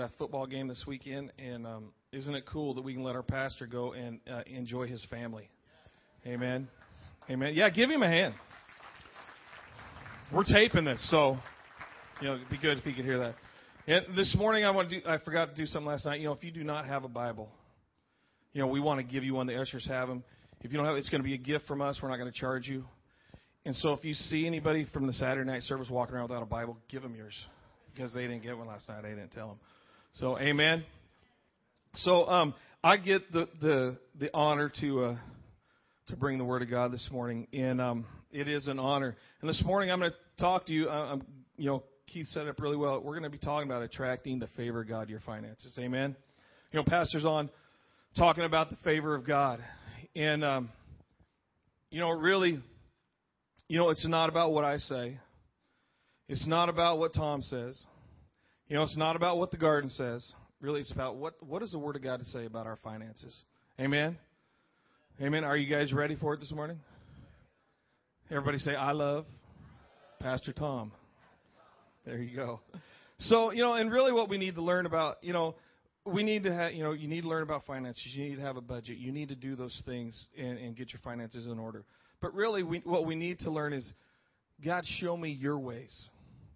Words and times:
that 0.00 0.10
football 0.16 0.46
game 0.46 0.66
this 0.66 0.84
weekend, 0.86 1.30
and 1.38 1.66
um, 1.66 1.92
isn't 2.12 2.34
it 2.34 2.44
cool 2.50 2.74
that 2.74 2.82
we 2.82 2.94
can 2.94 3.02
let 3.02 3.14
our 3.14 3.22
pastor 3.22 3.66
go 3.66 3.92
and 3.92 4.18
uh, 4.30 4.40
enjoy 4.46 4.86
his 4.86 5.04
family? 5.10 5.48
Amen. 6.26 6.68
Amen. 7.28 7.52
Yeah, 7.54 7.68
give 7.68 7.90
him 7.90 8.02
a 8.02 8.08
hand. 8.08 8.34
We're 10.32 10.44
taping 10.44 10.84
this, 10.86 11.06
so 11.10 11.36
you 12.20 12.28
know, 12.28 12.36
it'd 12.36 12.48
be 12.48 12.58
good 12.58 12.78
if 12.78 12.84
he 12.84 12.94
could 12.94 13.04
hear 13.04 13.18
that. 13.18 13.34
And 13.86 14.16
this 14.16 14.34
morning, 14.38 14.64
I 14.64 14.70
want 14.70 14.88
to 14.88 15.00
do. 15.00 15.06
I 15.06 15.18
forgot 15.18 15.50
to 15.50 15.54
do 15.54 15.66
something 15.66 15.88
last 15.88 16.06
night. 16.06 16.20
You 16.20 16.26
know, 16.26 16.32
if 16.32 16.42
you 16.44 16.50
do 16.50 16.64
not 16.64 16.86
have 16.86 17.04
a 17.04 17.08
Bible, 17.08 17.48
you 18.52 18.62
know, 18.62 18.68
we 18.68 18.80
want 18.80 19.00
to 19.00 19.12
give 19.12 19.22
you 19.22 19.34
one. 19.34 19.46
The 19.46 19.60
ushers 19.60 19.86
have 19.86 20.08
them. 20.08 20.24
If 20.62 20.72
you 20.72 20.78
don't 20.78 20.86
have, 20.86 20.96
it's 20.96 21.10
going 21.10 21.22
to 21.22 21.26
be 21.26 21.34
a 21.34 21.38
gift 21.38 21.66
from 21.66 21.82
us. 21.82 21.98
We're 22.02 22.08
not 22.08 22.16
going 22.18 22.32
to 22.32 22.38
charge 22.38 22.68
you. 22.68 22.84
And 23.66 23.74
so, 23.76 23.92
if 23.92 24.04
you 24.04 24.14
see 24.14 24.46
anybody 24.46 24.86
from 24.94 25.06
the 25.06 25.12
Saturday 25.12 25.50
night 25.50 25.62
service 25.62 25.88
walking 25.90 26.14
around 26.14 26.30
without 26.30 26.42
a 26.42 26.46
Bible, 26.46 26.78
give 26.88 27.02
them 27.02 27.14
yours 27.14 27.34
because 27.94 28.14
they 28.14 28.22
didn't 28.22 28.42
get 28.42 28.56
one 28.56 28.66
last 28.66 28.88
night. 28.88 29.04
I 29.04 29.10
didn't 29.10 29.32
tell 29.32 29.48
them. 29.48 29.58
So, 30.14 30.38
amen. 30.38 30.84
So, 31.94 32.28
um, 32.28 32.54
I 32.82 32.96
get 32.96 33.30
the 33.32 33.48
the 33.60 33.96
the 34.18 34.34
honor 34.34 34.72
to 34.80 35.04
uh, 35.04 35.16
to 36.08 36.16
bring 36.16 36.36
the 36.36 36.44
Word 36.44 36.62
of 36.62 36.70
God 36.70 36.92
this 36.92 37.08
morning, 37.12 37.46
and 37.52 37.80
um, 37.80 38.06
it 38.32 38.48
is 38.48 38.66
an 38.66 38.78
honor. 38.78 39.16
And 39.40 39.48
this 39.48 39.62
morning, 39.64 39.90
I'm 39.90 40.00
going 40.00 40.10
to 40.10 40.42
talk 40.42 40.66
to 40.66 40.72
you. 40.72 40.88
Uh, 40.88 41.12
I'm, 41.12 41.26
you 41.56 41.66
know, 41.66 41.84
Keith 42.08 42.26
set 42.28 42.46
it 42.46 42.48
up 42.48 42.60
really 42.60 42.76
well. 42.76 43.00
We're 43.00 43.12
going 43.12 43.22
to 43.22 43.30
be 43.30 43.38
talking 43.38 43.68
about 43.68 43.82
attracting 43.82 44.40
the 44.40 44.48
favor 44.56 44.80
of 44.80 44.88
God 44.88 45.04
to 45.04 45.10
your 45.10 45.20
finances. 45.20 45.76
Amen. 45.78 46.16
You 46.72 46.80
know, 46.80 46.84
pastors 46.84 47.24
on 47.24 47.48
talking 48.16 48.44
about 48.44 48.70
the 48.70 48.76
favor 48.76 49.14
of 49.14 49.24
God, 49.24 49.62
and 50.16 50.44
um, 50.44 50.70
you 51.90 52.00
know, 52.00 52.10
really, 52.10 52.60
you 53.68 53.78
know, 53.78 53.90
it's 53.90 54.06
not 54.08 54.28
about 54.28 54.52
what 54.52 54.64
I 54.64 54.78
say. 54.78 55.18
It's 56.28 56.46
not 56.46 56.68
about 56.68 56.98
what 56.98 57.14
Tom 57.14 57.42
says. 57.42 57.80
You 58.70 58.76
know, 58.76 58.84
it's 58.84 58.96
not 58.96 59.16
about 59.16 59.36
what 59.36 59.50
the 59.50 59.56
garden 59.56 59.90
says. 59.90 60.32
Really, 60.60 60.80
it's 60.80 60.92
about 60.92 61.16
what 61.16 61.34
what 61.44 61.58
does 61.58 61.72
the 61.72 61.78
Word 61.78 61.96
of 61.96 62.02
God 62.02 62.22
say 62.26 62.44
about 62.44 62.68
our 62.68 62.78
finances. 62.84 63.36
Amen. 63.80 64.16
Amen. 65.20 65.42
Are 65.42 65.56
you 65.56 65.68
guys 65.68 65.92
ready 65.92 66.14
for 66.14 66.34
it 66.34 66.40
this 66.40 66.52
morning? 66.52 66.78
Everybody 68.30 68.58
say, 68.58 68.76
"I 68.76 68.92
love 68.92 69.26
Pastor 70.20 70.52
Tom." 70.52 70.92
There 72.06 72.18
you 72.18 72.36
go. 72.36 72.60
So, 73.18 73.50
you 73.50 73.60
know, 73.60 73.74
and 73.74 73.90
really 73.90 74.12
what 74.12 74.28
we 74.28 74.38
need 74.38 74.54
to 74.54 74.62
learn 74.62 74.86
about, 74.86 75.16
you 75.20 75.32
know, 75.32 75.56
we 76.04 76.22
need 76.22 76.44
to 76.44 76.54
have, 76.54 76.72
you 76.72 76.84
know, 76.84 76.92
you 76.92 77.08
need 77.08 77.22
to 77.22 77.28
learn 77.28 77.42
about 77.42 77.64
finances. 77.66 78.06
You 78.14 78.28
need 78.28 78.36
to 78.36 78.42
have 78.42 78.56
a 78.56 78.62
budget. 78.62 78.98
You 78.98 79.10
need 79.10 79.30
to 79.30 79.34
do 79.34 79.56
those 79.56 79.82
things 79.84 80.28
and, 80.38 80.56
and 80.58 80.76
get 80.76 80.92
your 80.92 81.00
finances 81.02 81.46
in 81.46 81.58
order. 81.58 81.84
But 82.22 82.34
really, 82.34 82.62
we, 82.62 82.82
what 82.84 83.04
we 83.04 83.16
need 83.16 83.40
to 83.40 83.50
learn 83.50 83.72
is, 83.72 83.92
God, 84.64 84.84
show 85.00 85.16
me 85.16 85.30
your 85.30 85.58
ways. 85.58 86.08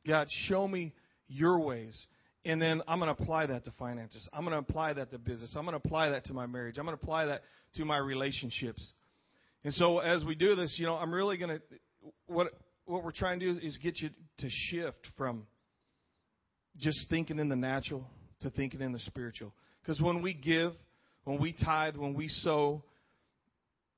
God, 0.06 0.28
show 0.46 0.68
me 0.68 0.92
your 1.28 1.60
ways. 1.60 2.06
And 2.44 2.60
then 2.60 2.82
I'm 2.86 2.98
going 2.98 3.14
to 3.14 3.22
apply 3.22 3.46
that 3.46 3.64
to 3.64 3.70
finances. 3.78 4.28
I'm 4.32 4.44
going 4.44 4.52
to 4.52 4.58
apply 4.58 4.92
that 4.94 5.10
to 5.10 5.18
business. 5.18 5.54
I'm 5.56 5.64
going 5.64 5.78
to 5.78 5.86
apply 5.86 6.10
that 6.10 6.26
to 6.26 6.34
my 6.34 6.46
marriage. 6.46 6.76
I'm 6.78 6.84
going 6.84 6.96
to 6.96 7.02
apply 7.02 7.26
that 7.26 7.42
to 7.76 7.84
my 7.84 7.96
relationships. 7.96 8.92
And 9.64 9.72
so 9.72 9.98
as 9.98 10.24
we 10.24 10.34
do 10.34 10.54
this, 10.54 10.76
you 10.78 10.84
know, 10.84 10.94
I'm 10.94 11.12
really 11.12 11.38
going 11.38 11.58
to, 11.58 11.62
what, 12.26 12.48
what 12.84 13.02
we're 13.02 13.12
trying 13.12 13.40
to 13.40 13.46
do 13.46 13.52
is, 13.52 13.58
is 13.58 13.78
get 13.78 13.98
you 13.98 14.10
to 14.38 14.48
shift 14.50 15.06
from 15.16 15.46
just 16.76 17.06
thinking 17.08 17.38
in 17.38 17.48
the 17.48 17.56
natural 17.56 18.06
to 18.40 18.50
thinking 18.50 18.82
in 18.82 18.92
the 18.92 18.98
spiritual. 19.00 19.54
Because 19.82 20.02
when 20.02 20.20
we 20.20 20.34
give, 20.34 20.72
when 21.24 21.40
we 21.40 21.54
tithe, 21.64 21.96
when 21.96 22.14
we 22.14 22.28
sow, 22.28 22.82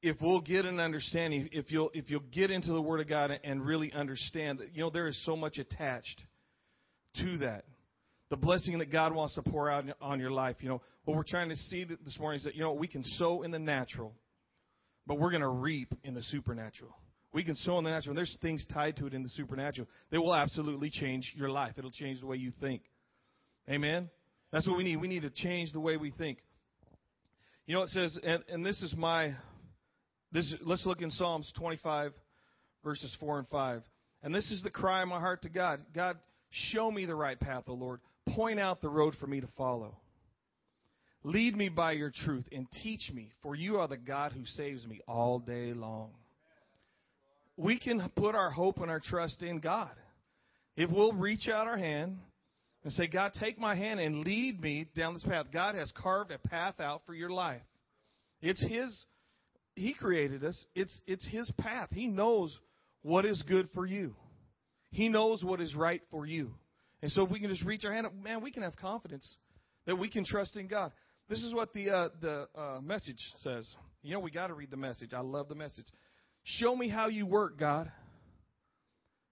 if 0.03 0.17
we'll 0.21 0.41
get 0.41 0.65
an 0.65 0.79
understanding, 0.79 1.49
if 1.53 1.73
you'll 1.73 1.91
if 1.95 2.11
you'll 2.11 2.23
get 2.33 2.51
into 2.51 2.73
the 2.73 2.81
Word 2.81 3.01
of 3.01 3.09
God 3.09 3.33
and 3.43 3.65
really 3.65 3.93
understand 3.93 4.61
that, 4.61 4.75
you 4.75 4.83
know, 4.83 4.91
there 4.91 5.09
is 5.09 5.21
so 5.25 5.37
much 5.37 5.59
attached 5.59 6.23
to 7.22 7.39
that. 7.39 7.64
The 8.28 8.36
blessing 8.36 8.78
that 8.78 8.91
God 8.91 9.14
wants 9.14 9.34
to 9.34 9.42
pour 9.42 9.70
out 9.70 9.84
on 10.00 10.19
your 10.19 10.33
life. 10.33 10.56
You 10.61 10.69
know, 10.69 10.83
what 11.05 11.17
we're 11.17 11.23
trying 11.23 11.48
to 11.50 11.56
see 11.56 11.84
this 11.84 12.19
morning 12.19 12.39
is 12.39 12.45
that, 12.45 12.56
you 12.56 12.62
know, 12.62 12.73
we 12.73 12.89
can 12.89 13.05
sow 13.05 13.42
in 13.42 13.53
the 13.53 13.58
natural, 13.58 14.12
but 15.06 15.19
we're 15.19 15.31
going 15.31 15.42
to 15.42 15.48
reap 15.48 15.95
in 16.03 16.14
the 16.14 16.23
supernatural. 16.23 16.97
We 17.33 17.45
can 17.45 17.55
sow 17.55 17.79
in 17.79 17.85
the 17.85 17.91
natural, 17.91 18.11
and 18.13 18.18
there's 18.18 18.36
things 18.42 18.67
tied 18.73 18.96
to 18.96 19.07
it 19.07 19.14
in 19.14 19.23
the 19.23 19.29
supernatural 19.29 19.86
that 20.11 20.20
will 20.20 20.35
absolutely 20.35 20.91
change 20.91 21.33
your 21.36 21.51
life. 21.51 21.74
It'll 21.77 21.91
change 21.91 22.20
the 22.20 22.27
way 22.27 22.36
you 22.36 22.52
think. 22.61 22.83
Amen? 23.68 24.08
That's 24.52 24.67
what 24.67 24.77
we 24.77 24.85
need. 24.85 24.96
We 24.96 25.08
need 25.08 25.23
to 25.23 25.30
change 25.30 25.73
the 25.73 25.80
way 25.80 25.96
we 25.96 26.11
think. 26.11 26.39
You 27.67 27.74
know, 27.74 27.83
it 27.83 27.91
says, 27.91 28.17
and, 28.23 28.42
and 28.48 28.64
this 28.64 28.80
is 28.80 28.95
my, 28.96 29.35
this. 30.33 30.55
let's 30.62 30.86
look 30.86 31.02
in 31.02 31.11
Psalms 31.11 31.52
25, 31.58 32.12
verses 32.85 33.14
4 33.20 33.41
and 33.41 33.48
5. 33.48 33.83
And 34.23 34.35
this 34.35 34.51
is 34.51 34.62
the 34.62 34.70
cry 34.70 35.02
of 35.02 35.08
my 35.08 35.20
heart 35.20 35.42
to 35.42 35.48
God 35.48 35.83
God, 35.95 36.17
show 36.51 36.90
me 36.90 37.07
the 37.07 37.14
right 37.14 37.39
path, 37.39 37.64
O 37.68 37.74
Lord. 37.74 38.01
Point 38.34 38.58
out 38.58 38.80
the 38.80 38.89
road 38.89 39.14
for 39.20 39.27
me 39.27 39.40
to 39.40 39.48
follow. 39.57 39.96
Lead 41.23 41.57
me 41.57 41.68
by 41.68 41.92
your 41.92 42.12
truth 42.24 42.46
and 42.52 42.67
teach 42.83 43.11
me, 43.12 43.33
for 43.42 43.55
you 43.55 43.77
are 43.79 43.89
the 43.89 43.96
God 43.96 44.33
who 44.33 44.45
saves 44.46 44.86
me 44.86 45.01
all 45.08 45.39
day 45.39 45.73
long 45.73 46.11
we 47.56 47.79
can 47.79 48.11
put 48.17 48.35
our 48.35 48.51
hope 48.51 48.79
and 48.79 48.90
our 48.90 49.01
trust 49.01 49.42
in 49.42 49.61
God. 49.61 49.90
If 50.77 50.90
we'll 50.90 51.12
reach 51.12 51.48
out 51.48 51.67
our 51.67 51.79
hand 51.79 52.18
and 52.85 52.92
say, 52.92 53.06
God, 53.06 53.33
take 53.40 53.58
my 53.58 53.74
hand 53.74 53.98
and 53.98 54.24
lead 54.24 54.61
me 54.61 54.86
down 54.95 55.14
this 55.14 55.24
path. 55.24 55.46
God 55.52 55.74
has 55.74 55.90
carved 55.92 56.30
a 56.30 56.39
path 56.39 56.80
out 56.80 57.02
for 57.06 57.14
your 57.14 57.30
life. 57.30 57.62
It's 58.42 58.62
His, 58.62 59.05
He 59.74 59.95
created 59.95 60.45
us. 60.45 60.64
It's, 60.74 61.01
it's 61.06 61.27
His 61.29 61.51
path. 61.58 61.89
He 61.92 62.06
knows 62.06 62.56
what 63.02 63.24
is 63.24 63.42
good 63.48 63.68
for 63.73 63.86
you, 63.86 64.14
He 64.96 65.11
knows 65.11 65.45
what 65.45 65.61
is 65.61 65.74
right 65.74 66.01
for 66.11 66.24
you. 66.24 66.52
And 67.02 67.11
so 67.12 67.23
if 67.23 67.30
we 67.30 67.39
can 67.39 67.51
just 67.51 67.62
reach 67.62 67.84
our 67.84 67.92
hand 67.92 68.07
up, 68.07 68.14
man, 68.14 68.42
we 68.42 68.51
can 68.51 68.62
have 68.62 68.77
confidence 68.77 69.30
that 69.84 69.95
we 69.95 70.08
can 70.08 70.24
trust 70.24 70.57
in 70.57 70.68
God. 70.68 70.90
This 71.29 71.40
is 71.40 71.52
what 71.52 71.74
the, 71.74 71.90
uh, 71.90 72.08
the 72.23 72.48
uh, 72.58 72.80
message 72.80 73.18
says. 73.42 73.70
You 74.02 74.14
know, 74.14 74.20
we 74.20 74.30
got 74.30 74.46
to 74.46 74.55
read 74.55 74.70
the 74.70 74.79
message. 74.79 75.12
I 75.12 75.20
love 75.20 75.51
the 75.51 75.55
message. 75.55 75.85
Show 76.45 76.74
me 76.74 76.89
how 76.89 77.08
you 77.08 77.27
work, 77.27 77.58
God. 77.58 77.92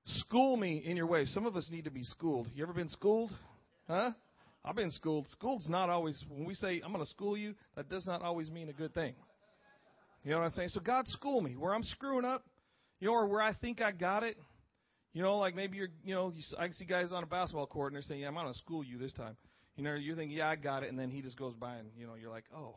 School 0.04 0.58
me 0.58 0.82
in 0.84 0.98
your 0.98 1.06
ways. 1.06 1.32
Some 1.32 1.46
of 1.46 1.56
us 1.56 1.70
need 1.72 1.84
to 1.84 1.90
be 1.90 2.04
schooled. 2.04 2.46
You 2.54 2.62
ever 2.62 2.74
been 2.74 2.88
schooled? 2.88 3.34
Huh? 3.88 4.10
I've 4.66 4.76
been 4.76 4.90
schooled. 4.90 5.28
Schooled's 5.28 5.70
not 5.70 5.88
always, 5.88 6.22
when 6.28 6.44
we 6.44 6.52
say, 6.52 6.82
I'm 6.84 6.92
going 6.92 7.02
to 7.02 7.10
school 7.10 7.38
you, 7.38 7.54
that 7.74 7.88
does 7.88 8.06
not 8.06 8.20
always 8.20 8.50
mean 8.50 8.68
a 8.68 8.74
good 8.74 8.92
thing. 8.92 9.14
You 10.24 10.32
know 10.32 10.40
what 10.40 10.44
I'm 10.44 10.50
saying? 10.50 10.68
So 10.70 10.80
God 10.80 11.08
school 11.08 11.40
me 11.40 11.56
where 11.56 11.72
I'm 11.72 11.84
screwing 11.84 12.26
up, 12.26 12.44
you 13.00 13.08
know, 13.08 13.14
or 13.14 13.26
where 13.26 13.40
I 13.40 13.54
think 13.54 13.80
I 13.80 13.92
got 13.92 14.24
it. 14.24 14.36
You 15.14 15.22
know, 15.22 15.38
like 15.38 15.54
maybe 15.54 15.76
you're, 15.76 15.88
you 16.04 16.14
know, 16.14 16.32
you, 16.34 16.42
I 16.58 16.68
see 16.70 16.84
guys 16.84 17.12
on 17.12 17.22
a 17.22 17.26
basketball 17.26 17.68
court 17.68 17.92
and 17.92 17.96
they're 17.96 18.02
saying, 18.02 18.20
yeah, 18.20 18.28
I'm 18.28 18.34
going 18.34 18.52
to 18.52 18.58
school 18.58 18.84
you 18.84 18.98
this 18.98 19.12
time. 19.12 19.36
You 19.76 19.84
know, 19.84 19.94
you 19.94 20.14
think, 20.16 20.32
yeah, 20.32 20.48
I 20.48 20.56
got 20.56 20.82
it. 20.82 20.90
And 20.90 20.98
then 20.98 21.08
he 21.08 21.22
just 21.22 21.38
goes 21.38 21.54
by 21.54 21.76
and, 21.76 21.88
you 21.96 22.06
know, 22.06 22.14
you're 22.20 22.30
like, 22.30 22.44
oh, 22.54 22.74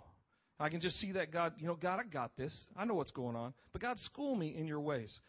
I 0.60 0.70
can 0.70 0.80
just 0.80 1.00
see 1.00 1.14
that 1.14 1.32
God, 1.32 1.54
you 1.58 1.68
know, 1.68 1.76
God, 1.76 2.00
I 2.00 2.04
got 2.04 2.38
this. 2.38 2.56
I 2.78 2.86
know 2.86 2.94
what's 2.94 3.12
going 3.12 3.36
on. 3.36 3.54
But 3.74 3.82
God, 3.82 3.98
school 4.00 4.36
me 4.36 4.56
in 4.56 4.68
your 4.68 4.80
ways. 4.80 5.20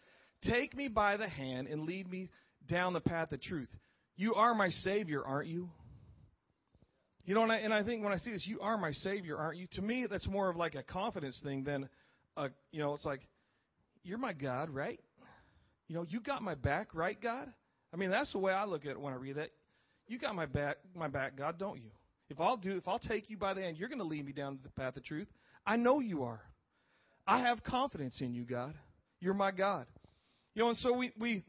Take 0.42 0.76
me 0.76 0.88
by 0.88 1.16
the 1.16 1.28
hand 1.28 1.66
and 1.66 1.82
lead 1.82 2.10
me 2.10 2.28
down 2.68 2.92
the 2.92 3.00
path 3.00 3.32
of 3.32 3.40
truth. 3.40 3.68
You 4.16 4.34
are 4.34 4.54
my 4.54 4.68
Savior, 4.68 5.24
aren't 5.24 5.48
you? 5.48 5.70
You 7.24 7.34
know, 7.34 7.42
and 7.42 7.52
I, 7.52 7.56
and 7.56 7.72
I 7.72 7.82
think 7.82 8.04
when 8.04 8.12
I 8.12 8.18
see 8.18 8.32
this, 8.32 8.46
you 8.46 8.60
are 8.60 8.76
my 8.76 8.92
Savior, 8.92 9.36
aren't 9.36 9.58
you? 9.58 9.66
To 9.72 9.82
me, 9.82 10.06
that's 10.10 10.26
more 10.26 10.48
of 10.48 10.56
like 10.56 10.74
a 10.74 10.82
confidence 10.82 11.38
thing 11.42 11.64
than, 11.64 11.88
a, 12.36 12.48
you 12.70 12.80
know, 12.80 12.94
it's 12.94 13.04
like, 13.04 13.20
you're 14.02 14.18
my 14.18 14.32
God, 14.32 14.70
right? 14.70 15.00
You 15.88 15.96
know, 15.96 16.04
you 16.08 16.20
got 16.20 16.42
my 16.42 16.54
back, 16.54 16.94
right, 16.94 17.20
God? 17.20 17.48
I 17.92 17.96
mean, 17.96 18.10
that's 18.10 18.30
the 18.32 18.38
way 18.38 18.52
I 18.52 18.64
look 18.64 18.84
at 18.84 18.92
it 18.92 19.00
when 19.00 19.12
I 19.12 19.16
read 19.16 19.36
that. 19.36 19.50
You 20.06 20.18
got 20.18 20.34
my 20.34 20.46
back, 20.46 20.76
my 20.94 21.08
back, 21.08 21.36
God, 21.36 21.58
don't 21.58 21.78
you? 21.78 21.90
If 22.30 22.40
I'll 22.40 22.56
do, 22.56 22.76
if 22.76 22.86
I'll 22.86 22.98
take 22.98 23.30
you 23.30 23.38
by 23.38 23.54
the 23.54 23.62
hand, 23.62 23.78
you're 23.78 23.88
going 23.88 24.00
to 24.00 24.04
lead 24.04 24.24
me 24.24 24.32
down 24.32 24.58
the 24.62 24.70
path 24.70 24.96
of 24.96 25.04
truth. 25.04 25.28
I 25.66 25.76
know 25.76 26.00
you 26.00 26.24
are. 26.24 26.42
I 27.26 27.40
have 27.40 27.62
confidence 27.62 28.20
in 28.20 28.34
you, 28.34 28.44
God. 28.44 28.74
You're 29.20 29.34
my 29.34 29.50
God. 29.50 29.86
You 30.54 30.62
know, 30.62 30.68
and 30.70 30.78
so 30.78 30.92
we, 30.92 31.12
we, 31.18 31.44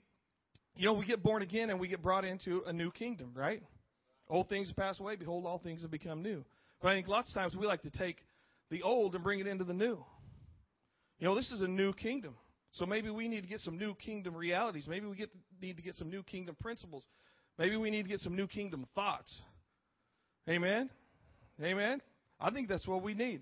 you 0.76 0.86
know, 0.86 0.94
we 0.94 1.06
get 1.06 1.22
born 1.22 1.42
again 1.42 1.70
and 1.70 1.80
we 1.80 1.88
get 1.88 2.02
brought 2.02 2.26
into 2.26 2.62
a 2.66 2.74
new 2.74 2.92
kingdom, 2.92 3.32
right? 3.34 3.62
Old 4.30 4.48
things 4.48 4.72
pass 4.72 5.00
away. 5.00 5.16
Behold, 5.16 5.46
all 5.46 5.60
things 5.60 5.82
have 5.82 5.92
become 5.92 6.22
new. 6.22 6.46
But 6.81 6.90
I 6.90 6.96
think 6.96 7.08
lots 7.08 7.30
of 7.30 7.34
times 7.34 7.56
we 7.56 7.66
like 7.66 7.81
to 7.84 7.90
take 7.90 8.18
the 8.69 8.84
old 8.84 9.16
and 9.16 9.24
bring 9.24 9.40
it 9.40 9.48
into 9.48 9.63
the 9.63 9.74
new. 9.74 10.04
You 11.19 11.28
know, 11.28 11.36
this 11.36 11.52
is 11.52 11.62
a 11.62 11.68
new 11.68 11.92
kingdom. 11.92 12.36
So 12.74 12.86
maybe 12.86 13.10
we 13.10 13.27
need 13.27 13.42
to 13.42 13.48
get 13.48 13.62
some 13.62 13.77
new 13.77 13.95
kingdom 13.95 14.36
realities. 14.36 14.88
Maybe 14.88 15.07
we 15.07 15.16
get, 15.16 15.30
need 15.62 15.77
to 15.77 15.83
get 15.83 15.95
some 15.95 16.10
new 16.10 16.24
kingdom 16.24 16.56
principles. 16.60 17.06
Maybe 17.57 17.75
we 17.75 17.89
need 17.89 18.04
to 18.04 18.10
get 18.10 18.19
some 18.19 18.36
new 18.36 18.48
kingdom 18.48 18.86
thoughts. 18.95 19.33
Amen? 20.48 20.89
Amen? 21.62 22.01
I 22.39 22.51
think 22.51 22.69
that's 22.69 22.88
what 22.88 23.04
we 23.04 23.13
need. 23.13 23.42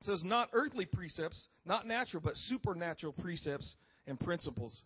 It 0.00 0.06
says, 0.06 0.22
not 0.24 0.48
earthly 0.52 0.84
precepts, 0.84 1.40
not 1.64 1.86
natural, 1.86 2.20
but 2.22 2.36
supernatural 2.36 3.12
precepts 3.12 3.74
and 4.06 4.18
principles. 4.18 4.76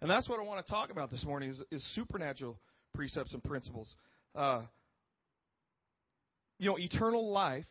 And 0.00 0.10
that's 0.10 0.28
what 0.28 0.40
I 0.40 0.42
want 0.42 0.64
to 0.66 0.70
talk 0.70 0.90
about 0.90 1.10
this 1.10 1.24
morning 1.24 1.50
is, 1.50 1.62
is 1.70 1.94
supernatural 1.94 2.58
precepts 2.94 3.34
and 3.34 3.44
principles. 3.44 3.94
Uh, 4.34 4.62
you 6.58 6.70
know, 6.70 6.78
eternal 6.78 7.30
life, 7.30 7.66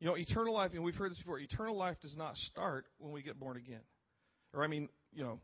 you 0.00 0.06
know, 0.06 0.16
eternal 0.16 0.54
life, 0.54 0.72
and 0.74 0.82
we've 0.82 0.94
heard 0.94 1.10
this 1.10 1.18
before, 1.18 1.38
eternal 1.38 1.76
life 1.76 1.96
does 2.00 2.16
not 2.16 2.36
start 2.36 2.86
when 2.98 3.12
we 3.12 3.22
get 3.22 3.38
born 3.38 3.56
again. 3.56 3.80
Or, 4.54 4.64
I 4.64 4.66
mean, 4.66 4.88
you 5.12 5.24
know, 5.24 5.40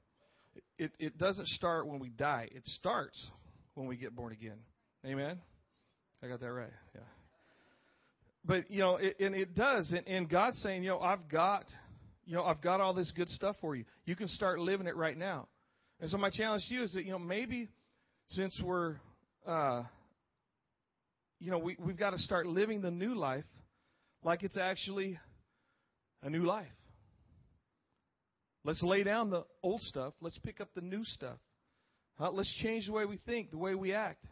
it, 0.78 0.92
it 0.98 1.18
doesn't 1.18 1.48
start 1.48 1.86
when 1.86 1.98
we 1.98 2.10
die. 2.10 2.48
It 2.52 2.64
starts 2.66 3.18
when 3.74 3.86
we 3.86 3.96
get 3.96 4.14
born 4.14 4.32
again. 4.32 4.58
Amen? 5.04 5.38
I 6.22 6.28
got 6.28 6.40
that 6.40 6.52
right. 6.52 6.70
Yeah. 6.94 7.00
But 8.44 8.70
you 8.70 8.80
know, 8.80 8.96
it, 8.96 9.16
and 9.20 9.34
it 9.34 9.54
does, 9.54 9.92
and, 9.92 10.06
and 10.06 10.28
God's 10.28 10.60
saying, 10.62 10.82
you 10.82 10.90
know, 10.90 11.00
I've 11.00 11.28
got, 11.28 11.64
you 12.26 12.34
know, 12.34 12.44
I've 12.44 12.60
got 12.60 12.80
all 12.80 12.94
this 12.94 13.10
good 13.16 13.28
stuff 13.30 13.56
for 13.60 13.74
you. 13.74 13.84
You 14.04 14.16
can 14.16 14.28
start 14.28 14.58
living 14.58 14.86
it 14.86 14.96
right 14.96 15.16
now. 15.16 15.48
And 16.00 16.10
so 16.10 16.18
my 16.18 16.30
challenge 16.30 16.64
to 16.68 16.74
you 16.74 16.82
is 16.82 16.92
that 16.92 17.04
you 17.04 17.12
know 17.12 17.18
maybe 17.18 17.68
since 18.28 18.60
we're, 18.62 18.96
uh, 19.46 19.82
you 21.40 21.50
know, 21.50 21.58
we 21.58 21.76
we've 21.78 21.96
got 21.96 22.10
to 22.10 22.18
start 22.18 22.46
living 22.46 22.82
the 22.82 22.90
new 22.90 23.14
life 23.14 23.44
like 24.22 24.42
it's 24.42 24.58
actually 24.58 25.18
a 26.22 26.30
new 26.30 26.44
life. 26.44 26.66
Let's 28.64 28.82
lay 28.82 29.02
down 29.02 29.30
the 29.30 29.44
old 29.62 29.82
stuff. 29.82 30.14
Let's 30.20 30.38
pick 30.38 30.60
up 30.60 30.68
the 30.74 30.80
new 30.80 31.04
stuff. 31.04 31.38
Uh, 32.18 32.30
let's 32.30 32.52
change 32.62 32.86
the 32.86 32.92
way 32.92 33.04
we 33.04 33.18
think, 33.26 33.50
the 33.50 33.58
way 33.58 33.74
we 33.74 33.92
act. 33.92 34.24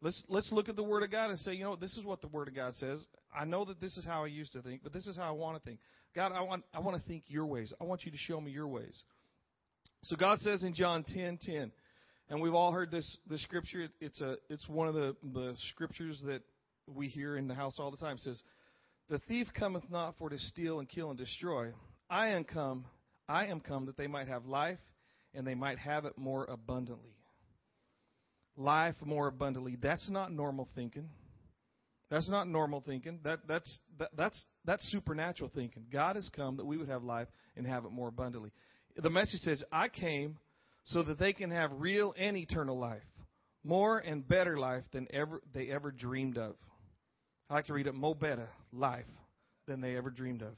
Let's 0.00 0.22
let's 0.28 0.52
look 0.52 0.68
at 0.68 0.76
the 0.76 0.82
Word 0.82 1.02
of 1.02 1.10
God 1.10 1.30
and 1.30 1.38
say, 1.40 1.54
you 1.54 1.64
know, 1.64 1.74
this 1.74 1.96
is 1.96 2.04
what 2.04 2.20
the 2.20 2.28
Word 2.28 2.48
of 2.48 2.54
God 2.54 2.74
says. 2.76 3.04
I 3.34 3.44
know 3.44 3.64
that 3.64 3.80
this 3.80 3.96
is 3.96 4.04
how 4.04 4.24
I 4.24 4.28
used 4.28 4.52
to 4.52 4.62
think, 4.62 4.82
but 4.84 4.92
this 4.92 5.06
is 5.06 5.16
how 5.16 5.28
I 5.28 5.32
want 5.32 5.56
to 5.56 5.68
think. 5.68 5.80
God, 6.14 6.32
I 6.32 6.42
want 6.42 6.64
I 6.72 6.80
want 6.80 7.00
to 7.00 7.08
think 7.08 7.24
your 7.26 7.46
ways. 7.46 7.72
I 7.80 7.84
want 7.84 8.04
you 8.04 8.12
to 8.12 8.16
show 8.16 8.40
me 8.40 8.52
your 8.52 8.68
ways. 8.68 9.02
So 10.04 10.14
God 10.14 10.38
says 10.40 10.62
in 10.62 10.74
John 10.74 11.04
ten 11.04 11.38
ten, 11.44 11.72
and 12.28 12.40
we've 12.40 12.54
all 12.54 12.70
heard 12.70 12.90
this 12.90 13.18
this 13.28 13.42
scripture. 13.42 13.82
It, 13.82 13.90
it's 14.00 14.20
a 14.20 14.36
it's 14.48 14.68
one 14.68 14.86
of 14.86 14.94
the 14.94 15.16
the 15.32 15.54
scriptures 15.70 16.20
that 16.26 16.42
we 16.86 17.08
hear 17.08 17.36
in 17.36 17.48
the 17.48 17.54
house 17.54 17.76
all 17.78 17.90
the 17.90 17.96
time. 17.96 18.16
It 18.16 18.22
says, 18.22 18.40
"The 19.08 19.18
thief 19.20 19.48
cometh 19.58 19.84
not 19.90 20.16
for 20.16 20.30
to 20.30 20.38
steal 20.38 20.78
and 20.78 20.88
kill 20.88 21.10
and 21.10 21.18
destroy. 21.18 21.72
I 22.08 22.28
am 22.28 22.44
come 22.44 22.84
I 23.28 23.46
am 23.46 23.60
come 23.60 23.86
that 23.86 23.96
they 23.96 24.06
might 24.06 24.28
have 24.28 24.46
life, 24.46 24.78
and 25.34 25.46
they 25.46 25.54
might 25.54 25.78
have 25.78 26.04
it 26.04 26.16
more 26.16 26.44
abundantly." 26.44 27.18
life 28.58 28.96
more 29.02 29.28
abundantly. 29.28 29.76
That's 29.80 30.10
not 30.10 30.32
normal 30.32 30.68
thinking. 30.74 31.08
That's 32.10 32.28
not 32.28 32.48
normal 32.48 32.82
thinking. 32.84 33.20
That, 33.22 33.40
that's, 33.46 33.80
that, 33.98 34.10
that's, 34.16 34.44
that's 34.64 34.90
supernatural 34.90 35.50
thinking. 35.54 35.84
God 35.92 36.16
has 36.16 36.28
come 36.34 36.56
that 36.56 36.66
we 36.66 36.76
would 36.76 36.88
have 36.88 37.04
life 37.04 37.28
and 37.56 37.66
have 37.66 37.84
it 37.84 37.92
more 37.92 38.08
abundantly. 38.08 38.50
The 38.96 39.10
message 39.10 39.40
says, 39.40 39.62
I 39.70 39.88
came 39.88 40.38
so 40.84 41.02
that 41.02 41.18
they 41.18 41.32
can 41.32 41.50
have 41.50 41.70
real 41.74 42.14
and 42.18 42.36
eternal 42.36 42.78
life, 42.78 43.02
more 43.62 43.98
and 43.98 44.26
better 44.26 44.58
life 44.58 44.84
than 44.92 45.06
ever 45.12 45.40
they 45.54 45.70
ever 45.70 45.90
dreamed 45.90 46.38
of. 46.38 46.56
I 47.50 47.54
like 47.54 47.66
to 47.66 47.74
read 47.74 47.86
it, 47.86 47.94
more 47.94 48.14
better 48.14 48.48
life 48.72 49.06
than 49.66 49.80
they 49.80 49.96
ever 49.96 50.10
dreamed 50.10 50.42
of. 50.42 50.54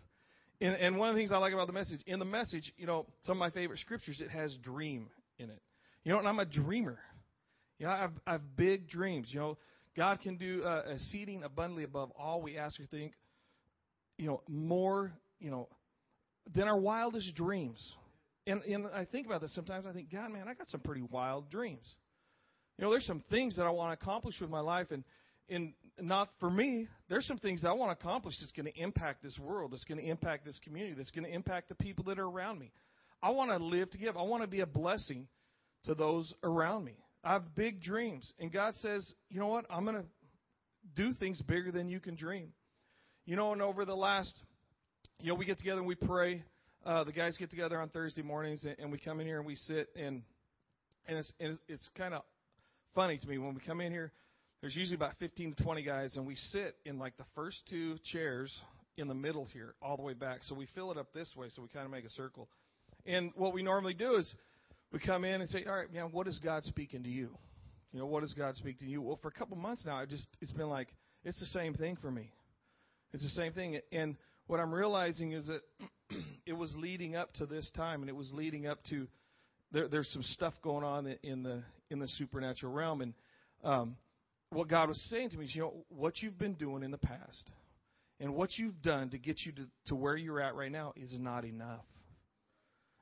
And, 0.61 0.75
and 0.75 0.99
one 0.99 1.09
of 1.09 1.15
the 1.15 1.21
things 1.21 1.33
I 1.33 1.39
like 1.39 1.53
about 1.53 1.67
the 1.67 1.73
message, 1.73 2.01
in 2.07 2.19
the 2.19 2.25
message, 2.25 2.73
you 2.77 2.87
know, 2.87 3.07
some 3.23 3.33
of 3.33 3.39
my 3.39 3.51
favorite 3.51 3.79
scriptures, 3.79 4.21
it 4.21 4.31
has 4.31 4.55
dream 4.57 5.09
in 5.39 5.51
it. 5.51 5.63
You 6.05 6.13
know, 6.13 6.19
and 6.19 6.29
I'm 6.29 6.39
a 6.39 6.45
dreamer. 6.45 6.99
You 7.79 7.87
know, 7.87 7.93
I 7.93 7.99
have, 7.99 8.13
I 8.27 8.33
have 8.33 8.57
big 8.57 8.89
dreams. 8.89 9.29
You 9.31 9.41
know, 9.41 9.59
God 9.97 10.21
can 10.21 10.37
do 10.37 10.63
uh, 10.63 10.83
exceeding 10.91 11.45
abundantly 11.45 11.85
above 11.85 12.11
all 12.19 12.43
we 12.43 12.59
ask 12.59 12.79
or 12.79 12.87
think. 12.87 13.13
You 14.19 14.27
know, 14.27 14.43
more. 14.49 15.13
You 15.39 15.51
know, 15.51 15.69
than 16.55 16.69
our 16.69 16.79
wildest 16.79 17.35
dreams. 17.35 17.81
And 18.47 18.63
and 18.63 18.87
I 18.95 19.05
think 19.05 19.27
about 19.27 19.41
this 19.41 19.55
sometimes. 19.55 19.87
I 19.87 19.93
think, 19.93 20.11
God, 20.11 20.31
man, 20.31 20.49
I 20.49 20.55
got 20.55 20.69
some 20.69 20.81
pretty 20.81 21.03
wild 21.03 21.51
dreams. 21.51 21.95
You 22.79 22.85
know, 22.85 22.91
there's 22.91 23.07
some 23.07 23.23
things 23.31 23.57
that 23.57 23.65
I 23.65 23.71
want 23.71 23.99
to 23.99 24.03
accomplish 24.03 24.41
with 24.41 24.51
my 24.51 24.61
life, 24.61 24.89
and 24.91 25.05
and 25.51 25.73
not 26.01 26.29
for 26.39 26.51
me. 26.51 26.89
There's 27.09 27.27
some 27.27 27.39
things 27.39 27.65
I 27.65 27.73
want 27.73 27.99
to 27.99 28.03
accomplish 28.03 28.35
that's 28.41 28.53
going 28.53 28.73
to 28.73 28.81
impact 28.81 29.23
this 29.23 29.39
world, 29.39 29.73
that's 29.73 29.85
going 29.85 30.01
to 30.01 30.07
impact 30.07 30.45
this 30.45 30.59
community, 30.65 30.95
that's 30.97 31.11
going 31.11 31.25
to 31.25 31.35
impact 31.35 31.69
the 31.69 31.75
people 31.75 32.05
that 32.05 32.19
are 32.19 32.29
around 32.29 32.59
me. 32.59 32.73
I 33.23 33.31
want 33.31 33.51
to 33.51 33.59
live 33.59 33.91
to 33.91 33.99
give. 33.99 34.17
I 34.17 34.23
want 34.23 34.43
to 34.43 34.49
be 34.49 34.61
a 34.61 34.67
blessing 34.67 35.29
to 35.85 35.95
those 35.95 36.33
around 36.43 36.85
me. 36.85 36.97
I 37.23 37.33
have 37.33 37.55
big 37.55 37.83
dreams. 37.83 38.33
And 38.39 38.51
God 38.51 38.75
says, 38.77 39.07
you 39.29 39.41
know 39.41 39.49
what? 39.49 39.67
I'm 39.69 39.85
going 39.85 39.97
to 39.97 40.07
do 40.97 41.13
things 41.15 41.41
bigger 41.43 41.71
than 41.71 41.89
you 41.89 42.01
can 42.01 42.15
dream. 42.15 42.53
You 43.27 43.37
know, 43.37 43.53
and 43.53 43.61
over 43.61 43.85
the 43.85 43.95
last, 43.95 44.33
you 45.21 45.29
know, 45.29 45.35
we 45.35 45.45
get 45.45 45.59
together 45.59 45.79
and 45.79 45.87
we 45.87 45.95
pray. 45.95 46.43
Uh, 46.85 47.05
the 47.05 47.13
guys 47.13 47.37
get 47.37 47.51
together 47.51 47.79
on 47.79 47.91
Thursday 47.91 48.23
mornings 48.23 48.65
and, 48.65 48.75
and 48.79 48.91
we 48.91 48.99
come 48.99 49.21
in 49.21 49.27
here 49.27 49.37
and 49.37 49.47
we 49.47 49.55
sit 49.55 49.89
and 49.95 50.23
and 51.07 51.19
it's 51.19 51.31
and 51.39 51.53
it's, 51.53 51.61
it's 51.69 51.89
kind 51.97 52.15
of 52.15 52.23
funny 52.95 53.19
to 53.19 53.29
me 53.29 53.37
when 53.37 53.55
we 53.55 53.61
come 53.61 53.83
in 53.83 53.93
here. 53.93 54.13
There's 54.61 54.77
usually 54.77 54.97
about 54.97 55.15
15 55.19 55.55
to 55.55 55.63
20 55.63 55.83
guys 55.83 56.17
and 56.17 56.27
we 56.27 56.35
sit 56.35 56.77
in 56.85 56.99
like 56.99 57.17
the 57.17 57.25
first 57.35 57.59
two 57.69 57.97
chairs 58.13 58.55
in 58.97 59.09
the 59.09 59.15
middle 59.15 59.47
here, 59.53 59.75
all 59.81 59.97
the 59.97 60.03
way 60.03 60.13
back. 60.13 60.41
So 60.43 60.55
we 60.55 60.67
fill 60.75 60.91
it 60.93 60.99
up 60.99 61.13
this 61.15 61.33
way, 61.37 61.49
so 61.55 61.63
we 61.63 61.69
kind 61.69 61.87
of 61.87 61.91
make 61.91 62.05
a 62.05 62.11
circle. 62.11 62.49
And 63.07 63.33
what 63.35 63.55
we 63.55 63.63
normally 63.63 63.95
do 63.95 64.17
is 64.17 64.33
we 64.93 64.99
come 64.99 65.25
in 65.25 65.41
and 65.41 65.49
say, 65.49 65.65
all 65.67 65.75
right, 65.75 65.93
man, 65.93 66.11
what 66.13 66.27
is 66.27 66.39
God 66.39 66.65
speaking 66.65 67.03
to 67.05 67.09
you? 67.09 67.31
You 67.93 67.99
know, 67.99 68.07
what 68.07 68.21
does 68.21 68.35
God 68.35 68.55
speak 68.57 68.79
to 68.81 68.85
you? 68.85 69.03
Well, 69.03 69.19
for 69.21 69.29
a 69.29 69.33
couple 69.33 69.57
months 69.57 69.85
now, 69.87 69.97
I 69.97 70.07
just 70.07 70.29
it's 70.41 70.53
been 70.53 70.69
like 70.69 70.89
it's 71.25 71.41
the 71.41 71.47
same 71.47 71.75
thing 71.75 71.97
for 72.01 72.11
me. 72.11 72.31
It's 73.13 73.23
the 73.23 73.31
same 73.31 73.53
thing, 73.53 73.81
and 73.91 74.17
what 74.47 74.61
I'm 74.61 74.73
realizing 74.73 75.33
is 75.33 75.49
that 75.49 75.63
it 76.47 76.53
was 76.53 76.73
leading 76.77 77.17
up 77.17 77.33
to 77.35 77.47
this 77.47 77.69
time, 77.75 78.03
and 78.03 78.09
it 78.09 78.15
was 78.15 78.31
leading 78.33 78.69
up 78.69 78.79
to 78.91 79.09
there, 79.73 79.89
there's 79.89 80.09
some 80.13 80.23
stuff 80.23 80.55
going 80.63 80.85
on 80.85 81.17
in 81.25 81.43
the 81.43 81.63
in 81.91 81.99
the 81.99 82.07
supernatural 82.07 82.73
realm, 82.73 83.01
and 83.01 83.15
um, 83.65 83.97
what 84.51 84.69
God 84.69 84.89
was 84.89 85.01
saying 85.11 85.31
to 85.31 85.39
me 85.39 85.47
is, 85.47 85.55
you 85.55 85.63
know, 85.63 85.75
what 85.89 86.21
you've 86.21 86.39
been 86.39 86.55
doing 86.55 86.83
in 86.83 86.91
the 86.91 86.99
past, 86.99 87.51
and 88.19 88.35
what 88.35 88.51
you've 88.59 88.83
done 88.83 89.11
to 89.11 89.19
get 89.19 89.41
you 89.45 89.53
to, 89.53 89.67
to 89.87 89.95
where 89.95 90.17
you're 90.17 90.41
at 90.41 90.55
right 90.55 90.73
now 90.73 90.93
is 90.97 91.15
not 91.19 91.45
enough. 91.45 91.85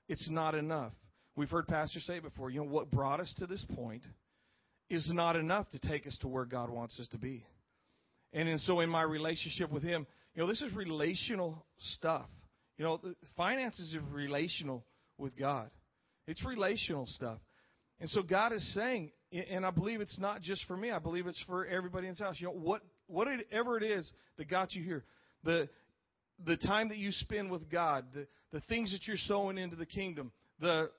It's 0.08 0.28
not 0.30 0.54
enough. 0.54 0.92
We've 1.36 1.50
heard 1.50 1.66
pastors 1.66 2.04
say 2.06 2.18
before, 2.18 2.50
you 2.50 2.60
know, 2.60 2.70
what 2.70 2.90
brought 2.90 3.20
us 3.20 3.32
to 3.38 3.46
this 3.46 3.64
point 3.74 4.04
is 4.90 5.08
not 5.12 5.36
enough 5.36 5.68
to 5.70 5.78
take 5.78 6.06
us 6.06 6.16
to 6.22 6.28
where 6.28 6.44
God 6.44 6.70
wants 6.70 6.98
us 6.98 7.06
to 7.08 7.18
be. 7.18 7.44
And, 8.32 8.48
and 8.48 8.60
so 8.60 8.80
in 8.80 8.90
my 8.90 9.02
relationship 9.02 9.70
with 9.70 9.82
Him, 9.82 10.06
you 10.34 10.42
know, 10.42 10.48
this 10.48 10.62
is 10.62 10.72
relational 10.74 11.64
stuff. 11.94 12.26
You 12.76 12.84
know, 12.84 13.00
finances 13.36 13.92
is 13.92 13.96
relational 14.12 14.84
with 15.16 15.36
God. 15.36 15.70
It's 16.26 16.44
relational 16.44 17.06
stuff. 17.06 17.38
And 18.00 18.08
so 18.10 18.22
God 18.22 18.52
is 18.52 18.74
saying, 18.74 19.10
and 19.50 19.66
I 19.66 19.70
believe 19.70 20.00
it's 20.00 20.18
not 20.18 20.40
just 20.40 20.64
for 20.66 20.76
me. 20.76 20.90
I 20.90 20.98
believe 20.98 21.26
it's 21.26 21.42
for 21.46 21.66
everybody 21.66 22.06
in 22.06 22.12
this 22.12 22.20
house. 22.20 22.36
You 22.38 22.46
know, 22.46 22.54
what 22.54 22.82
whatever 23.06 23.76
it 23.76 23.82
is 23.82 24.10
that 24.36 24.48
got 24.48 24.72
you 24.74 24.82
here, 24.82 25.04
the 25.44 25.68
the 26.44 26.56
time 26.56 26.88
that 26.90 26.98
you 26.98 27.10
spend 27.12 27.50
with 27.50 27.68
God, 27.68 28.06
the 28.14 28.26
the 28.52 28.60
things 28.62 28.92
that 28.92 29.06
you're 29.06 29.16
sowing 29.16 29.58
into 29.58 29.76
the 29.76 29.86
kingdom, 29.86 30.32
the 30.60 30.90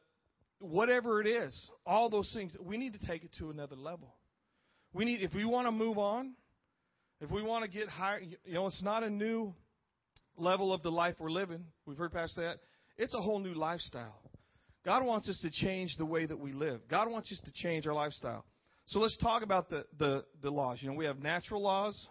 whatever 0.59 1.21
it 1.21 1.27
is, 1.27 1.71
all 1.85 2.09
those 2.09 2.29
things, 2.33 2.55
we 2.61 2.77
need 2.77 2.93
to 2.93 3.07
take 3.07 3.23
it 3.23 3.31
to 3.39 3.49
another 3.49 3.75
level. 3.75 4.13
We 4.93 5.05
need, 5.05 5.21
if 5.21 5.33
we 5.33 5.45
want 5.45 5.67
to 5.67 5.71
move 5.71 5.97
on, 5.97 6.33
if 7.21 7.31
we 7.31 7.41
want 7.41 7.63
to 7.63 7.69
get 7.69 7.89
higher, 7.89 8.19
you 8.19 8.53
know, 8.53 8.67
it's 8.67 8.81
not 8.81 9.03
a 9.03 9.09
new 9.09 9.53
level 10.37 10.73
of 10.73 10.81
the 10.83 10.91
life 10.91 11.15
we're 11.19 11.31
living. 11.31 11.65
We've 11.85 11.97
heard 11.97 12.11
past 12.11 12.35
that. 12.35 12.57
It's 12.97 13.13
a 13.13 13.21
whole 13.21 13.39
new 13.39 13.53
lifestyle. 13.53 14.19
God 14.85 15.05
wants 15.05 15.27
us 15.29 15.39
to 15.41 15.49
change 15.49 15.95
the 15.97 16.05
way 16.05 16.25
that 16.25 16.39
we 16.39 16.53
live. 16.53 16.81
God 16.89 17.09
wants 17.09 17.31
us 17.31 17.41
to 17.45 17.51
change 17.51 17.85
our 17.85 17.93
lifestyle. 17.93 18.45
So 18.87 18.99
let's 18.99 19.17
talk 19.17 19.43
about 19.43 19.69
the, 19.69 19.85
the, 19.97 20.23
the 20.41 20.49
laws. 20.49 20.79
You 20.81 20.89
know, 20.89 20.95
we 20.95 21.05
have 21.05 21.19
natural 21.19 21.61
laws, 21.61 22.07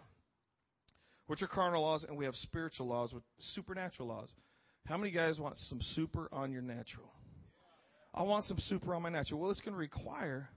which 1.27 1.41
are 1.41 1.47
carnal 1.47 1.81
laws, 1.81 2.05
and 2.07 2.17
we 2.17 2.25
have 2.25 2.35
spiritual 2.35 2.87
laws, 2.87 3.13
with 3.13 3.23
supernatural 3.53 4.07
laws. 4.07 4.31
How 4.85 4.97
many 4.97 5.11
guys 5.11 5.39
want 5.39 5.57
some 5.57 5.79
super 5.93 6.29
on 6.31 6.51
your 6.51 6.61
natural? 6.61 7.11
I 8.13 8.23
want 8.23 8.45
some 8.45 8.57
super 8.59 8.95
on 8.95 9.01
my 9.01 9.09
natural. 9.09 9.39
Well, 9.39 9.51
it's 9.51 9.61
going 9.61 9.73
to 9.73 9.79
require 9.79 10.49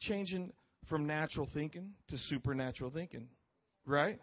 changing 0.00 0.52
from 0.88 1.06
natural 1.06 1.48
thinking 1.54 1.90
to 2.08 2.18
supernatural 2.28 2.90
thinking, 2.90 3.28
right? 3.86 4.18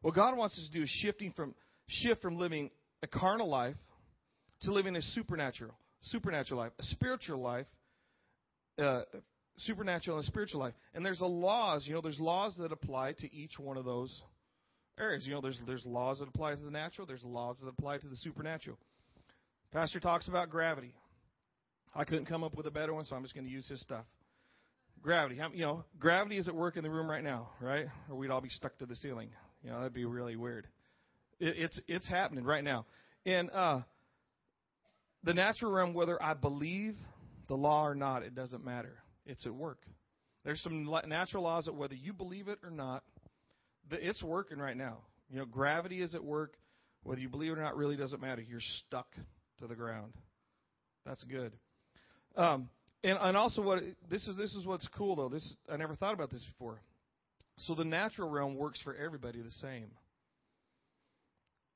What 0.00 0.14
God 0.14 0.36
wants 0.36 0.58
us 0.58 0.66
to 0.66 0.78
do 0.78 0.82
is 0.82 0.90
shifting 1.02 1.32
from 1.32 1.54
shift 1.86 2.22
from 2.22 2.38
living 2.38 2.70
a 3.02 3.06
carnal 3.06 3.48
life 3.48 3.76
to 4.62 4.72
living 4.72 4.96
a 4.96 5.02
supernatural 5.02 5.74
supernatural 6.02 6.60
life, 6.60 6.72
a 6.78 6.82
spiritual 6.84 7.40
life, 7.40 7.66
uh, 8.78 9.02
supernatural 9.58 10.18
and 10.18 10.26
spiritual 10.26 10.60
life. 10.60 10.74
And 10.94 11.04
there's 11.04 11.20
a 11.20 11.26
laws, 11.26 11.86
you 11.86 11.94
know, 11.94 12.00
there's 12.00 12.20
laws 12.20 12.56
that 12.58 12.72
apply 12.72 13.12
to 13.18 13.34
each 13.34 13.58
one 13.58 13.76
of 13.76 13.84
those 13.84 14.22
areas. 14.98 15.26
You 15.26 15.34
know, 15.34 15.40
there's 15.40 15.58
there's 15.66 15.86
laws 15.86 16.18
that 16.18 16.28
apply 16.28 16.54
to 16.54 16.60
the 16.60 16.70
natural, 16.70 17.06
there's 17.06 17.24
laws 17.24 17.58
that 17.62 17.68
apply 17.68 17.98
to 17.98 18.08
the 18.08 18.16
supernatural. 18.16 18.78
Pastor 19.72 20.00
talks 20.00 20.28
about 20.28 20.50
gravity. 20.50 20.94
I 21.94 22.04
couldn't 22.04 22.26
come 22.26 22.42
up 22.44 22.54
with 22.54 22.66
a 22.66 22.70
better 22.70 22.92
one, 22.92 23.04
so 23.04 23.16
I'm 23.16 23.22
just 23.22 23.34
going 23.34 23.46
to 23.46 23.52
use 23.52 23.68
his 23.68 23.80
stuff. 23.80 24.04
Gravity. 25.02 25.40
You 25.54 25.64
know, 25.64 25.84
gravity 25.98 26.38
is 26.38 26.48
at 26.48 26.54
work 26.54 26.76
in 26.76 26.82
the 26.82 26.90
room 26.90 27.10
right 27.10 27.24
now, 27.24 27.50
right? 27.60 27.86
Or 28.08 28.16
we'd 28.16 28.30
all 28.30 28.40
be 28.40 28.48
stuck 28.48 28.78
to 28.78 28.86
the 28.86 28.96
ceiling. 28.96 29.30
You 29.62 29.70
know, 29.70 29.78
that'd 29.78 29.92
be 29.92 30.04
really 30.04 30.36
weird. 30.36 30.66
It, 31.40 31.54
it's 31.58 31.80
it's 31.88 32.08
happening 32.08 32.44
right 32.44 32.64
now, 32.64 32.86
and 33.26 33.50
uh, 33.50 33.80
the 35.24 35.34
natural 35.34 35.72
realm, 35.72 35.94
whether 35.94 36.20
I 36.22 36.34
believe 36.34 36.94
the 37.48 37.54
law 37.54 37.86
or 37.86 37.94
not, 37.94 38.22
it 38.22 38.34
doesn't 38.34 38.64
matter. 38.64 38.94
It's 39.26 39.46
at 39.46 39.54
work. 39.54 39.78
There's 40.44 40.60
some 40.62 40.90
natural 41.06 41.44
laws 41.44 41.66
that 41.66 41.74
whether 41.74 41.94
you 41.94 42.12
believe 42.12 42.48
it 42.48 42.58
or 42.64 42.70
not, 42.70 43.04
it's 43.90 44.22
working 44.22 44.58
right 44.58 44.76
now. 44.76 44.98
You 45.30 45.38
know, 45.38 45.44
gravity 45.44 46.02
is 46.02 46.14
at 46.14 46.24
work. 46.24 46.54
Whether 47.04 47.20
you 47.20 47.28
believe 47.28 47.52
it 47.52 47.58
or 47.58 47.62
not 47.62 47.76
really 47.76 47.96
doesn't 47.96 48.20
matter. 48.20 48.42
You're 48.42 48.60
stuck 48.86 49.08
to 49.58 49.66
the 49.66 49.74
ground. 49.74 50.12
That's 51.04 51.22
good. 51.24 51.52
Um, 52.36 52.68
and, 53.04 53.18
and 53.20 53.36
also, 53.36 53.62
what 53.62 53.80
this 54.08 54.26
is 54.28 54.36
this 54.36 54.54
is 54.54 54.64
what's 54.64 54.86
cool 54.96 55.16
though. 55.16 55.28
This 55.28 55.56
I 55.68 55.76
never 55.76 55.96
thought 55.96 56.14
about 56.14 56.30
this 56.30 56.44
before. 56.52 56.80
So 57.58 57.74
the 57.74 57.84
natural 57.84 58.30
realm 58.30 58.56
works 58.56 58.80
for 58.82 58.94
everybody 58.94 59.40
the 59.40 59.50
same. 59.50 59.90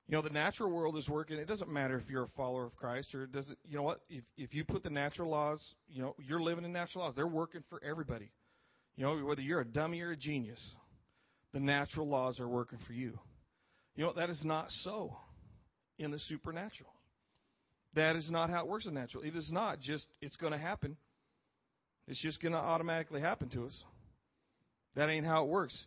You 0.09 0.17
know, 0.17 0.23
the 0.23 0.31
natural 0.31 0.71
world 0.71 0.97
is 0.97 1.09
working. 1.09 1.37
It 1.39 1.49
doesn't 1.49 1.71
matter 1.71 1.97
if 1.97 2.09
you're 2.09 2.25
a 2.25 2.29
follower 2.37 2.65
of 2.65 2.77
Christ 2.77 3.13
or 3.15 3.27
doesn't. 3.27 3.59
You 3.65 3.77
know 3.77 3.83
what? 3.83 4.01
If 4.09 4.23
if 4.37 4.55
you 4.55 4.65
put 4.65 4.85
the 4.85 4.91
natural 4.91 5.29
laws, 5.29 5.61
you 5.89 6.01
know, 6.01 6.15
you're 6.25 6.41
living 6.41 6.65
in 6.65 6.73
natural 6.73 7.05
laws. 7.05 7.15
They're 7.17 7.27
working 7.27 7.65
for 7.69 7.83
everybody. 7.83 8.31
You 8.97 9.05
know, 9.05 9.17
whether 9.27 9.41
you're 9.41 9.61
a 9.61 9.65
dummy 9.65 10.01
or 10.03 10.13
a 10.13 10.17
genius, 10.17 10.61
the 11.53 11.59
natural 11.61 12.09
laws 12.09 12.39
are 12.39 12.49
working 12.49 12.79
for 12.87 12.93
you. 12.93 13.19
You 13.97 14.05
know, 14.05 14.13
that 14.15 14.31
is 14.31 14.43
not 14.45 14.71
so 14.71 15.17
in 15.99 16.13
the 16.13 16.19
supernatural. 16.21 16.93
That 17.95 18.15
is 18.15 18.31
not 18.31 18.49
how 18.49 18.61
it 18.61 18.69
works 18.69 18.87
in 18.87 18.95
natural. 18.95 19.25
It 19.25 19.35
is 19.35 19.51
not 19.51 19.81
just 19.81 20.07
it's 20.21 20.37
going 20.37 20.53
to 20.53 20.59
happen. 20.59 20.97
It's 22.07 22.23
just 22.23 22.41
going 22.41 22.53
to 22.53 22.59
automatically 22.59 23.21
happen 23.21 23.49
to 23.51 23.67
us. 23.67 23.85
That 24.95 25.09
ain't 25.09 25.27
how 25.27 25.45
it 25.45 25.49
works. 25.49 25.87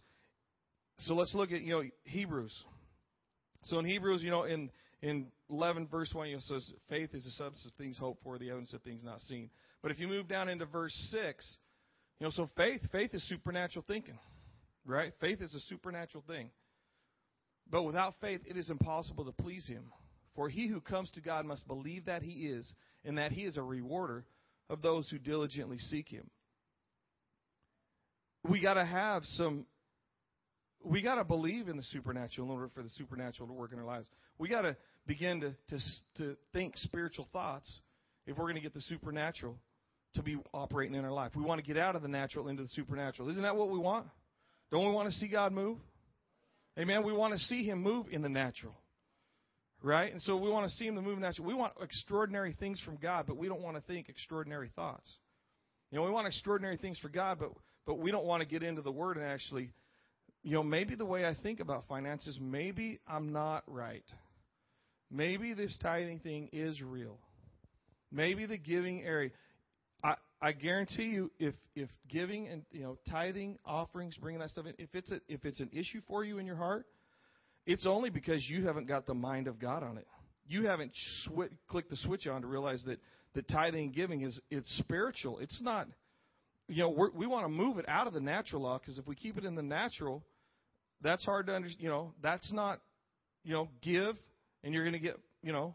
So 1.00 1.14
let's 1.14 1.34
look 1.34 1.52
at 1.54 1.62
you 1.62 1.74
know 1.74 1.84
Hebrews. 2.04 2.54
So 3.64 3.80
in 3.80 3.86
Hebrews, 3.86 4.24
you 4.24 4.32
know, 4.32 4.44
in 4.44 4.70
in 5.02 5.32
11 5.50 5.88
verse 5.88 6.14
1, 6.14 6.28
it 6.28 6.42
says, 6.42 6.74
"Faith 6.90 7.14
is 7.14 7.24
the 7.24 7.32
substance 7.32 7.66
of 7.66 7.74
things 7.74 7.98
hoped 7.98 8.22
for, 8.24 8.38
the 8.38 8.50
evidence 8.50 8.74
of 8.74 8.82
things 8.82 9.04
not 9.04 9.22
seen." 9.22 9.50
But 9.82 9.92
if 9.92 10.00
you 10.00 10.08
move 10.08 10.28
down 10.28 10.50
into 10.50 10.66
verse 10.66 10.94
6, 11.12 11.58
you 12.20 12.26
know, 12.26 12.32
so 12.32 12.48
faith, 12.58 12.82
faith 12.92 13.14
is 13.14 13.24
supernatural 13.30 13.86
thinking, 13.88 14.20
right? 14.86 15.14
Faith 15.22 15.42
is 15.42 15.56
a 15.56 15.60
supernatural 15.62 16.24
thing. 16.28 16.52
But 17.70 17.84
without 17.84 18.16
faith, 18.20 18.42
it 18.46 18.58
is 18.58 18.70
impossible 18.70 19.26
to 19.26 19.32
please 19.32 19.66
Him. 19.68 19.92
For 20.36 20.50
he 20.50 20.68
who 20.68 20.82
comes 20.82 21.12
to 21.12 21.22
God 21.22 21.46
must 21.46 21.68
believe 21.68 22.06
that 22.06 22.22
He 22.22 22.48
is, 22.48 22.74
and 23.06 23.18
that 23.18 23.32
He 23.32 23.46
is 23.46 23.58
a 23.58 23.64
rewarder 23.64 24.26
of 24.70 24.82
those 24.82 25.10
who 25.10 25.18
diligently 25.18 25.78
seek 25.78 26.10
Him. 26.10 26.30
We 28.48 28.62
got 28.62 28.76
to 28.76 28.86
have 28.86 29.24
some 29.26 29.66
we 30.84 31.02
got 31.02 31.16
to 31.16 31.24
believe 31.24 31.68
in 31.68 31.78
the 31.78 31.84
supernatural 31.84 32.48
in 32.48 32.54
order 32.54 32.70
for 32.74 32.84
the 32.84 32.90
supernatural 32.92 33.48
to 33.48 33.54
work 33.54 33.74
in 33.74 33.80
our 33.80 33.86
lives. 33.86 34.08
We 34.38 34.48
got 34.48 34.62
to 34.62 34.76
begin 35.06 35.42
to, 35.42 35.56
to, 35.70 35.80
to 36.18 36.38
think 36.54 36.78
spiritual 36.78 37.28
thoughts 37.34 37.80
if 38.26 38.38
we're 38.38 38.46
going 38.46 38.56
to 38.56 38.62
get 38.62 38.74
the 38.74 38.82
supernatural 38.82 39.58
to 40.16 40.24
be 40.24 40.38
operating 40.54 40.96
in 40.96 41.06
our 41.06 41.12
life. 41.12 41.32
We 41.36 41.44
want 41.44 41.62
to 41.62 41.68
get 41.68 41.78
out 41.78 41.96
of 41.96 42.02
the 42.02 42.08
natural 42.08 42.48
into 42.48 42.64
the 42.64 42.70
supernatural. 42.70 43.30
Isn't 43.30 43.44
that 43.44 43.56
what 43.56 43.70
we 43.70 43.78
want? 43.78 44.08
Don't 44.72 44.88
we 44.88 44.94
want 44.94 45.12
to 45.12 45.16
see 45.16 45.28
God 45.28 45.52
move? 45.52 45.78
Amen. 46.78 47.04
We 47.04 47.14
want 47.14 47.34
to 47.34 47.40
see 47.40 47.64
Him 47.64 47.82
move 47.82 48.08
in 48.12 48.22
the 48.22 48.30
natural. 48.30 48.76
Right? 49.82 50.12
And 50.12 50.22
so 50.22 50.36
we 50.36 50.50
want 50.50 50.70
to 50.70 50.76
see 50.76 50.86
Him 50.88 50.96
to 50.96 51.02
move 51.02 51.20
natural. 51.20 51.48
We 51.48 51.54
want 51.54 51.74
extraordinary 51.82 52.54
things 52.60 52.82
from 52.82 52.98
God, 52.98 53.26
but 53.28 53.38
we 53.38 53.48
don't 53.48 53.62
want 53.62 53.78
to 53.78 53.82
think 53.82 54.10
extraordinary 54.10 54.72
thoughts. 54.76 55.10
You 55.92 55.98
know, 55.98 56.04
we 56.04 56.12
want 56.12 56.28
extraordinary 56.28 56.78
things 56.78 57.00
for 57.00 57.10
God, 57.10 57.38
but 57.40 57.52
but 57.86 57.98
we 57.98 58.12
don't 58.12 58.26
want 58.26 58.42
to 58.42 58.48
get 58.48 58.62
into 58.62 58.84
the 58.84 58.92
Word 58.92 59.18
and 59.18 59.26
actually 59.26 59.72
you 60.44 60.54
know, 60.54 60.64
maybe 60.64 60.96
the 60.96 61.06
way 61.06 61.26
I 61.26 61.36
think 61.36 61.60
about 61.60 61.86
finances, 61.88 62.38
maybe 62.42 63.00
I'm 63.08 63.32
not 63.34 63.64
right. 63.68 64.06
Maybe 65.12 65.54
this 65.54 65.78
tithing 65.82 66.20
thing 66.20 66.50
is 66.54 66.82
real. 66.82 67.18
Maybe 68.12 68.46
the 68.46 68.58
giving 68.58 69.04
area. 69.04 69.32
I, 70.04 70.16
I 70.42 70.52
guarantee 70.54 71.06
you, 71.06 71.32
if 71.40 71.56
if 71.76 71.90
giving 72.08 72.48
and 72.48 72.64
you 72.72 72.84
know 72.84 72.98
tithing, 73.10 73.58
offerings, 73.66 74.16
bringing 74.18 74.40
that 74.40 74.52
stuff 74.52 74.66
in, 74.66 74.74
if 74.78 74.94
it's 74.94 75.12
a, 75.12 75.20
if 75.28 75.46
it's 75.46 75.60
an 75.60 75.70
issue 75.74 76.02
for 76.08 76.24
you 76.24 76.38
in 76.38 76.46
your 76.46 76.56
heart, 76.56 76.86
it's 77.66 77.86
only 77.86 78.10
because 78.10 78.44
you 78.50 78.66
haven't 78.66 78.88
got 78.88 79.06
the 79.06 79.14
mind 79.14 79.48
of 79.48 79.60
God 79.60 79.84
on 79.84 79.98
it. 79.98 80.08
You 80.48 80.68
haven't 80.68 80.92
sw- 80.96 81.54
clicked 81.68 81.90
the 81.90 81.98
switch 81.98 82.26
on 82.28 82.42
to 82.42 82.48
realize 82.48 82.82
that 82.86 83.00
that 83.36 83.48
tithing 83.48 83.86
and 83.86 83.94
giving 83.94 84.22
is 84.22 84.40
it's 84.50 84.70
spiritual. 84.78 85.40
It's 85.40 85.62
not 85.62 85.88
you 86.70 86.84
know, 86.84 87.10
we 87.16 87.26
want 87.26 87.46
to 87.46 87.50
move 87.50 87.80
it 87.80 87.86
out 87.88 88.06
of 88.06 88.14
the 88.14 88.22
natural 88.22 88.62
law 88.62 88.78
because 88.78 89.00
if 89.00 89.08
we 89.08 89.16
keep 89.16 89.38
it 89.38 89.44
in 89.44 89.56
the 89.56 89.64
natural, 89.64 90.24
that's 91.02 91.26
hard 91.26 91.48
to 91.48 91.54
understand. 91.54 91.82
You 91.82 91.90
know, 91.90 92.14
that's 92.22 92.54
not, 92.54 92.80
you 93.44 93.54
know, 93.54 93.70
give 93.82 94.16
and 94.64 94.74
you're 94.74 94.84
going 94.84 94.94
to 94.94 95.00
get, 95.00 95.18
you 95.42 95.52
know, 95.52 95.74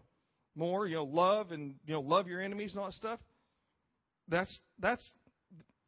more. 0.55 0.87
You 0.87 0.97
know, 0.97 1.05
love 1.05 1.51
and 1.51 1.75
you 1.85 1.95
know, 1.95 2.01
love 2.01 2.29
your 2.29 2.41
enemies 2.41 2.73
and 2.73 2.81
all 2.81 2.87
that 2.87 2.95
stuff. 2.95 3.19
That's 4.29 4.61
that's 4.79 5.05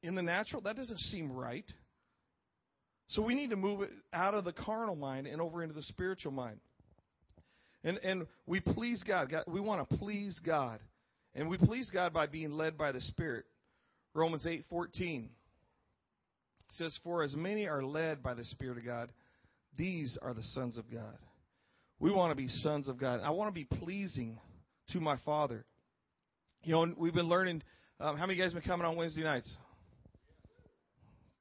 in 0.02 0.16
the 0.16 0.22
natural. 0.22 0.62
That 0.62 0.76
doesn't 0.76 0.98
seem 0.98 1.30
right. 1.30 1.70
So 3.08 3.22
we 3.22 3.36
need 3.36 3.50
to 3.50 3.56
move 3.56 3.82
it 3.82 3.90
out 4.12 4.34
of 4.34 4.44
the 4.44 4.52
carnal 4.52 4.96
mind 4.96 5.28
and 5.28 5.40
over 5.40 5.62
into 5.62 5.74
the 5.74 5.84
spiritual 5.84 6.32
mind. 6.32 6.58
And 7.84 7.98
and 7.98 8.26
we 8.46 8.58
please 8.58 9.04
God. 9.06 9.30
God 9.30 9.44
we 9.46 9.60
want 9.60 9.88
to 9.88 9.96
please 9.96 10.40
God. 10.44 10.80
And 11.34 11.48
we 11.48 11.58
please 11.58 11.90
God 11.92 12.12
by 12.12 12.26
being 12.26 12.52
led 12.52 12.76
by 12.76 12.90
the 12.92 13.00
Spirit. 13.02 13.44
Romans 14.16 14.46
8:14 14.46 15.28
says 16.70 16.98
for 17.04 17.22
as 17.22 17.36
many 17.36 17.68
are 17.68 17.82
led 17.82 18.22
by 18.22 18.34
the 18.34 18.44
spirit 18.44 18.78
of 18.78 18.84
God 18.84 19.10
these 19.76 20.16
are 20.22 20.34
the 20.34 20.42
sons 20.42 20.78
of 20.78 20.90
God. 20.90 21.18
We 21.98 22.10
want 22.10 22.30
to 22.30 22.34
be 22.34 22.48
sons 22.48 22.88
of 22.88 22.98
God. 22.98 23.20
I 23.22 23.30
want 23.30 23.48
to 23.48 23.54
be 23.54 23.64
pleasing 23.64 24.38
to 24.90 25.00
my 25.00 25.16
Father. 25.24 25.64
You 26.62 26.72
know, 26.72 26.94
we've 26.96 27.14
been 27.14 27.28
learning. 27.28 27.62
Um, 28.00 28.16
how 28.16 28.26
many 28.26 28.34
of 28.34 28.38
you 28.38 28.44
guys 28.44 28.52
been 28.52 28.62
coming 28.62 28.86
on 28.86 28.96
Wednesday 28.96 29.22
nights? 29.22 29.56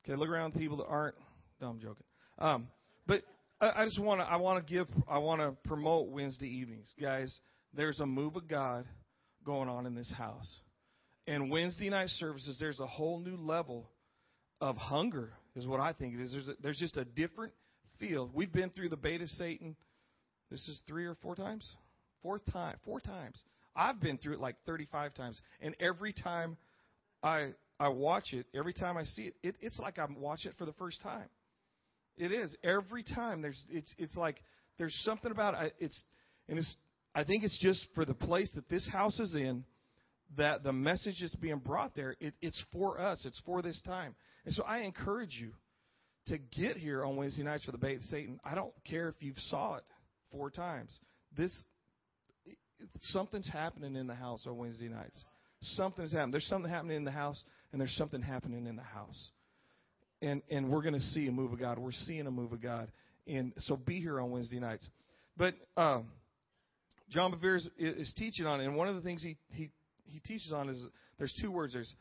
Okay, 0.03 0.15
look 0.15 0.29
around 0.29 0.53
people 0.53 0.77
that 0.77 0.85
aren't. 0.87 1.15
No, 1.61 1.67
I'm 1.67 1.79
joking. 1.79 2.05
Um, 2.39 2.67
but 3.07 3.23
I, 3.59 3.81
I 3.81 3.85
just 3.85 3.99
want 3.99 4.21
to. 4.21 4.25
I 4.25 4.37
want 4.37 4.65
to 4.65 4.73
give. 4.73 4.87
I 5.07 5.17
want 5.17 5.41
to 5.41 5.51
promote 5.67 6.09
Wednesday 6.09 6.47
evenings, 6.47 6.93
guys. 6.99 7.37
There's 7.73 7.99
a 7.99 8.05
move 8.05 8.35
of 8.35 8.47
God 8.47 8.85
going 9.45 9.67
on 9.67 9.85
in 9.85 9.95
this 9.95 10.11
house. 10.11 10.59
And 11.27 11.49
Wednesday 11.49 11.89
night 11.89 12.09
services, 12.09 12.57
there's 12.59 12.79
a 12.79 12.87
whole 12.87 13.19
new 13.19 13.35
level 13.35 13.89
of 14.61 14.77
hunger, 14.77 15.33
is 15.55 15.65
what 15.65 15.79
I 15.79 15.93
think 15.93 16.13
it 16.13 16.21
is. 16.21 16.31
There's, 16.31 16.47
a, 16.47 16.53
there's 16.61 16.77
just 16.77 16.97
a 16.97 17.05
different 17.05 17.53
feel. 17.99 18.29
We've 18.33 18.51
been 18.51 18.69
through 18.69 18.89
the 18.89 18.97
Bait 18.97 19.21
of 19.21 19.29
Satan. 19.29 19.75
This 20.51 20.67
is 20.67 20.79
three 20.87 21.05
or 21.05 21.15
four 21.21 21.35
times? 21.35 21.75
Fourth 22.21 22.41
time. 22.51 22.77
Four 22.85 22.99
times. 22.99 23.41
I've 23.75 23.99
been 23.99 24.17
through 24.17 24.33
it 24.33 24.39
like 24.39 24.55
35 24.65 25.15
times. 25.15 25.41
And 25.61 25.75
every 25.79 26.13
time 26.13 26.57
I, 27.23 27.49
I 27.79 27.89
watch 27.89 28.31
it, 28.31 28.45
every 28.55 28.73
time 28.73 28.97
I 28.97 29.03
see 29.03 29.23
it, 29.23 29.35
it, 29.43 29.55
it's 29.61 29.79
like 29.79 29.97
I'm 29.97 30.21
watching 30.21 30.51
it 30.51 30.57
for 30.57 30.65
the 30.65 30.73
first 30.73 31.01
time. 31.01 31.27
It 32.17 32.31
is. 32.31 32.55
Every 32.63 33.03
time 33.03 33.41
there's, 33.41 33.61
it's, 33.69 33.93
it's 33.97 34.15
like 34.15 34.37
there's 34.77 34.95
something 35.03 35.31
about 35.31 35.61
it. 35.61 35.73
It's, 35.79 36.03
and 36.47 36.59
it's, 36.59 36.75
I 37.13 37.23
think 37.23 37.43
it's 37.43 37.59
just 37.59 37.85
for 37.95 38.05
the 38.05 38.13
place 38.13 38.49
that 38.55 38.69
this 38.69 38.87
house 38.91 39.19
is 39.19 39.35
in 39.35 39.65
that 40.37 40.63
the 40.63 40.73
message 40.73 41.17
that's 41.21 41.35
being 41.35 41.59
brought 41.59 41.95
there, 41.95 42.15
it, 42.19 42.33
it's 42.41 42.61
for 42.71 42.99
us. 42.99 43.23
It's 43.25 43.41
for 43.45 43.61
this 43.61 43.81
time. 43.85 44.15
And 44.45 44.53
so 44.53 44.63
I 44.63 44.79
encourage 44.79 45.37
you 45.39 45.51
to 46.27 46.37
get 46.37 46.77
here 46.77 47.03
on 47.03 47.15
Wednesday 47.15 47.43
nights 47.43 47.65
for 47.65 47.71
the 47.71 47.77
bait 47.77 47.99
Satan. 48.09 48.39
I 48.43 48.55
don't 48.55 48.73
care 48.89 49.09
if 49.09 49.15
you've 49.19 49.37
saw 49.49 49.75
it 49.75 49.83
four 50.31 50.49
times. 50.49 50.97
This 51.37 51.53
something's 53.01 53.49
happening 53.49 53.95
in 53.95 54.07
the 54.07 54.15
house 54.15 54.45
on 54.47 54.57
Wednesday 54.57 54.89
nights. 54.89 55.23
Something's 55.61 56.11
happening. 56.11 56.31
There's 56.31 56.47
something 56.47 56.69
happening 56.69 56.97
in 56.97 57.05
the 57.05 57.11
house, 57.11 57.41
and 57.71 57.79
there's 57.79 57.95
something 57.95 58.21
happening 58.21 58.65
in 58.67 58.75
the 58.75 58.83
house. 58.83 59.31
And 60.21 60.41
and 60.49 60.69
we're 60.69 60.81
going 60.81 60.95
to 60.95 60.99
see 60.99 61.27
a 61.27 61.31
move 61.31 61.53
of 61.53 61.59
God. 61.59 61.77
We're 61.77 61.91
seeing 61.91 62.27
a 62.27 62.31
move 62.31 62.51
of 62.51 62.61
God. 62.61 62.91
And 63.27 63.53
so 63.59 63.75
be 63.75 63.99
here 63.99 64.19
on 64.19 64.31
Wednesday 64.31 64.59
nights. 64.59 64.87
But 65.37 65.55
um, 65.75 66.07
John 67.09 67.33
Bevere 67.33 67.57
is, 67.57 67.69
is 67.77 68.13
teaching 68.17 68.45
on 68.45 68.61
it, 68.61 68.65
and 68.65 68.75
one 68.75 68.87
of 68.87 68.95
the 68.95 69.01
things 69.01 69.21
he, 69.21 69.37
he 69.51 69.69
he 70.05 70.19
teaches 70.19 70.51
on 70.53 70.69
is 70.69 70.81
there's 71.17 71.33
two 71.41 71.51
words. 71.51 71.73
There's 71.73 71.93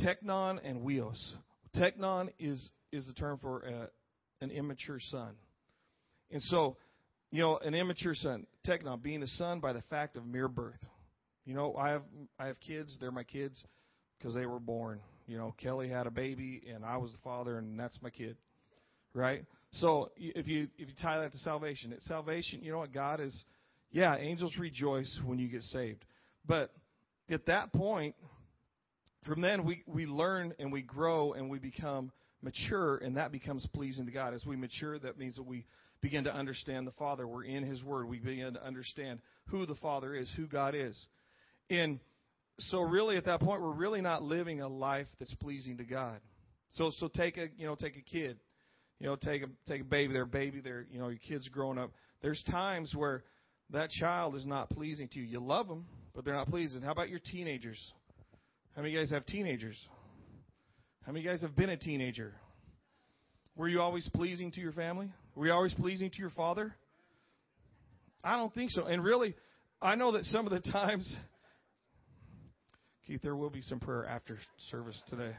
teknon 0.00 0.58
and 0.64 0.82
huios. 0.82 1.18
Teknon 1.74 2.28
is 2.38 2.70
is 2.92 3.06
the 3.06 3.12
term 3.14 3.38
for 3.38 3.60
a, 3.60 3.72
uh, 3.72 3.86
an 4.40 4.50
immature 4.50 4.98
son, 5.00 5.34
and 6.30 6.42
so 6.42 6.76
you 7.30 7.42
know 7.42 7.58
an 7.58 7.74
immature 7.74 8.14
son. 8.14 8.46
Teknon 8.66 9.02
being 9.02 9.22
a 9.22 9.26
son 9.26 9.60
by 9.60 9.72
the 9.72 9.82
fact 9.90 10.16
of 10.16 10.26
mere 10.26 10.48
birth. 10.48 10.84
You 11.44 11.54
know 11.54 11.74
I 11.76 11.90
have 11.90 12.02
I 12.38 12.46
have 12.46 12.60
kids. 12.60 12.96
They're 13.00 13.10
my 13.10 13.24
kids 13.24 13.62
because 14.18 14.34
they 14.34 14.46
were 14.46 14.60
born. 14.60 15.00
You 15.26 15.38
know 15.38 15.54
Kelly 15.58 15.88
had 15.88 16.06
a 16.06 16.10
baby 16.10 16.62
and 16.72 16.84
I 16.84 16.96
was 16.96 17.12
the 17.12 17.18
father 17.22 17.58
and 17.58 17.78
that's 17.78 17.98
my 18.02 18.10
kid, 18.10 18.36
right? 19.14 19.44
So 19.72 20.10
if 20.16 20.46
you 20.46 20.68
if 20.78 20.88
you 20.88 20.94
tie 21.00 21.20
that 21.20 21.32
to 21.32 21.38
salvation, 21.38 21.92
it's 21.92 22.06
salvation. 22.06 22.62
You 22.62 22.72
know 22.72 22.78
what 22.78 22.92
God 22.92 23.20
is. 23.20 23.44
Yeah, 23.90 24.16
angels 24.16 24.56
rejoice 24.58 25.20
when 25.24 25.38
you 25.38 25.48
get 25.48 25.62
saved, 25.62 26.04
but 26.46 26.72
at 27.30 27.46
that 27.46 27.72
point, 27.72 28.14
from 29.24 29.40
then 29.40 29.64
we, 29.64 29.82
we 29.86 30.06
learn 30.06 30.54
and 30.58 30.72
we 30.72 30.82
grow 30.82 31.32
and 31.32 31.50
we 31.50 31.58
become 31.58 32.12
mature, 32.42 32.96
and 32.98 33.16
that 33.16 33.32
becomes 33.32 33.66
pleasing 33.74 34.06
to 34.06 34.12
God. 34.12 34.34
As 34.34 34.44
we 34.46 34.56
mature, 34.56 34.98
that 34.98 35.18
means 35.18 35.36
that 35.36 35.46
we 35.46 35.66
begin 36.00 36.24
to 36.24 36.34
understand 36.34 36.86
the 36.86 36.92
Father. 36.92 37.26
We're 37.26 37.44
in 37.44 37.64
His 37.64 37.82
Word. 37.82 38.08
We 38.08 38.18
begin 38.18 38.54
to 38.54 38.64
understand 38.64 39.20
who 39.46 39.66
the 39.66 39.74
Father 39.76 40.14
is, 40.14 40.30
who 40.36 40.46
God 40.46 40.74
is. 40.74 40.96
And 41.70 41.98
so, 42.58 42.80
really, 42.80 43.16
at 43.16 43.24
that 43.24 43.40
point, 43.40 43.60
we're 43.60 43.72
really 43.72 44.00
not 44.00 44.22
living 44.22 44.60
a 44.60 44.68
life 44.68 45.08
that's 45.18 45.34
pleasing 45.34 45.78
to 45.78 45.84
God. 45.84 46.20
So, 46.70 46.90
so 46.98 47.08
take 47.08 47.36
a 47.36 47.48
you 47.56 47.66
know 47.66 47.74
take 47.74 47.96
a 47.96 48.02
kid, 48.02 48.38
you 49.00 49.06
know 49.06 49.16
take 49.16 49.42
a 49.42 49.46
take 49.68 49.82
a 49.82 49.84
baby. 49.84 50.12
Their 50.12 50.26
baby, 50.26 50.60
their 50.60 50.86
you 50.90 50.98
know 50.98 51.08
your 51.08 51.18
kid's 51.18 51.48
growing 51.48 51.78
up. 51.78 51.90
There's 52.22 52.42
times 52.50 52.94
where 52.94 53.24
that 53.70 53.90
child 53.90 54.36
is 54.36 54.46
not 54.46 54.70
pleasing 54.70 55.08
to 55.08 55.18
you. 55.18 55.24
You 55.24 55.40
love 55.40 55.68
them, 55.68 55.86
but 56.16 56.24
they're 56.24 56.34
not 56.34 56.48
pleasing. 56.48 56.80
How 56.80 56.92
about 56.92 57.10
your 57.10 57.20
teenagers? 57.20 57.78
How 58.74 58.82
many 58.82 58.94
guys 58.94 59.10
have 59.10 59.26
teenagers? 59.26 59.78
How 61.04 61.12
many 61.12 61.24
guys 61.24 61.42
have 61.42 61.54
been 61.54 61.68
a 61.68 61.76
teenager? 61.76 62.32
Were 63.54 63.68
you 63.68 63.80
always 63.82 64.08
pleasing 64.14 64.50
to 64.52 64.60
your 64.60 64.72
family? 64.72 65.10
Were 65.34 65.46
you 65.46 65.52
always 65.52 65.74
pleasing 65.74 66.10
to 66.10 66.18
your 66.18 66.30
father? 66.30 66.74
I 68.24 68.36
don't 68.36 68.52
think 68.52 68.70
so. 68.70 68.86
And 68.86 69.04
really, 69.04 69.36
I 69.80 69.94
know 69.94 70.12
that 70.12 70.24
some 70.24 70.46
of 70.46 70.52
the 70.52 70.70
times, 70.72 71.16
Keith, 73.06 73.20
there 73.22 73.36
will 73.36 73.50
be 73.50 73.62
some 73.62 73.78
prayer 73.78 74.06
after 74.06 74.38
service 74.70 75.00
today. 75.08 75.36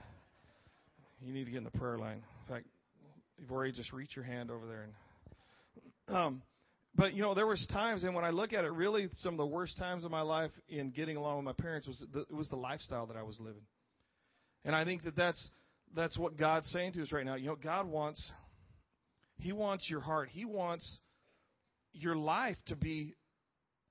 You 1.22 1.34
need 1.34 1.46
to 1.46 1.52
get 1.52 1.58
in 1.58 1.64
the 1.64 1.72
prayer 1.72 1.98
line. 1.98 2.24
In 2.48 2.54
fact, 2.54 2.68
you've 3.40 3.52
already 3.52 3.72
just 3.72 3.92
reach 3.92 4.16
your 4.16 4.26
hand 4.26 4.52
over 4.52 4.68
there 4.68 4.84
and. 4.84 4.94
Um, 6.10 6.42
but 6.98 7.14
you 7.14 7.22
know, 7.22 7.36
there 7.36 7.46
was 7.46 7.64
times, 7.72 8.04
and 8.04 8.16
when 8.16 8.26
I 8.26 8.32
look 8.32 8.54
at 8.54 8.66
it, 8.66 8.72
really, 8.72 9.08
some 9.18 9.36
of 9.36 9.38
the 9.38 9.46
worst 9.46 9.78
times 9.78 10.04
of 10.04 10.10
my 10.10 10.22
life 10.22 10.50
in 10.68 10.90
getting 10.90 11.16
along 11.16 11.38
with 11.38 11.46
my 11.46 11.54
parents 11.54 11.88
was 11.88 12.04
the, 12.12 12.22
it 12.22 12.34
was 12.34 12.50
the 12.50 12.56
lifestyle 12.56 13.06
that 13.06 13.16
I 13.16 13.22
was 13.22 13.40
living. 13.40 13.62
And 14.66 14.76
I 14.76 14.84
think 14.84 15.04
that 15.04 15.16
that's 15.16 15.50
that's 15.96 16.18
what 16.18 16.38
God's 16.38 16.68
saying 16.72 16.94
to 16.94 17.04
us 17.04 17.12
right 17.12 17.26
now. 17.26 17.36
You 17.36 17.48
know, 17.48 17.56
God 17.56 17.88
wants 17.88 18.32
He 19.38 19.52
wants 19.54 19.88
your 19.90 20.00
heart. 20.00 20.30
He 20.32 20.44
wants 20.44 21.00
your 21.94 22.16
life 22.16 22.58
to 22.68 22.76
be. 22.76 23.14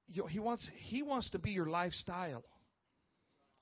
You 0.09 0.23
know, 0.23 0.27
he 0.27 0.41
wants 0.41 0.69
He 0.75 1.03
wants 1.03 1.31
to 1.31 1.39
be 1.39 1.53
your 1.53 1.67
lifestyle. 1.67 2.45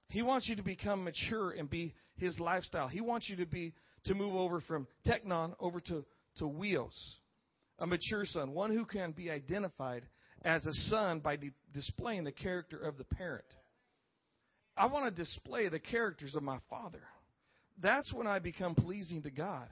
He 0.08 0.22
wants 0.22 0.48
you 0.48 0.56
to 0.56 0.62
become 0.62 1.04
mature 1.04 1.50
and 1.50 1.68
be 1.68 1.94
His 2.16 2.40
lifestyle. 2.40 2.88
He 2.88 3.02
wants 3.02 3.28
you 3.28 3.36
to 3.36 3.46
be 3.46 3.74
to 4.06 4.14
move 4.14 4.34
over 4.34 4.60
from 4.62 4.86
teknon 5.06 5.54
over 5.60 5.80
to 5.80 6.04
to 6.38 6.44
huios 6.44 7.18
a 7.78 7.86
mature 7.86 8.24
son, 8.24 8.52
one 8.52 8.72
who 8.74 8.84
can 8.84 9.12
be 9.12 9.30
identified 9.30 10.02
as 10.44 10.64
a 10.66 10.72
son 10.88 11.20
by 11.20 11.36
de- 11.36 11.52
displaying 11.72 12.24
the 12.24 12.32
character 12.32 12.78
of 12.78 12.98
the 12.98 13.04
parent. 13.04 13.44
I 14.76 14.86
want 14.86 15.14
to 15.14 15.22
display 15.22 15.68
the 15.68 15.78
characters 15.78 16.34
of 16.34 16.42
my 16.42 16.58
father. 16.68 17.02
That's 17.82 18.12
when 18.12 18.26
I 18.26 18.38
become 18.38 18.74
pleasing 18.74 19.22
to 19.22 19.30
God. 19.30 19.68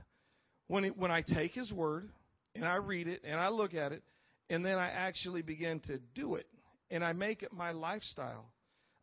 When 0.69 0.85
it, 0.85 0.97
when 0.97 1.11
I 1.11 1.23
take 1.23 1.53
His 1.53 1.73
word 1.73 2.09
and 2.55 2.65
I 2.65 2.77
read 2.77 3.09
it 3.09 3.23
and 3.25 3.39
I 3.39 3.49
look 3.49 3.75
at 3.75 3.93
it, 3.93 4.03
and 4.49 4.65
then 4.65 4.79
I 4.79 4.89
actually 4.89 5.43
begin 5.43 5.81
to 5.87 5.99
do 6.15 6.35
it 6.35 6.47
and 6.91 7.05
I 7.05 7.13
make 7.13 7.43
it 7.43 7.53
my 7.53 7.73
lifestyle. 7.73 8.47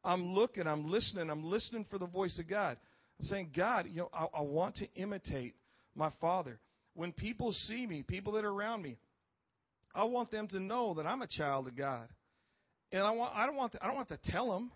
I'm 0.04 0.34
looking, 0.34 0.68
I'm 0.68 0.90
listening, 0.90 1.30
I'm 1.30 1.44
listening 1.44 1.86
for 1.90 1.98
the 1.98 2.06
voice 2.06 2.38
of 2.40 2.48
God. 2.48 2.78
I'm 3.20 3.26
saying, 3.26 3.52
God, 3.56 3.88
you 3.90 3.98
know, 3.98 4.10
I, 4.14 4.28
I 4.38 4.42
want 4.42 4.76
to 4.76 4.88
imitate 4.96 5.56
my 5.96 6.12
father 6.22 6.60
when 6.94 7.12
people 7.12 7.52
see 7.68 7.86
me, 7.86 8.04
people 8.04 8.34
that 8.34 8.46
are 8.46 8.52
around 8.52 8.82
me, 8.82 8.98
I 9.94 10.04
want 10.04 10.32
them 10.32 10.48
to 10.50 10.60
know 10.60 10.94
that 10.96 11.06
I'm 11.06 11.22
a 11.22 11.28
child 11.28 11.68
of 11.68 11.76
God. 11.76 12.08
And 12.92 13.04
I 13.04 13.12
want 13.12 13.34
I 13.36 13.46
don't 13.46 13.56
want 13.56 13.74
to, 13.74 13.84
I 13.84 13.88
don't 13.88 13.96
want 13.96 14.10
to 14.10 14.20
tell 14.26 14.52
them. 14.52 14.72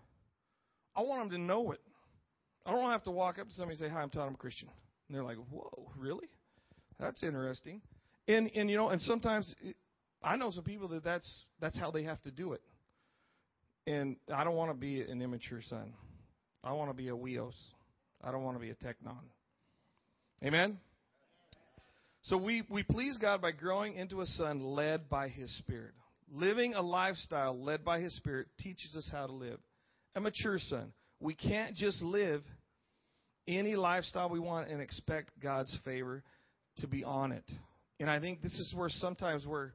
I 0.96 1.02
want 1.02 1.22
them 1.22 1.30
to 1.30 1.38
know 1.38 1.72
it. 1.72 1.80
I 2.64 2.70
don't 2.70 2.90
have 2.90 3.02
to 3.04 3.10
walk 3.10 3.38
up 3.38 3.48
to 3.48 3.54
somebody 3.54 3.78
and 3.78 3.88
say, 3.88 3.92
"Hi, 3.92 4.02
I'm 4.02 4.10
Todd. 4.10 4.28
I'm 4.28 4.34
a 4.34 4.38
Christian." 4.38 4.68
And 5.08 5.16
they're 5.16 5.24
like, 5.24 5.36
"Whoa, 5.50 5.90
really? 5.96 6.28
That's 6.98 7.22
interesting." 7.22 7.82
And 8.28 8.50
and 8.54 8.70
you 8.70 8.76
know, 8.76 8.88
and 8.88 9.00
sometimes 9.00 9.52
I 10.22 10.36
know 10.36 10.50
some 10.50 10.64
people 10.64 10.88
that 10.88 11.04
that's 11.04 11.44
that's 11.60 11.76
how 11.78 11.90
they 11.90 12.04
have 12.04 12.22
to 12.22 12.30
do 12.30 12.52
it. 12.52 12.62
And 13.86 14.16
I 14.32 14.44
don't 14.44 14.54
want 14.54 14.70
to 14.70 14.76
be 14.76 15.02
an 15.02 15.20
immature 15.20 15.60
son. 15.62 15.92
I 16.62 16.72
want 16.72 16.90
to 16.90 16.94
be 16.94 17.08
a 17.08 17.12
huios. 17.12 17.54
I 18.22 18.32
don't 18.32 18.42
want 18.42 18.56
to 18.56 18.60
be 18.60 18.70
a 18.70 18.74
teknon. 18.74 19.18
Amen. 20.42 20.78
So 22.24 22.38
we, 22.38 22.62
we 22.70 22.82
please 22.82 23.18
God 23.18 23.42
by 23.42 23.50
growing 23.50 23.94
into 23.94 24.22
a 24.22 24.26
son 24.26 24.60
led 24.62 25.10
by 25.10 25.28
His 25.28 25.54
Spirit. 25.58 25.92
Living 26.32 26.74
a 26.74 26.80
lifestyle 26.80 27.62
led 27.62 27.84
by 27.84 28.00
His 28.00 28.16
Spirit 28.16 28.46
teaches 28.58 28.96
us 28.96 29.06
how 29.12 29.26
to 29.26 29.32
live. 29.32 29.58
A 30.16 30.20
mature 30.20 30.58
son. 30.58 30.92
We 31.20 31.34
can't 31.34 31.76
just 31.76 32.00
live 32.00 32.42
any 33.46 33.76
lifestyle 33.76 34.30
we 34.30 34.40
want 34.40 34.70
and 34.70 34.80
expect 34.80 35.38
God's 35.38 35.76
favor 35.84 36.22
to 36.78 36.86
be 36.86 37.04
on 37.04 37.30
it. 37.30 37.44
And 38.00 38.08
I 38.08 38.20
think 38.20 38.40
this 38.40 38.54
is 38.54 38.72
where 38.74 38.88
sometimes 38.88 39.46
where, 39.46 39.74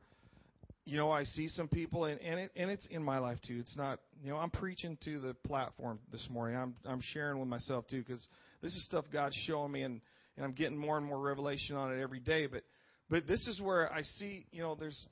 you 0.85 0.97
know, 0.97 1.11
I 1.11 1.25
see 1.25 1.49
some 1.49 1.67
people, 1.67 2.05
and, 2.05 2.19
and, 2.19 2.39
it, 2.39 2.51
and 2.55 2.71
it's 2.71 2.87
in 2.87 3.03
my 3.03 3.19
life 3.19 3.37
too. 3.45 3.57
It's 3.59 3.77
not, 3.77 3.99
you 4.23 4.31
know, 4.31 4.37
I'm 4.37 4.49
preaching 4.49 4.97
to 5.05 5.19
the 5.19 5.35
platform 5.47 5.99
this 6.11 6.27
morning. 6.31 6.57
I'm, 6.57 6.73
I'm 6.83 7.01
sharing 7.13 7.39
with 7.39 7.47
myself 7.47 7.85
too 7.87 7.99
because 7.99 8.27
this 8.63 8.75
is 8.75 8.83
stuff 8.85 9.05
God's 9.13 9.35
showing 9.45 9.71
me, 9.71 9.83
and 9.83 10.01
and 10.39 10.45
I'm 10.45 10.53
getting 10.53 10.77
more 10.77 10.95
and 10.95 11.05
more 11.05 11.19
revelation 11.19 11.75
on 11.75 11.93
it 11.93 12.01
every 12.01 12.21
day. 12.21 12.47
But 12.47 12.63
but 13.09 13.27
this 13.27 13.45
is 13.47 13.59
where 13.59 13.91
I 13.91 14.03
see, 14.03 14.45
you 14.51 14.61
know, 14.61 14.73
there's 14.73 15.05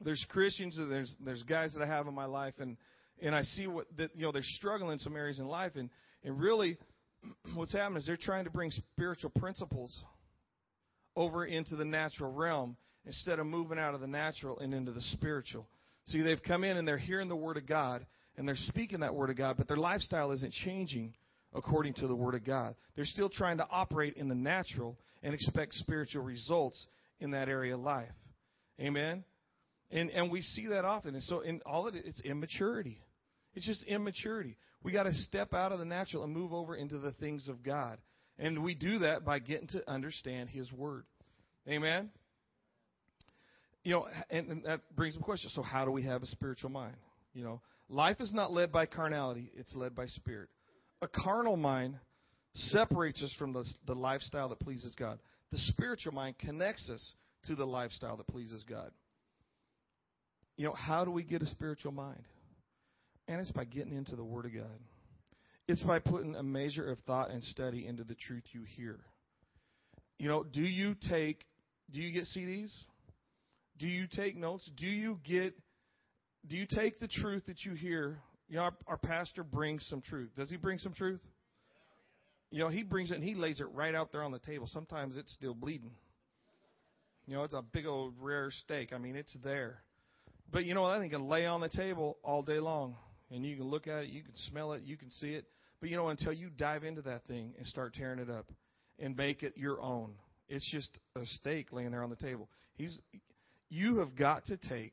there's 0.00 0.24
Christians 0.28 0.78
and 0.78 0.90
there's 0.90 1.14
there's 1.24 1.42
guys 1.42 1.74
that 1.74 1.82
I 1.82 1.86
have 1.86 2.06
in 2.06 2.14
my 2.14 2.26
life 2.26 2.54
and 2.60 2.76
and 3.20 3.34
I 3.34 3.42
see 3.42 3.66
what 3.66 3.86
that 3.96 4.10
you 4.14 4.22
know 4.22 4.30
they're 4.30 4.42
struggling 4.44 4.92
in 4.92 4.98
some 5.00 5.16
areas 5.16 5.40
in 5.40 5.46
life 5.46 5.72
and 5.74 5.90
and 6.22 6.38
really 6.38 6.78
what's 7.54 7.72
happening 7.72 7.98
is 7.98 8.06
they're 8.06 8.16
trying 8.16 8.44
to 8.44 8.50
bring 8.50 8.70
spiritual 8.70 9.30
principles 9.30 9.92
over 11.16 11.44
into 11.44 11.74
the 11.74 11.84
natural 11.84 12.32
realm 12.32 12.76
instead 13.06 13.40
of 13.40 13.46
moving 13.46 13.80
out 13.80 13.94
of 13.94 14.00
the 14.00 14.06
natural 14.06 14.60
and 14.60 14.72
into 14.72 14.92
the 14.92 15.02
spiritual. 15.12 15.66
See, 16.06 16.22
they've 16.22 16.42
come 16.42 16.62
in 16.62 16.76
and 16.76 16.86
they're 16.86 16.98
hearing 16.98 17.28
the 17.28 17.36
word 17.36 17.56
of 17.56 17.66
God 17.66 18.06
and 18.36 18.46
they're 18.46 18.56
speaking 18.56 19.00
that 19.00 19.14
word 19.14 19.30
of 19.30 19.36
God, 19.36 19.56
but 19.56 19.66
their 19.66 19.76
lifestyle 19.76 20.30
isn't 20.30 20.52
changing 20.52 21.14
according 21.54 21.94
to 21.94 22.06
the 22.06 22.14
Word 22.14 22.34
of 22.34 22.44
God. 22.44 22.74
They're 22.96 23.04
still 23.04 23.28
trying 23.28 23.58
to 23.58 23.66
operate 23.70 24.14
in 24.14 24.28
the 24.28 24.34
natural 24.34 24.98
and 25.22 25.34
expect 25.34 25.74
spiritual 25.74 26.22
results 26.22 26.86
in 27.20 27.30
that 27.30 27.48
area 27.48 27.74
of 27.74 27.80
life. 27.80 28.10
Amen? 28.80 29.24
And, 29.90 30.10
and 30.10 30.30
we 30.30 30.42
see 30.42 30.66
that 30.68 30.84
often. 30.84 31.14
And 31.14 31.22
so 31.22 31.40
in 31.40 31.60
all 31.64 31.86
of 31.86 31.94
it, 31.94 32.04
it's 32.06 32.20
immaturity. 32.20 33.00
It's 33.54 33.66
just 33.66 33.84
immaturity. 33.84 34.56
We 34.82 34.92
got 34.92 35.04
to 35.04 35.14
step 35.14 35.54
out 35.54 35.72
of 35.72 35.78
the 35.78 35.84
natural 35.84 36.24
and 36.24 36.32
move 36.32 36.52
over 36.52 36.74
into 36.74 36.98
the 36.98 37.12
things 37.12 37.48
of 37.48 37.62
God. 37.62 37.98
And 38.38 38.64
we 38.64 38.74
do 38.74 38.98
that 38.98 39.24
by 39.24 39.38
getting 39.38 39.68
to 39.68 39.88
understand 39.88 40.48
His 40.48 40.70
Word. 40.72 41.04
Amen? 41.68 42.10
You 43.84 43.92
know, 43.92 44.08
and, 44.28 44.48
and 44.48 44.64
that 44.64 44.80
brings 44.96 45.14
up 45.14 45.22
a 45.22 45.24
question. 45.24 45.50
So, 45.54 45.62
how 45.62 45.84
do 45.84 45.92
we 45.92 46.02
have 46.02 46.22
a 46.22 46.26
spiritual 46.26 46.70
mind? 46.70 46.96
You 47.32 47.44
know, 47.44 47.60
life 47.88 48.20
is 48.20 48.32
not 48.34 48.50
led 48.50 48.72
by 48.72 48.86
carnality, 48.86 49.52
it's 49.54 49.74
led 49.74 49.94
by 49.94 50.06
spirit 50.06 50.48
a 51.04 51.08
carnal 51.08 51.56
mind 51.56 51.96
separates 52.54 53.22
us 53.22 53.32
from 53.38 53.52
the, 53.52 53.64
the 53.86 53.94
lifestyle 53.94 54.48
that 54.48 54.60
pleases 54.60 54.94
God. 54.98 55.18
The 55.52 55.58
spiritual 55.58 56.12
mind 56.12 56.38
connects 56.38 56.88
us 56.90 57.14
to 57.46 57.54
the 57.54 57.66
lifestyle 57.66 58.16
that 58.16 58.26
pleases 58.26 58.64
God. 58.68 58.90
You 60.56 60.64
know, 60.64 60.72
how 60.72 61.04
do 61.04 61.10
we 61.10 61.22
get 61.22 61.42
a 61.42 61.46
spiritual 61.46 61.92
mind? 61.92 62.22
And 63.28 63.40
it's 63.40 63.52
by 63.52 63.64
getting 63.64 63.94
into 63.94 64.16
the 64.16 64.24
Word 64.24 64.46
of 64.46 64.54
God. 64.54 64.80
It's 65.68 65.82
by 65.82 65.98
putting 65.98 66.36
a 66.36 66.42
measure 66.42 66.90
of 66.90 66.98
thought 67.00 67.30
and 67.30 67.42
study 67.44 67.86
into 67.86 68.04
the 68.04 68.14
truth 68.14 68.44
you 68.52 68.62
hear. 68.76 69.00
You 70.18 70.28
know, 70.28 70.44
do 70.44 70.62
you 70.62 70.94
take, 71.08 71.44
do 71.90 72.00
you 72.00 72.12
get 72.12 72.24
CDs? 72.36 72.72
Do 73.78 73.86
you 73.86 74.06
take 74.06 74.36
notes? 74.36 74.70
Do 74.76 74.86
you 74.86 75.18
get, 75.24 75.54
do 76.46 76.56
you 76.56 76.66
take 76.66 77.00
the 77.00 77.08
truth 77.08 77.44
that 77.46 77.64
you 77.64 77.74
hear 77.74 78.18
you 78.54 78.60
know, 78.60 78.66
our, 78.66 78.74
our 78.86 78.96
pastor 78.96 79.42
brings 79.42 79.84
some 79.90 80.00
truth. 80.00 80.30
Does 80.36 80.48
he 80.48 80.56
bring 80.56 80.78
some 80.78 80.92
truth? 80.92 81.18
You 82.52 82.60
know, 82.60 82.68
he 82.68 82.84
brings 82.84 83.10
it 83.10 83.16
and 83.16 83.24
he 83.24 83.34
lays 83.34 83.58
it 83.58 83.66
right 83.74 83.96
out 83.96 84.12
there 84.12 84.22
on 84.22 84.30
the 84.30 84.38
table. 84.38 84.68
Sometimes 84.72 85.16
it's 85.16 85.32
still 85.32 85.54
bleeding. 85.54 85.90
You 87.26 87.34
know, 87.34 87.42
it's 87.42 87.52
a 87.52 87.62
big 87.62 87.84
old 87.84 88.14
rare 88.20 88.52
steak. 88.52 88.92
I 88.92 88.98
mean, 88.98 89.16
it's 89.16 89.36
there. 89.42 89.78
But 90.52 90.66
you 90.66 90.72
know, 90.72 90.88
that 90.88 91.00
thing 91.00 91.10
can 91.10 91.28
lay 91.28 91.46
on 91.46 91.62
the 91.62 91.68
table 91.68 92.16
all 92.22 92.42
day 92.42 92.60
long. 92.60 92.94
And 93.32 93.44
you 93.44 93.56
can 93.56 93.64
look 93.64 93.88
at 93.88 94.04
it, 94.04 94.10
you 94.10 94.22
can 94.22 94.36
smell 94.36 94.74
it, 94.74 94.82
you 94.84 94.96
can 94.96 95.10
see 95.10 95.34
it. 95.34 95.46
But 95.80 95.90
you 95.90 95.96
know, 95.96 96.06
until 96.06 96.32
you 96.32 96.48
dive 96.48 96.84
into 96.84 97.02
that 97.02 97.26
thing 97.26 97.54
and 97.58 97.66
start 97.66 97.94
tearing 97.94 98.20
it 98.20 98.30
up 98.30 98.46
and 99.00 99.16
make 99.16 99.42
it 99.42 99.54
your 99.56 99.80
own, 99.80 100.12
it's 100.48 100.70
just 100.70 100.96
a 101.16 101.24
steak 101.24 101.72
laying 101.72 101.90
there 101.90 102.04
on 102.04 102.10
the 102.10 102.14
table. 102.14 102.48
He's, 102.76 103.00
you 103.68 103.98
have 103.98 104.14
got 104.14 104.44
to 104.44 104.56
take 104.56 104.92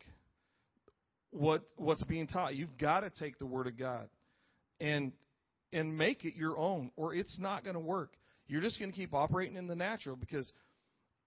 what 1.32 1.64
what's 1.76 2.04
being 2.04 2.28
taught. 2.28 2.56
You've 2.56 2.78
got 2.78 3.02
to 3.02 3.10
take 3.10 3.40
the 3.40 3.46
word 3.46 3.68
of 3.68 3.78
God 3.78 4.08
and 4.80 5.12
and 5.74 5.98
make 5.98 6.26
it 6.26 6.36
your 6.36 6.58
own 6.58 6.92
or 6.96 7.16
it's 7.16 7.38
not 7.40 7.64
going 7.64 7.76
to 7.76 7.80
work. 7.80 8.14
You're 8.48 8.62
just 8.62 8.80
going 8.80 8.92
to 8.92 8.98
keep 8.98 9.14
operating 9.14 9.56
in 9.56 9.68
the 9.68 9.76
natural 9.76 10.16
because 10.16 10.52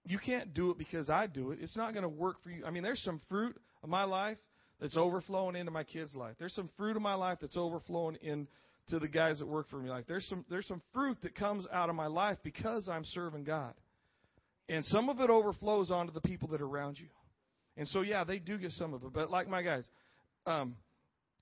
you 0.05 0.19
can't 0.19 0.53
do 0.53 0.69
it 0.69 0.77
because 0.77 1.09
I 1.09 1.25
do 1.25 1.51
it. 1.51 1.59
It's 1.61 1.75
not 1.75 1.93
going 1.93 2.03
to 2.03 2.09
work 2.09 2.37
for 2.43 2.51
you. 2.51 2.63
I 2.65 2.69
mean, 2.69 2.83
there's 2.83 3.01
some 3.01 3.19
fruit 3.27 3.57
of 3.81 3.89
my 3.89 4.03
life 4.03 4.37
that's 4.79 4.95
overflowing 4.95 5.55
into 5.55 5.71
my 5.71 5.83
kids' 5.83 6.13
life. 6.13 6.35
There's 6.37 6.53
some 6.53 6.69
fruit 6.77 6.95
of 6.95 7.01
my 7.01 7.15
life 7.15 7.39
that's 7.41 7.57
overflowing 7.57 8.17
into 8.21 8.99
the 8.99 9.07
guys 9.07 9.39
that 9.39 9.47
work 9.47 9.69
for 9.69 9.77
me. 9.77 9.89
Like 9.89 10.05
there's 10.05 10.27
some 10.27 10.45
there's 10.49 10.67
some 10.67 10.81
fruit 10.93 11.17
that 11.23 11.35
comes 11.35 11.65
out 11.71 11.89
of 11.89 11.95
my 11.95 12.07
life 12.07 12.37
because 12.43 12.87
I'm 12.87 13.05
serving 13.05 13.45
God. 13.45 13.73
And 14.69 14.83
some 14.85 15.09
of 15.09 15.19
it 15.19 15.29
overflows 15.29 15.91
onto 15.91 16.11
the 16.11 16.21
people 16.21 16.49
that 16.49 16.61
are 16.61 16.65
around 16.65 16.99
you. 16.99 17.07
And 17.77 17.87
so, 17.87 18.01
yeah, 18.01 18.23
they 18.23 18.39
do 18.39 18.57
get 18.57 18.71
some 18.71 18.93
of 18.93 19.03
it. 19.03 19.13
But 19.13 19.29
like 19.29 19.47
my 19.47 19.61
guys, 19.61 19.87
um, 20.45 20.75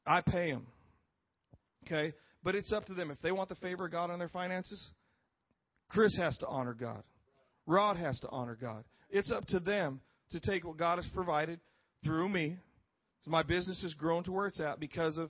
I 0.05 0.21
pay 0.21 0.51
them. 0.51 0.67
Okay? 1.85 2.13
But 2.43 2.55
it's 2.55 2.73
up 2.73 2.85
to 2.85 2.93
them. 2.93 3.11
If 3.11 3.21
they 3.21 3.31
want 3.31 3.49
the 3.49 3.55
favor 3.55 3.85
of 3.85 3.91
God 3.91 4.09
on 4.09 4.19
their 4.19 4.29
finances, 4.29 4.89
Chris 5.89 6.15
has 6.17 6.37
to 6.39 6.47
honor 6.47 6.73
God. 6.73 7.03
Rod 7.65 7.97
has 7.97 8.19
to 8.21 8.29
honor 8.29 8.57
God. 8.59 8.83
It's 9.09 9.31
up 9.31 9.45
to 9.47 9.59
them 9.59 10.01
to 10.31 10.39
take 10.39 10.65
what 10.65 10.77
God 10.77 10.97
has 10.97 11.07
provided 11.13 11.59
through 12.03 12.29
me. 12.29 12.57
My 13.25 13.43
business 13.43 13.81
has 13.83 13.93
grown 13.93 14.23
to 14.25 14.31
where 14.31 14.47
it's 14.47 14.59
at 14.59 14.79
because 14.79 15.17
of 15.17 15.29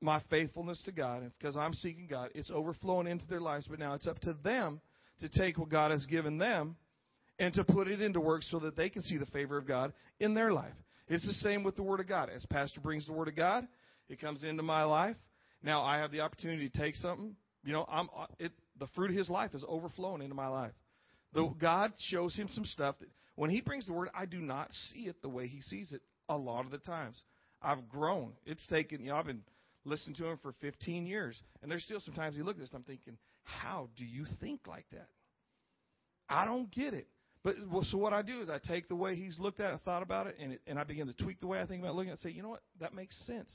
my 0.00 0.20
faithfulness 0.30 0.82
to 0.84 0.92
God 0.92 1.22
and 1.22 1.32
because 1.38 1.56
I'm 1.56 1.74
seeking 1.74 2.06
God. 2.08 2.30
It's 2.34 2.50
overflowing 2.50 3.06
into 3.06 3.26
their 3.26 3.40
lives, 3.40 3.66
but 3.68 3.78
now 3.78 3.94
it's 3.94 4.06
up 4.06 4.18
to 4.20 4.34
them 4.42 4.80
to 5.20 5.28
take 5.28 5.58
what 5.58 5.68
God 5.68 5.90
has 5.90 6.04
given 6.06 6.38
them 6.38 6.76
and 7.38 7.54
to 7.54 7.64
put 7.64 7.88
it 7.88 8.00
into 8.00 8.20
work 8.20 8.42
so 8.44 8.58
that 8.60 8.76
they 8.76 8.88
can 8.88 9.02
see 9.02 9.16
the 9.16 9.26
favor 9.26 9.56
of 9.56 9.66
God 9.66 9.92
in 10.20 10.34
their 10.34 10.52
life. 10.52 10.74
It's 11.08 11.26
the 11.26 11.32
same 11.34 11.62
with 11.64 11.76
the 11.76 11.82
Word 11.82 12.00
of 12.00 12.08
God. 12.08 12.28
As 12.34 12.44
Pastor 12.46 12.80
brings 12.80 13.06
the 13.06 13.12
Word 13.12 13.28
of 13.28 13.36
God, 13.36 13.66
it 14.08 14.20
comes 14.20 14.44
into 14.44 14.62
my 14.62 14.84
life. 14.84 15.16
Now 15.62 15.82
I 15.82 15.98
have 15.98 16.12
the 16.12 16.20
opportunity 16.20 16.68
to 16.68 16.78
take 16.78 16.96
something. 16.96 17.34
You 17.64 17.72
know, 17.72 17.86
I'm 17.90 18.08
uh, 18.16 18.26
it. 18.38 18.52
The 18.78 18.86
fruit 18.94 19.10
of 19.10 19.16
His 19.16 19.28
life 19.28 19.54
is 19.54 19.64
overflowing 19.66 20.22
into 20.22 20.34
my 20.34 20.48
life. 20.48 20.72
The, 21.32 21.40
mm-hmm. 21.40 21.58
God 21.58 21.92
shows 21.98 22.34
him 22.36 22.48
some 22.54 22.64
stuff 22.64 22.96
that 23.00 23.08
when 23.34 23.50
He 23.50 23.60
brings 23.60 23.86
the 23.86 23.92
Word, 23.92 24.08
I 24.14 24.26
do 24.26 24.38
not 24.38 24.68
see 24.92 25.00
it 25.00 25.20
the 25.22 25.28
way 25.28 25.46
He 25.46 25.60
sees 25.62 25.92
it 25.92 26.02
a 26.28 26.36
lot 26.36 26.64
of 26.64 26.70
the 26.70 26.78
times. 26.78 27.20
I've 27.60 27.88
grown. 27.88 28.32
It's 28.46 28.66
taken. 28.68 29.00
You 29.00 29.10
know, 29.10 29.16
I've 29.16 29.26
been 29.26 29.42
listening 29.84 30.16
to 30.16 30.26
Him 30.26 30.38
for 30.42 30.52
15 30.60 31.06
years, 31.06 31.40
and 31.62 31.70
there's 31.70 31.84
still 31.84 32.00
sometimes 32.00 32.36
He 32.36 32.42
look 32.42 32.56
at 32.56 32.60
this. 32.60 32.70
I'm 32.74 32.82
thinking, 32.82 33.16
how 33.42 33.88
do 33.96 34.04
you 34.04 34.26
think 34.40 34.60
like 34.66 34.86
that? 34.92 35.08
I 36.28 36.44
don't 36.44 36.70
get 36.70 36.94
it. 36.94 37.08
But 37.44 37.54
well, 37.70 37.84
so 37.84 37.98
what 37.98 38.12
I 38.12 38.22
do 38.22 38.40
is 38.40 38.50
I 38.50 38.58
take 38.58 38.88
the 38.88 38.96
way 38.96 39.14
he's 39.14 39.38
looked 39.38 39.60
at 39.60 39.72
it, 39.72 39.80
thought 39.84 40.02
about 40.02 40.26
it, 40.26 40.36
and 40.40 40.54
it, 40.54 40.60
and 40.66 40.78
I 40.78 40.84
begin 40.84 41.06
to 41.06 41.12
tweak 41.12 41.40
the 41.40 41.46
way 41.46 41.60
I 41.60 41.66
think 41.66 41.82
about 41.82 41.94
looking 41.94 42.10
at 42.10 42.18
it. 42.18 42.24
And 42.24 42.32
say, 42.32 42.36
you 42.36 42.42
know 42.42 42.50
what, 42.50 42.62
that 42.80 42.94
makes 42.94 43.16
sense. 43.26 43.54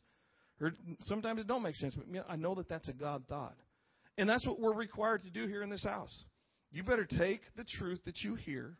Or 0.61 0.71
sometimes 1.01 1.41
it 1.41 1.47
don't 1.47 1.63
make 1.63 1.75
sense, 1.75 1.95
but 1.95 2.05
I 2.29 2.35
know 2.35 2.55
that 2.55 2.69
that's 2.69 2.87
a 2.87 2.93
God 2.93 3.23
thought, 3.27 3.55
and 4.17 4.29
that's 4.29 4.45
what 4.45 4.59
we're 4.59 4.73
required 4.73 5.23
to 5.23 5.29
do 5.29 5.47
here 5.47 5.63
in 5.63 5.69
this 5.69 5.83
house. 5.83 6.23
You 6.71 6.83
better 6.83 7.05
take 7.05 7.41
the 7.57 7.65
truth 7.77 7.99
that 8.05 8.21
you 8.21 8.35
hear, 8.35 8.77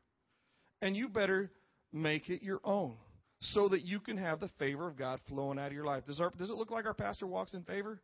and 0.81 0.95
you 0.95 1.09
better 1.09 1.51
make 1.91 2.29
it 2.29 2.41
your 2.41 2.59
own, 2.63 2.95
so 3.41 3.67
that 3.69 3.83
you 3.83 3.99
can 3.99 4.17
have 4.17 4.39
the 4.39 4.49
favor 4.59 4.87
of 4.87 4.97
God 4.97 5.19
flowing 5.27 5.59
out 5.59 5.67
of 5.67 5.73
your 5.73 5.85
life. 5.85 6.05
Does 6.05 6.21
our 6.21 6.31
does 6.37 6.49
it 6.49 6.55
look 6.55 6.71
like 6.71 6.85
our 6.85 6.93
pastor 6.93 7.27
walks 7.27 7.53
in 7.53 7.63
favor? 7.63 7.99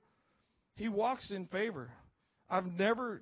He 0.76 0.90
walks 0.90 1.32
in 1.32 1.46
favor. 1.46 1.90
I've 2.50 2.66
never 2.66 3.22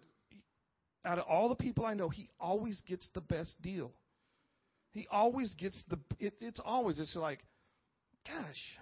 out 1.08 1.20
of 1.20 1.26
all 1.28 1.50
the 1.50 1.56
people 1.56 1.86
I 1.86 1.94
know, 1.94 2.10
he 2.10 2.30
always 2.40 2.82
gets 2.82 3.08
the 3.14 3.22
best 3.22 3.62
deal. 3.62 3.92
He 4.92 5.08
always 5.12 5.54
gets 5.56 5.82
the. 5.90 5.98
It, 6.20 6.34
it's 6.42 6.60
always. 6.64 7.00
It's 7.00 7.16
like, 7.16 7.40
gosh, 8.28 8.78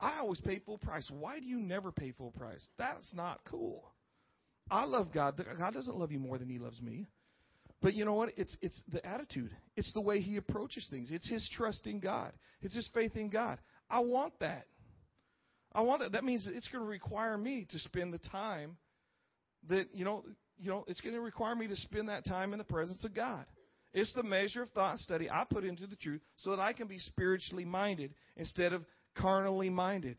I 0.00 0.18
always 0.20 0.40
pay 0.40 0.60
full 0.60 0.78
price. 0.78 1.08
Why 1.10 1.40
do 1.40 1.46
you 1.46 1.58
never 1.58 1.92
pay 1.92 2.12
full 2.12 2.30
price? 2.30 2.66
That's 2.78 3.12
not 3.14 3.40
cool. 3.44 3.92
I 4.70 4.84
love 4.84 5.12
God. 5.12 5.42
God 5.58 5.74
doesn't 5.74 5.96
love 5.96 6.12
you 6.12 6.18
more 6.18 6.38
than 6.38 6.48
He 6.48 6.58
loves 6.58 6.80
me. 6.80 7.06
But 7.80 7.94
you 7.94 8.04
know 8.04 8.14
what? 8.14 8.30
It's 8.36 8.56
it's 8.60 8.80
the 8.92 9.04
attitude. 9.04 9.50
It's 9.76 9.92
the 9.92 10.00
way 10.00 10.20
He 10.20 10.36
approaches 10.36 10.86
things. 10.90 11.10
It's 11.10 11.28
His 11.28 11.48
trust 11.54 11.86
in 11.86 12.00
God. 12.00 12.32
It's 12.62 12.74
His 12.74 12.88
faith 12.94 13.16
in 13.16 13.28
God. 13.28 13.58
I 13.90 14.00
want 14.00 14.38
that. 14.40 14.66
I 15.72 15.82
want 15.82 16.00
that. 16.00 16.12
That 16.12 16.24
means 16.24 16.48
it's 16.50 16.68
going 16.68 16.84
to 16.84 16.88
require 16.88 17.36
me 17.36 17.66
to 17.70 17.78
spend 17.78 18.12
the 18.12 18.18
time 18.18 18.76
that 19.68 19.88
you 19.92 20.04
know 20.04 20.24
you 20.58 20.70
know, 20.70 20.84
it's 20.88 21.00
going 21.00 21.14
to 21.14 21.20
require 21.20 21.54
me 21.54 21.68
to 21.68 21.76
spend 21.76 22.08
that 22.08 22.24
time 22.24 22.52
in 22.52 22.58
the 22.58 22.64
presence 22.64 23.04
of 23.04 23.14
God. 23.14 23.44
It's 23.92 24.12
the 24.14 24.22
measure 24.22 24.62
of 24.62 24.70
thought 24.70 24.98
study 24.98 25.30
I 25.30 25.44
put 25.48 25.64
into 25.64 25.86
the 25.86 25.96
truth 25.96 26.20
so 26.36 26.50
that 26.50 26.60
I 26.60 26.72
can 26.72 26.88
be 26.88 26.98
spiritually 26.98 27.64
minded 27.64 28.12
instead 28.36 28.72
of 28.72 28.84
carnally 29.16 29.70
minded. 29.70 30.16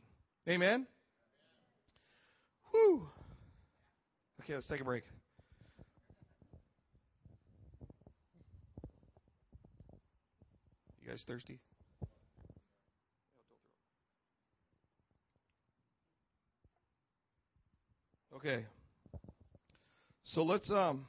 Amen? 0.47 0.87
Whew. 2.71 3.07
Okay, 4.41 4.55
let's 4.55 4.67
take 4.67 4.81
a 4.81 4.83
break. 4.83 5.03
You 11.03 11.09
guys 11.09 11.23
thirsty? 11.27 11.59
Okay. 18.35 18.65
So 20.33 20.43
let's 20.43 20.69
um 20.69 21.07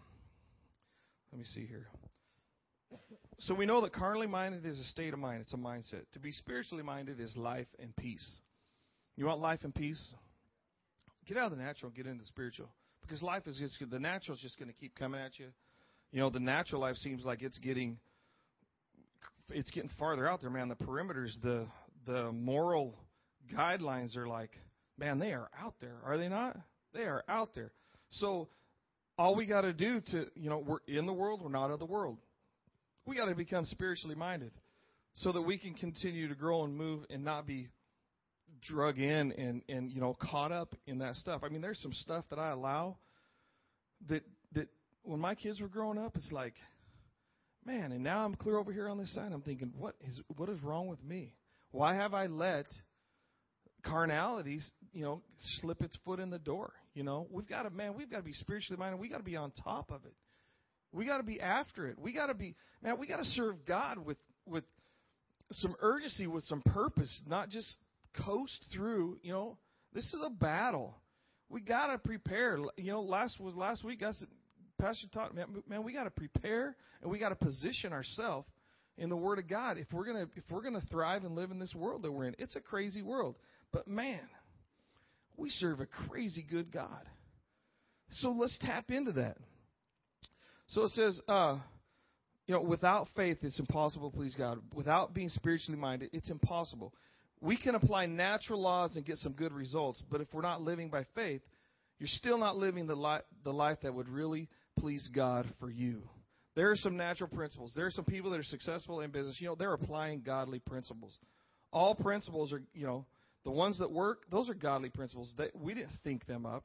let 1.30 1.38
me 1.38 1.44
see 1.44 1.66
here. 1.66 1.88
So 3.40 3.54
we 3.54 3.66
know 3.66 3.82
that 3.82 3.92
carnally 3.92 4.26
minded 4.26 4.64
is 4.64 4.78
a 4.80 4.84
state 4.84 5.12
of 5.12 5.18
mind, 5.18 5.42
it's 5.42 5.52
a 5.52 5.58
mindset. 5.58 6.04
To 6.14 6.18
be 6.18 6.32
spiritually 6.32 6.82
minded 6.82 7.20
is 7.20 7.36
life 7.36 7.66
and 7.78 7.94
peace. 7.96 8.40
You 9.16 9.26
want 9.26 9.40
life 9.40 9.60
and 9.62 9.74
peace? 9.74 10.14
Get 11.26 11.36
out 11.36 11.52
of 11.52 11.58
the 11.58 11.62
natural, 11.62 11.90
get 11.90 12.06
into 12.06 12.22
the 12.22 12.28
spiritual. 12.28 12.70
Because 13.02 13.22
life 13.22 13.46
is 13.46 13.58
just 13.58 13.78
the 13.90 13.98
natural 13.98 14.36
is 14.36 14.40
just 14.40 14.58
going 14.58 14.68
to 14.70 14.74
keep 14.74 14.94
coming 14.94 15.20
at 15.20 15.38
you. 15.38 15.48
You 16.12 16.20
know, 16.20 16.30
the 16.30 16.40
natural 16.40 16.80
life 16.80 16.96
seems 16.96 17.22
like 17.24 17.42
it's 17.42 17.58
getting 17.58 17.98
it's 19.50 19.70
getting 19.70 19.90
farther 19.98 20.26
out 20.26 20.40
there, 20.40 20.50
man. 20.50 20.68
The 20.68 20.76
perimeters, 20.76 21.32
the 21.42 21.66
the 22.06 22.32
moral 22.32 22.94
guidelines 23.54 24.16
are 24.16 24.26
like, 24.26 24.52
man, 24.98 25.18
they 25.18 25.32
are 25.32 25.50
out 25.62 25.74
there, 25.78 25.98
are 26.06 26.16
they 26.16 26.28
not? 26.28 26.56
They 26.94 27.02
are 27.02 27.22
out 27.28 27.54
there. 27.54 27.72
So 28.08 28.48
all 29.20 29.34
we 29.34 29.44
got 29.44 29.60
to 29.60 29.74
do 29.74 30.00
to, 30.00 30.24
you 30.34 30.48
know, 30.48 30.64
we're 30.66 30.78
in 30.88 31.04
the 31.04 31.12
world, 31.12 31.42
we're 31.42 31.50
not 31.50 31.70
of 31.70 31.78
the 31.78 31.84
world. 31.84 32.16
We 33.04 33.16
got 33.16 33.26
to 33.26 33.34
become 33.34 33.66
spiritually 33.66 34.14
minded 34.14 34.50
so 35.12 35.30
that 35.32 35.42
we 35.42 35.58
can 35.58 35.74
continue 35.74 36.26
to 36.28 36.34
grow 36.34 36.64
and 36.64 36.74
move 36.74 37.02
and 37.10 37.22
not 37.22 37.46
be 37.46 37.68
drug 38.66 38.98
in 38.98 39.32
and, 39.32 39.60
and 39.68 39.92
you 39.92 40.00
know, 40.00 40.16
caught 40.18 40.52
up 40.52 40.74
in 40.86 41.00
that 41.00 41.16
stuff. 41.16 41.42
I 41.44 41.50
mean, 41.50 41.60
there's 41.60 41.78
some 41.82 41.92
stuff 41.92 42.24
that 42.30 42.38
I 42.38 42.52
allow 42.52 42.96
that, 44.08 44.22
that 44.52 44.68
when 45.02 45.20
my 45.20 45.34
kids 45.34 45.60
were 45.60 45.68
growing 45.68 45.98
up, 45.98 46.16
it's 46.16 46.32
like, 46.32 46.54
man, 47.66 47.92
and 47.92 48.02
now 48.02 48.24
I'm 48.24 48.34
clear 48.34 48.56
over 48.56 48.72
here 48.72 48.88
on 48.88 48.96
this 48.96 49.14
side. 49.14 49.32
I'm 49.32 49.42
thinking, 49.42 49.74
what 49.76 49.96
is, 50.00 50.18
what 50.34 50.48
is 50.48 50.62
wrong 50.62 50.88
with 50.88 51.04
me? 51.04 51.34
Why 51.72 51.94
have 51.94 52.14
I 52.14 52.26
let 52.28 52.64
carnality, 53.84 54.60
you 54.94 55.02
know, 55.02 55.20
slip 55.60 55.82
its 55.82 55.98
foot 56.06 56.20
in 56.20 56.30
the 56.30 56.38
door? 56.38 56.72
You 56.94 57.04
know, 57.04 57.26
we've 57.30 57.48
got 57.48 57.62
to, 57.62 57.70
man, 57.70 57.94
we've 57.94 58.10
got 58.10 58.18
to 58.18 58.22
be 58.24 58.32
spiritually 58.32 58.78
minded. 58.78 59.00
We've 59.00 59.10
got 59.10 59.18
to 59.18 59.24
be 59.24 59.36
on 59.36 59.52
top 59.64 59.90
of 59.90 60.04
it. 60.04 60.14
We 60.92 61.06
got 61.06 61.18
to 61.18 61.22
be 61.22 61.40
after 61.40 61.86
it. 61.86 61.98
We 61.98 62.12
got 62.12 62.26
to 62.26 62.34
be, 62.34 62.56
man, 62.82 62.98
we 62.98 63.06
got 63.06 63.18
to 63.18 63.24
serve 63.24 63.64
God 63.66 63.98
with, 63.98 64.18
with 64.44 64.64
some 65.52 65.76
urgency, 65.80 66.26
with 66.26 66.44
some 66.44 66.62
purpose, 66.62 67.22
not 67.28 67.48
just 67.48 67.76
coast 68.24 68.64
through. 68.72 69.18
You 69.22 69.32
know, 69.32 69.58
this 69.92 70.04
is 70.04 70.18
a 70.24 70.30
battle. 70.30 70.96
We 71.48 71.60
got 71.60 71.88
to 71.88 71.98
prepare. 71.98 72.58
You 72.76 72.92
know, 72.92 73.02
last 73.02 73.38
was 73.38 73.54
last 73.54 73.84
week. 73.84 74.02
Pastor 74.80 75.06
taught 75.12 75.34
man, 75.34 75.46
man, 75.68 75.84
we 75.84 75.92
got 75.92 76.04
to 76.04 76.10
prepare 76.10 76.74
and 77.02 77.10
we 77.10 77.18
got 77.18 77.28
to 77.28 77.34
position 77.36 77.92
ourselves 77.92 78.48
in 78.96 79.08
the 79.08 79.16
Word 79.16 79.38
of 79.38 79.48
God 79.48 79.78
if 79.78 79.92
we're 79.92 80.06
gonna 80.06 80.26
if 80.36 80.44
we're 80.50 80.62
gonna 80.62 80.82
thrive 80.90 81.24
and 81.24 81.34
live 81.34 81.50
in 81.50 81.58
this 81.58 81.74
world 81.74 82.02
that 82.02 82.12
we're 82.12 82.26
in. 82.26 82.36
It's 82.38 82.56
a 82.56 82.60
crazy 82.60 83.02
world, 83.02 83.36
but 83.72 83.86
man, 83.86 84.20
we 85.40 85.48
serve 85.48 85.80
a 85.80 85.86
crazy 85.86 86.44
good 86.48 86.70
God. 86.70 87.08
So 88.10 88.30
let's 88.30 88.58
tap 88.60 88.90
into 88.90 89.12
that. 89.12 89.38
So 90.68 90.84
it 90.84 90.90
says, 90.90 91.20
uh, 91.28 91.58
you 92.46 92.54
know, 92.54 92.60
without 92.60 93.08
faith, 93.16 93.38
it's 93.42 93.58
impossible 93.58 94.10
to 94.10 94.16
please 94.16 94.34
God. 94.36 94.58
Without 94.74 95.14
being 95.14 95.30
spiritually 95.30 95.80
minded, 95.80 96.10
it's 96.12 96.30
impossible. 96.30 96.92
We 97.40 97.56
can 97.56 97.74
apply 97.74 98.06
natural 98.06 98.60
laws 98.60 98.96
and 98.96 99.04
get 99.04 99.16
some 99.18 99.32
good 99.32 99.52
results, 99.52 100.02
but 100.10 100.20
if 100.20 100.28
we're 100.32 100.42
not 100.42 100.60
living 100.60 100.90
by 100.90 101.06
faith, 101.14 101.40
you're 101.98 102.08
still 102.08 102.38
not 102.38 102.56
living 102.56 102.86
the, 102.86 102.94
li- 102.94 103.22
the 103.44 103.52
life 103.52 103.78
that 103.82 103.94
would 103.94 104.08
really 104.08 104.48
please 104.78 105.08
God 105.14 105.46
for 105.58 105.70
you. 105.70 106.02
There 106.54 106.70
are 106.70 106.76
some 106.76 106.96
natural 106.96 107.30
principles. 107.30 107.72
There 107.74 107.86
are 107.86 107.90
some 107.90 108.04
people 108.04 108.30
that 108.32 108.40
are 108.40 108.44
successful 108.44 109.00
in 109.00 109.10
business. 109.10 109.36
You 109.40 109.48
know, 109.48 109.54
they're 109.54 109.72
applying 109.72 110.20
godly 110.20 110.58
principles. 110.58 111.16
All 111.72 111.94
principles 111.94 112.52
are, 112.52 112.62
you 112.74 112.86
know, 112.86 113.06
the 113.44 113.50
ones 113.50 113.78
that 113.78 113.90
work, 113.90 114.24
those 114.30 114.48
are 114.50 114.54
godly 114.54 114.90
principles. 114.90 115.32
That 115.38 115.50
we 115.54 115.74
didn't 115.74 115.90
think 116.04 116.26
them 116.26 116.46
up. 116.46 116.64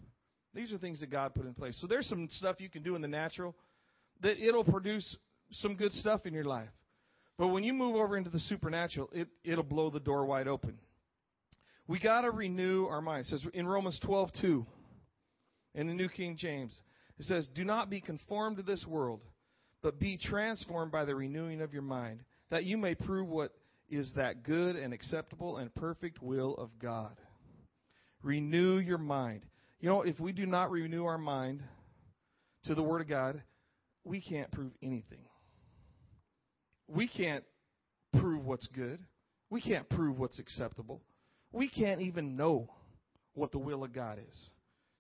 These 0.53 0.71
are 0.73 0.77
things 0.77 0.99
that 1.01 1.09
God 1.09 1.33
put 1.33 1.45
in 1.45 1.53
place. 1.53 1.77
So 1.81 1.87
there's 1.87 2.07
some 2.07 2.27
stuff 2.31 2.59
you 2.59 2.69
can 2.69 2.83
do 2.83 2.95
in 2.95 3.01
the 3.01 3.07
natural 3.07 3.55
that 4.21 4.37
it'll 4.39 4.63
produce 4.63 5.17
some 5.51 5.75
good 5.75 5.91
stuff 5.93 6.25
in 6.25 6.33
your 6.33 6.45
life. 6.45 6.69
But 7.37 7.49
when 7.49 7.63
you 7.63 7.73
move 7.73 7.95
over 7.95 8.15
into 8.15 8.29
the 8.29 8.39
supernatural, 8.39 9.09
it, 9.11 9.27
it'll 9.43 9.63
blow 9.63 9.89
the 9.89 9.99
door 9.99 10.25
wide 10.25 10.47
open. 10.47 10.77
We 11.87 11.99
got 11.99 12.21
to 12.21 12.31
renew 12.31 12.85
our 12.85 13.01
mind. 13.01 13.25
It 13.25 13.29
says 13.29 13.45
in 13.53 13.67
Romans 13.67 13.99
12:2 14.03 14.65
in 15.75 15.87
the 15.87 15.93
New 15.93 16.09
King 16.09 16.37
James, 16.37 16.79
it 17.19 17.25
says, 17.25 17.47
"Do 17.49 17.63
not 17.63 17.89
be 17.89 18.01
conformed 18.01 18.57
to 18.57 18.63
this 18.63 18.85
world, 18.87 19.23
but 19.81 19.99
be 19.99 20.17
transformed 20.17 20.91
by 20.91 21.05
the 21.05 21.13
renewing 21.13 21.61
of 21.61 21.73
your 21.73 21.83
mind, 21.83 22.23
that 22.49 22.63
you 22.63 22.77
may 22.77 22.95
prove 22.95 23.27
what 23.27 23.51
is 23.89 24.11
that 24.15 24.43
good 24.43 24.75
and 24.75 24.93
acceptable 24.93 25.57
and 25.57 25.73
perfect 25.75 26.21
will 26.21 26.55
of 26.55 26.69
God. 26.79 27.15
Renew 28.23 28.77
your 28.77 28.97
mind. 28.97 29.45
You 29.79 29.89
know, 29.89 30.01
if 30.01 30.19
we 30.19 30.31
do 30.31 30.45
not 30.45 30.71
renew 30.71 31.05
our 31.05 31.17
mind 31.17 31.63
to 32.65 32.75
the 32.75 32.83
Word 32.83 33.01
of 33.01 33.07
God, 33.07 33.41
we 34.03 34.21
can't 34.21 34.51
prove 34.51 34.71
anything. 34.81 35.25
We 36.87 37.07
can't 37.07 37.43
prove 38.19 38.45
what's 38.45 38.67
good. 38.67 38.99
We 39.49 39.61
can't 39.61 39.87
prove 39.89 40.17
what's 40.17 40.39
acceptable. 40.39 41.01
We 41.51 41.69
can't 41.69 42.01
even 42.01 42.35
know 42.35 42.69
what 43.33 43.51
the 43.51 43.59
will 43.59 43.83
of 43.83 43.93
God 43.93 44.19
is. 44.27 44.49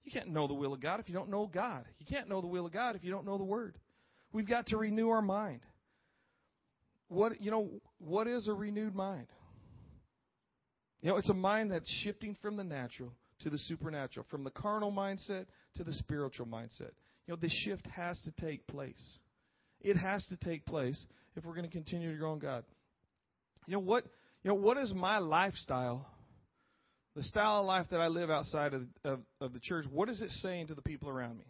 You 0.03 0.11
can't 0.11 0.29
know 0.29 0.47
the 0.47 0.53
will 0.53 0.73
of 0.73 0.79
God 0.79 0.99
if 0.99 1.09
you 1.09 1.15
don't 1.15 1.31
know 1.31 1.49
God. 1.51 1.85
You 1.97 2.05
can't 2.05 2.29
know 2.29 2.41
the 2.41 2.47
will 2.47 2.67
of 2.67 2.71
God 2.71 2.95
if 2.95 3.03
you 3.03 3.11
don't 3.11 3.25
know 3.25 3.37
the 3.37 3.43
Word. 3.43 3.77
We've 4.31 4.47
got 4.47 4.67
to 4.67 4.77
renew 4.77 5.09
our 5.09 5.21
mind. 5.21 5.61
What 7.15 7.41
you 7.41 7.49
know, 7.49 7.69
what 7.97 8.27
is 8.27 8.49
a 8.49 8.53
renewed 8.53 8.93
mind? 8.93 9.27
You 11.01 11.09
know, 11.09 11.17
it's 11.17 11.29
a 11.29 11.33
mind 11.33 11.71
that's 11.71 11.89
shifting 12.03 12.35
from 12.41 12.57
the 12.57 12.63
natural 12.63 13.13
to 13.41 13.49
the 13.49 13.57
supernatural, 13.57 14.25
from 14.29 14.43
the 14.43 14.49
carnal 14.49 14.91
mindset 14.91 15.45
to 15.75 15.85
the 15.85 15.93
spiritual 15.93 16.45
mindset. 16.45 16.91
You 17.25 17.33
know, 17.33 17.35
this 17.37 17.53
shift 17.63 17.87
has 17.87 18.19
to 18.23 18.31
take 18.45 18.67
place. 18.67 19.01
It 19.79 19.95
has 19.95 20.25
to 20.25 20.35
take 20.35 20.65
place 20.65 21.05
if 21.37 21.45
we're 21.45 21.55
going 21.55 21.65
to 21.65 21.71
continue 21.71 22.11
to 22.11 22.17
grow 22.17 22.33
in 22.33 22.39
God. 22.39 22.65
You 23.65 23.75
know 23.75 23.79
what? 23.79 24.03
You 24.43 24.49
know 24.49 24.55
what 24.55 24.75
is 24.77 24.93
my 24.93 25.19
lifestyle? 25.19 26.05
The 27.15 27.23
style 27.23 27.61
of 27.61 27.65
life 27.65 27.85
that 27.91 28.01
I 28.01 28.07
live 28.07 28.29
outside 28.29 28.73
of, 28.73 28.81
of, 29.05 29.19
of 29.39 29.53
the 29.53 29.59
church. 29.61 29.85
What 29.89 30.09
is 30.09 30.21
it 30.21 30.31
saying 30.41 30.67
to 30.67 30.75
the 30.75 30.81
people 30.81 31.07
around 31.07 31.37
me? 31.37 31.45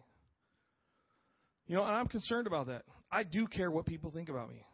You 1.66 1.74
know, 1.74 1.82
and 1.82 1.96
I'm 1.96 2.06
concerned 2.06 2.46
about 2.46 2.68
that. 2.68 2.82
I 3.10 3.24
do 3.24 3.48
care 3.48 3.68
what 3.68 3.84
people 3.84 4.12
think 4.12 4.28
about 4.28 4.48
me. 4.48 4.64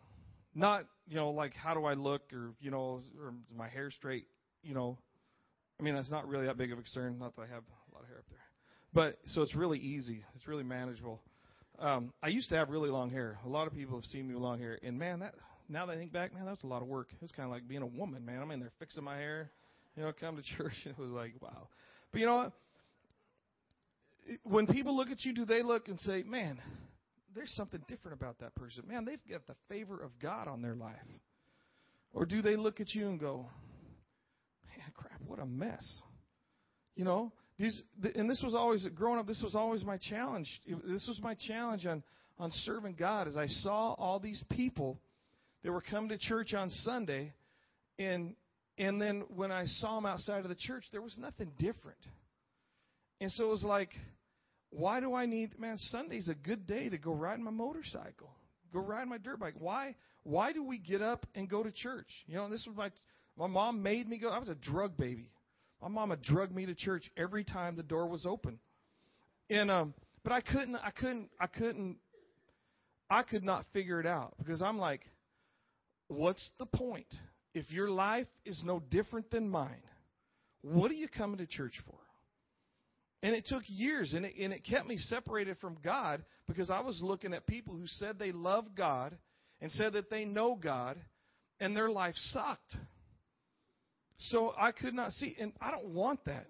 Not, 0.55 0.85
you 1.09 1.17
know, 1.17 1.31
like 1.31 1.55
how 1.55 1.75
do 1.75 1.85
I 1.85 1.95
look 1.95 2.23
or, 2.33 2.53
you 2.61 2.71
know, 2.71 3.01
or 3.21 3.29
is 3.49 3.57
my 3.57 3.69
hair 3.69 3.91
straight, 3.91 4.27
you 4.63 4.75
know. 4.75 4.99
I 5.81 5.83
mean, 5.83 5.95
that's 5.95 6.11
not 6.11 6.29
really 6.29 6.47
that 6.47 6.59
big 6.59 6.73
of 6.73 6.79
a 6.79 6.83
concern. 6.83 7.19
Not 7.19 7.35
that 7.37 7.43
I 7.43 7.47
have 7.47 7.63
a 7.63 7.95
lot 7.95 8.03
of 8.03 8.09
hair 8.09 8.19
up 8.19 8.25
there. 8.31 8.39
But 8.95 9.17
so 9.33 9.43
it's 9.43 9.55
really 9.55 9.79
easy. 9.79 10.25
It's 10.35 10.47
really 10.47 10.63
manageable. 10.63 11.21
Um, 11.79 12.13
I 12.23 12.29
used 12.29 12.51
to 12.51 12.57
have 12.57 12.69
really 12.69 12.91
long 12.91 13.11
hair. 13.11 13.39
A 13.45 13.49
lot 13.49 13.67
of 13.67 13.75
people 13.75 13.97
have 13.97 14.05
seen 14.05 14.29
me 14.29 14.35
with 14.35 14.43
long 14.43 14.59
hair, 14.59 14.79
and 14.83 14.99
man, 14.99 15.21
that 15.21 15.35
now 15.69 15.87
that 15.87 15.93
I 15.93 15.97
think 15.97 16.13
back, 16.13 16.35
man, 16.35 16.45
that 16.45 16.51
was 16.51 16.63
a 16.65 16.67
lot 16.67 16.83
of 16.83 16.89
work. 16.89 17.09
It 17.13 17.23
was 17.23 17.33
kind 17.33 17.47
of 17.47 17.51
like 17.53 17.67
being 17.67 17.83
a 17.83 17.87
woman, 17.87 18.25
man. 18.25 18.41
I'm 18.43 18.51
in 18.51 18.61
there 18.61 18.71
fixing 18.79 19.03
my 19.03 19.17
hair, 19.17 19.51
you 19.97 20.03
know, 20.03 20.13
come 20.21 20.37
to 20.37 20.43
church, 20.43 20.75
and 20.85 20.95
it 20.97 21.01
was 21.01 21.11
like, 21.11 21.33
wow. 21.41 21.69
But 22.13 22.21
you 22.21 22.27
know 22.27 22.37
what? 22.37 22.53
When 24.45 24.67
people 24.67 24.97
look 24.97 25.11
at 25.11 25.25
you, 25.25 25.33
do 25.33 25.45
they 25.45 25.63
look 25.63 25.89
and 25.89 25.99
say, 26.01 26.23
man, 26.23 26.61
there's 27.35 27.53
something 27.55 27.81
different 27.89 28.19
about 28.19 28.39
that 28.41 28.55
person? 28.55 28.85
Man, 28.87 29.05
they've 29.05 29.19
got 29.29 29.47
the 29.47 29.55
favor 29.69 30.03
of 30.03 30.11
God 30.21 30.49
on 30.49 30.63
their 30.63 30.75
life. 30.75 30.97
Or 32.13 32.27
do 32.27 32.43
they 32.43 32.57
look 32.57 32.81
at 32.81 32.95
you 32.95 33.09
and 33.09 33.19
go, 33.19 33.47
man, 34.67 34.93
crap, 34.95 35.21
what 35.27 35.39
a 35.39 35.47
mess? 35.47 35.85
You 36.95 37.05
know, 37.05 37.33
these, 37.59 37.83
and 38.15 38.29
this 38.29 38.43
was 38.45 38.55
always 38.55 38.87
growing 38.95 39.19
up. 39.19 39.27
This 39.27 39.41
was 39.43 39.55
always 39.55 39.85
my 39.85 39.97
challenge. 39.97 40.49
This 40.67 41.07
was 41.09 41.21
my 41.23 41.35
challenge 41.35 41.87
on 41.87 42.03
on 42.39 42.51
serving 42.65 42.97
God, 42.99 43.29
as 43.29 43.37
I 43.37 43.47
saw 43.47 43.93
all 43.93 44.19
these 44.19 44.43
people 44.51 44.99
that 45.63 45.71
were 45.71 45.81
coming 45.81 46.09
to 46.11 46.19
church 46.19 46.55
on 46.55 46.71
Sunday, 46.71 47.33
and 47.99 48.35
and 48.79 49.01
then 49.01 49.25
when 49.29 49.53
I 49.53 49.65
saw 49.67 49.97
them 49.97 50.07
outside 50.07 50.41
of 50.41 50.49
the 50.49 50.57
church, 50.57 50.85
there 50.93 51.03
was 51.03 51.17
nothing 51.19 51.53
different. 51.59 51.99
And 53.21 53.31
so 53.33 53.45
it 53.45 53.51
was 53.51 53.63
like, 53.63 53.91
why 54.73 55.01
do 55.01 55.15
I 55.15 55.27
need? 55.27 55.59
Man, 55.61 55.77
Sunday's 55.77 56.29
a 56.29 56.35
good 56.35 56.67
day 56.67 56.89
to 56.89 56.97
go 56.97 57.13
ride 57.13 57.39
my 57.41 57.51
motorcycle, 57.51 58.31
go 58.73 58.81
ride 58.81 59.07
my 59.07 59.19
dirt 59.19 59.39
bike. 59.39 59.55
Why? 59.59 59.95
Why 60.25 60.53
do 60.53 60.65
we 60.65 60.79
get 60.79 61.03
up 61.03 61.27
and 61.35 61.49
go 61.49 61.63
to 61.63 61.71
church? 61.71 62.09
You 62.27 62.37
know, 62.37 62.49
this 62.49 62.67
was 62.67 62.75
my 62.77 62.91
my 63.37 63.47
mom 63.47 63.83
made 63.83 64.09
me 64.09 64.19
go. 64.19 64.31
I 64.31 64.39
was 64.39 64.49
a 64.49 64.55
drug 64.55 64.97
baby. 64.97 65.31
My 65.83 65.89
mama 65.89 66.17
drugged 66.17 66.55
me 66.55 66.65
to 66.67 66.75
church 66.75 67.11
every 67.17 67.45
time 67.45 67.77
the 67.77 67.83
door 67.83 68.07
was 68.09 68.25
open. 68.25 68.59
And 69.51 69.71
um 69.71 69.95
but 70.25 70.33
I 70.33 70.41
couldn't 70.41 70.77
I 70.77 70.91
couldn't 70.91 71.29
I 71.39 71.49
couldn't 71.49 71.97
I 73.11 73.23
could 73.23 73.45
not 73.45 73.67
figure 73.75 74.01
it 74.01 74.07
out 74.07 74.35
because 74.39 74.63
I'm 74.63 74.79
like 74.79 75.03
what's 76.09 76.51
the 76.59 76.67
point 76.67 77.13
if 77.53 77.71
your 77.71 77.91
life 77.91 78.29
is 78.47 78.63
no 78.65 78.81
different 78.91 79.31
than 79.31 79.51
mine? 79.51 79.83
What 80.63 80.91
are 80.91 80.95
you 80.95 81.09
coming 81.09 81.39
to 81.39 81.47
church 81.47 81.75
for? 81.85 81.99
And 83.23 83.35
it 83.35 83.47
took 83.47 83.63
years, 83.67 84.15
and 84.15 84.27
it, 84.27 84.35
and 84.41 84.53
it 84.53 84.65
kept 84.65 84.87
me 84.87 84.97
separated 84.99 85.59
from 85.59 85.77
God 85.85 86.25
because 86.49 86.71
I 86.71 86.81
was 86.81 87.01
looking 87.01 87.33
at 87.35 87.47
people 87.47 87.77
who 87.77 87.87
said 87.87 88.19
they 88.19 88.33
love 88.33 88.75
God 88.77 89.17
and 89.61 89.71
said 89.71 89.93
that 89.93 90.11
they 90.11 90.25
know 90.25 90.57
God, 90.57 90.99
and 91.61 91.77
their 91.77 91.89
life 91.89 92.15
sucked. 92.33 92.77
So 94.19 94.53
I 94.59 94.73
could 94.73 94.95
not 94.95 95.13
see, 95.13 95.37
and 95.39 95.53
I 95.61 95.71
don't 95.71 95.95
want 95.95 96.25
that. 96.25 96.47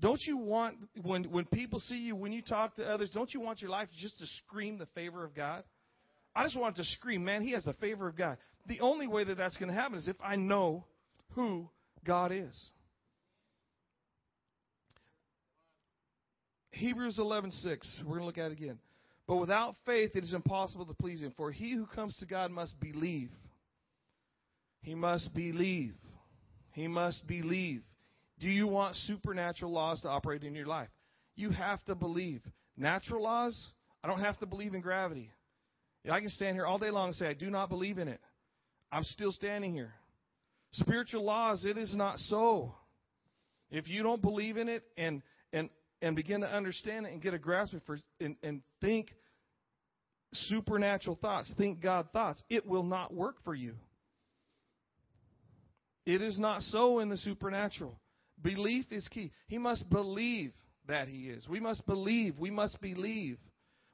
Don't 0.00 0.20
you 0.24 0.36
want 0.36 0.76
when 1.02 1.24
when 1.24 1.44
people 1.46 1.80
see 1.80 1.96
you, 1.96 2.16
when 2.16 2.32
you 2.32 2.42
talk 2.42 2.76
to 2.76 2.84
others, 2.84 3.10
don't 3.10 3.32
you 3.32 3.40
want 3.40 3.60
your 3.60 3.70
life 3.70 3.88
just 3.98 4.18
to 4.18 4.26
scream 4.44 4.78
the 4.78 4.86
favor 4.94 5.24
of 5.24 5.34
God? 5.34 5.64
I 6.34 6.42
just 6.42 6.58
want 6.58 6.76
to 6.76 6.84
scream, 6.84 7.24
man, 7.24 7.42
he 7.42 7.52
has 7.52 7.64
the 7.64 7.74
favor 7.74 8.08
of 8.08 8.16
God. 8.16 8.38
The 8.66 8.80
only 8.80 9.06
way 9.06 9.24
that 9.24 9.36
that's 9.36 9.56
going 9.56 9.68
to 9.68 9.74
happen 9.74 9.98
is 9.98 10.08
if 10.08 10.16
I 10.22 10.36
know 10.36 10.84
who 11.30 11.68
God 12.04 12.32
is. 12.32 12.70
Hebrews 16.74 17.18
11:6. 17.18 18.02
We're 18.04 18.18
going 18.18 18.20
to 18.20 18.26
look 18.26 18.38
at 18.38 18.50
it 18.50 18.58
again. 18.58 18.78
But 19.26 19.36
without 19.36 19.74
faith 19.86 20.10
it 20.14 20.24
is 20.24 20.34
impossible 20.34 20.86
to 20.86 20.94
please 20.94 21.22
him, 21.22 21.32
for 21.36 21.50
he 21.50 21.72
who 21.74 21.86
comes 21.86 22.16
to 22.18 22.26
God 22.26 22.50
must 22.50 22.78
believe. 22.78 23.30
He 24.82 24.94
must 24.94 25.32
believe 25.34 25.94
he 26.74 26.88
must 26.88 27.26
believe. 27.26 27.82
Do 28.40 28.48
you 28.48 28.66
want 28.66 28.96
supernatural 28.96 29.72
laws 29.72 30.00
to 30.02 30.08
operate 30.08 30.42
in 30.42 30.54
your 30.54 30.66
life? 30.66 30.88
You 31.36 31.50
have 31.50 31.82
to 31.84 31.94
believe. 31.94 32.42
Natural 32.76 33.22
laws, 33.22 33.56
I 34.02 34.08
don't 34.08 34.18
have 34.18 34.38
to 34.40 34.46
believe 34.46 34.74
in 34.74 34.80
gravity. 34.80 35.30
I 36.10 36.20
can 36.20 36.28
stand 36.28 36.56
here 36.56 36.66
all 36.66 36.78
day 36.78 36.90
long 36.90 37.08
and 37.08 37.16
say, 37.16 37.28
I 37.28 37.34
do 37.34 37.48
not 37.48 37.68
believe 37.68 37.98
in 37.98 38.08
it. 38.08 38.20
I'm 38.90 39.04
still 39.04 39.32
standing 39.32 39.72
here. 39.72 39.94
Spiritual 40.72 41.24
laws, 41.24 41.64
it 41.64 41.78
is 41.78 41.94
not 41.94 42.18
so. 42.18 42.74
If 43.70 43.88
you 43.88 44.02
don't 44.02 44.20
believe 44.20 44.56
in 44.56 44.68
it 44.68 44.82
and 44.98 45.22
and 45.52 45.70
and 46.04 46.14
begin 46.14 46.42
to 46.42 46.46
understand 46.46 47.06
it 47.06 47.14
and 47.14 47.22
get 47.22 47.32
a 47.32 47.38
grasp 47.38 47.72
of 47.72 47.80
it 47.88 48.02
and, 48.20 48.36
and 48.42 48.60
think 48.82 49.08
supernatural 50.34 51.18
thoughts, 51.20 51.50
think 51.56 51.80
God 51.80 52.08
thoughts, 52.12 52.42
it 52.50 52.66
will 52.66 52.82
not 52.82 53.14
work 53.14 53.36
for 53.42 53.54
you. 53.54 53.72
It 56.04 56.20
is 56.20 56.38
not 56.38 56.60
so 56.60 56.98
in 56.98 57.08
the 57.08 57.16
supernatural. 57.16 57.98
Belief 58.42 58.84
is 58.90 59.08
key. 59.08 59.32
He 59.46 59.56
must 59.56 59.88
believe 59.88 60.52
that 60.86 61.08
he 61.08 61.30
is. 61.30 61.48
We 61.48 61.58
must 61.58 61.86
believe. 61.86 62.38
We 62.38 62.50
must 62.50 62.78
believe. 62.82 63.38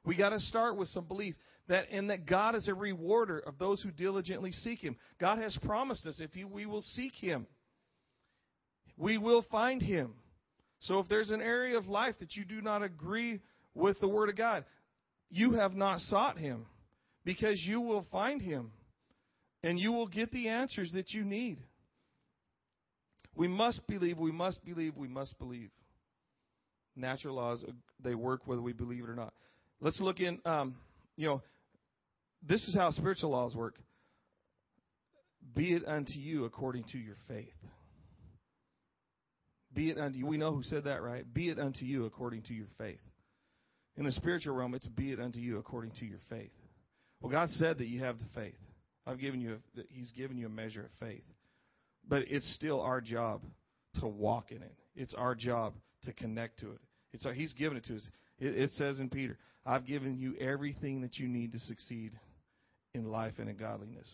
We 0.03 0.17
got 0.17 0.31
to 0.31 0.39
start 0.41 0.75
with 0.75 0.89
some 0.89 1.05
belief 1.05 1.35
that 1.69 1.89
in 1.91 2.07
that 2.07 2.25
God 2.25 2.55
is 2.55 2.67
a 2.67 2.73
rewarder 2.73 3.39
of 3.39 3.57
those 3.57 3.81
who 3.81 3.91
diligently 3.91 4.51
seek 4.51 4.79
him. 4.79 4.97
God 5.17 5.37
has 5.37 5.57
promised 5.63 6.05
us 6.05 6.19
if 6.19 6.31
we 6.51 6.65
will 6.65 6.81
seek 6.81 7.13
him, 7.15 7.47
we 8.97 9.17
will 9.17 9.45
find 9.49 9.81
him. 9.81 10.15
So 10.81 10.99
if 10.99 11.07
there's 11.07 11.29
an 11.29 11.41
area 11.41 11.77
of 11.77 11.87
life 11.87 12.15
that 12.19 12.35
you 12.35 12.43
do 12.43 12.61
not 12.61 12.83
agree 12.83 13.39
with 13.73 13.99
the 13.99 14.07
word 14.07 14.29
of 14.29 14.35
God, 14.35 14.65
you 15.29 15.53
have 15.53 15.73
not 15.73 15.99
sought 15.99 16.37
him 16.37 16.65
because 17.23 17.61
you 17.63 17.81
will 17.81 18.05
find 18.11 18.41
him 18.41 18.71
and 19.63 19.79
you 19.79 19.91
will 19.91 20.07
get 20.07 20.31
the 20.31 20.49
answers 20.49 20.91
that 20.93 21.11
you 21.11 21.23
need. 21.23 21.59
We 23.35 23.47
must 23.47 23.85
believe, 23.87 24.17
we 24.17 24.31
must 24.31 24.63
believe, 24.65 24.97
we 24.97 25.07
must 25.07 25.37
believe. 25.39 25.69
Natural 26.95 27.35
laws, 27.35 27.63
uh, 27.65 27.71
they 28.03 28.15
work 28.15 28.41
whether 28.45 28.61
we 28.61 28.73
believe 28.73 29.03
it 29.03 29.09
or 29.09 29.15
not. 29.15 29.33
Let's 29.79 29.99
look 30.01 30.19
in, 30.19 30.39
um, 30.45 30.75
you 31.15 31.27
know, 31.27 31.41
this 32.43 32.67
is 32.67 32.75
how 32.75 32.91
spiritual 32.91 33.29
laws 33.29 33.55
work. 33.55 33.75
Be 35.55 35.73
it 35.73 35.87
unto 35.87 36.13
you 36.13 36.45
according 36.45 36.85
to 36.91 36.97
your 36.97 37.15
faith. 37.27 37.53
Be 39.73 39.89
it 39.89 39.97
unto 39.97 40.17
you. 40.17 40.25
We 40.25 40.37
know 40.37 40.53
who 40.53 40.63
said 40.63 40.85
that, 40.85 41.01
right? 41.01 41.31
Be 41.33 41.49
it 41.49 41.59
unto 41.59 41.85
you 41.85 42.05
according 42.05 42.43
to 42.43 42.53
your 42.53 42.67
faith. 42.77 42.99
In 43.97 44.05
the 44.05 44.11
spiritual 44.11 44.55
realm, 44.55 44.73
it's 44.73 44.87
be 44.87 45.11
it 45.11 45.19
unto 45.19 45.39
you 45.39 45.57
according 45.57 45.91
to 45.99 46.05
your 46.05 46.19
faith. 46.29 46.51
Well, 47.21 47.31
God 47.31 47.49
said 47.51 47.77
that 47.77 47.87
you 47.87 47.99
have 47.99 48.17
the 48.19 48.25
faith. 48.33 48.55
I've 49.05 49.19
given 49.19 49.41
you. 49.41 49.53
A, 49.77 49.81
he's 49.89 50.11
given 50.11 50.37
you 50.37 50.47
a 50.47 50.49
measure 50.49 50.81
of 50.81 50.91
faith. 50.99 51.23
But 52.07 52.23
it's 52.27 52.53
still 52.55 52.81
our 52.81 53.01
job 53.01 53.41
to 53.99 54.07
walk 54.07 54.51
in 54.51 54.61
it. 54.61 54.73
It's 54.95 55.13
our 55.13 55.35
job 55.35 55.73
to 56.03 56.13
connect 56.13 56.59
to 56.59 56.71
it. 56.71 56.79
It's 57.13 57.25
our, 57.25 57.33
he's 57.33 57.53
given 57.53 57.77
it 57.77 57.85
to 57.85 57.95
us. 57.95 58.09
It, 58.39 58.57
it 58.57 58.71
says 58.71 58.99
in 58.99 59.09
Peter, 59.09 59.37
I've 59.65 59.85
given 59.85 60.17
you 60.17 60.35
everything 60.37 61.01
that 61.01 61.17
you 61.17 61.27
need 61.27 61.51
to 61.53 61.59
succeed 61.59 62.11
in 62.93 63.11
life 63.11 63.33
and 63.37 63.49
in 63.49 63.57
godliness. 63.57 64.09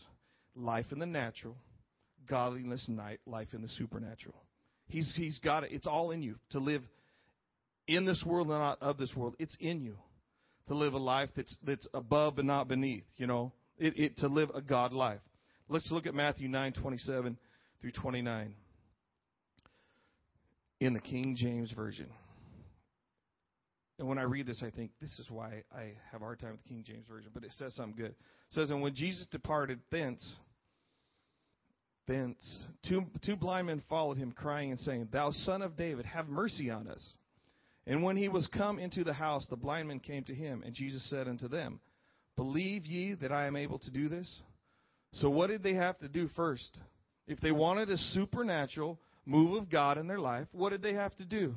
Life 0.55 0.87
in 0.91 0.99
the 0.99 1.05
natural, 1.05 1.55
godliness 2.29 2.85
night, 2.89 3.19
life 3.25 3.49
in 3.53 3.61
the 3.61 3.67
supernatural. 3.69 4.35
He's, 4.87 5.13
he's 5.15 5.39
got 5.39 5.63
it. 5.63 5.71
It's 5.71 5.87
all 5.87 6.11
in 6.11 6.21
you 6.21 6.35
to 6.51 6.59
live 6.59 6.81
in 7.87 8.05
this 8.05 8.23
world 8.25 8.47
and 8.47 8.57
not 8.57 8.81
of 8.81 8.97
this 8.97 9.13
world. 9.15 9.35
It's 9.39 9.55
in 9.59 9.81
you 9.81 9.97
to 10.67 10.75
live 10.75 10.93
a 10.93 10.97
life 10.97 11.29
that's, 11.35 11.55
that's 11.63 11.87
above 11.93 12.35
but 12.35 12.45
not 12.45 12.67
beneath, 12.67 13.05
you 13.17 13.27
know, 13.27 13.51
it, 13.77 13.97
it, 13.97 14.17
to 14.19 14.27
live 14.27 14.49
a 14.53 14.61
God 14.61 14.93
life. 14.93 15.19
Let's 15.69 15.91
look 15.91 16.05
at 16.07 16.13
Matthew 16.13 16.47
9, 16.47 16.73
27 16.73 17.37
through 17.81 17.91
29 17.91 18.55
in 20.79 20.93
the 20.93 20.99
King 20.99 21.35
James 21.37 21.71
Version. 21.71 22.07
And 23.99 24.07
when 24.07 24.19
I 24.19 24.23
read 24.23 24.45
this, 24.45 24.61
I 24.65 24.69
think 24.69 24.91
this 25.01 25.17
is 25.19 25.29
why 25.29 25.63
I 25.75 25.93
have 26.11 26.21
a 26.21 26.23
hard 26.23 26.39
time 26.39 26.51
with 26.51 26.63
the 26.63 26.69
King 26.69 26.83
James 26.85 27.05
Version, 27.09 27.31
but 27.33 27.43
it 27.43 27.51
says 27.57 27.73
something 27.75 27.95
good. 27.97 28.11
It 28.11 28.15
says, 28.51 28.69
And 28.69 28.81
when 28.81 28.93
Jesus 28.93 29.27
departed 29.31 29.79
thence, 29.91 30.37
thence, 32.07 32.65
two, 32.87 33.05
two 33.25 33.35
blind 33.35 33.67
men 33.67 33.83
followed 33.89 34.17
him, 34.17 34.31
crying 34.31 34.71
and 34.71 34.79
saying, 34.79 35.09
Thou 35.11 35.31
son 35.31 35.61
of 35.61 35.77
David, 35.77 36.05
have 36.05 36.27
mercy 36.27 36.69
on 36.69 36.87
us. 36.87 37.13
And 37.85 38.03
when 38.03 38.17
he 38.17 38.27
was 38.27 38.47
come 38.47 38.79
into 38.79 39.03
the 39.03 39.13
house, 39.13 39.45
the 39.49 39.55
blind 39.55 39.87
men 39.87 39.99
came 39.99 40.23
to 40.25 40.35
him, 40.35 40.63
and 40.65 40.73
Jesus 40.73 41.09
said 41.09 41.27
unto 41.27 41.47
them, 41.47 41.79
Believe 42.35 42.85
ye 42.85 43.15
that 43.15 43.31
I 43.31 43.47
am 43.47 43.55
able 43.55 43.79
to 43.79 43.91
do 43.91 44.09
this? 44.09 44.41
So 45.13 45.29
what 45.29 45.47
did 45.47 45.63
they 45.63 45.73
have 45.73 45.97
to 45.99 46.07
do 46.07 46.27
first? 46.35 46.77
If 47.27 47.39
they 47.39 47.51
wanted 47.51 47.89
a 47.89 47.97
supernatural 47.97 48.99
move 49.25 49.55
of 49.55 49.69
God 49.69 49.97
in 49.97 50.07
their 50.07 50.19
life, 50.19 50.47
what 50.51 50.69
did 50.69 50.81
they 50.81 50.93
have 50.93 51.15
to 51.17 51.25
do? 51.25 51.55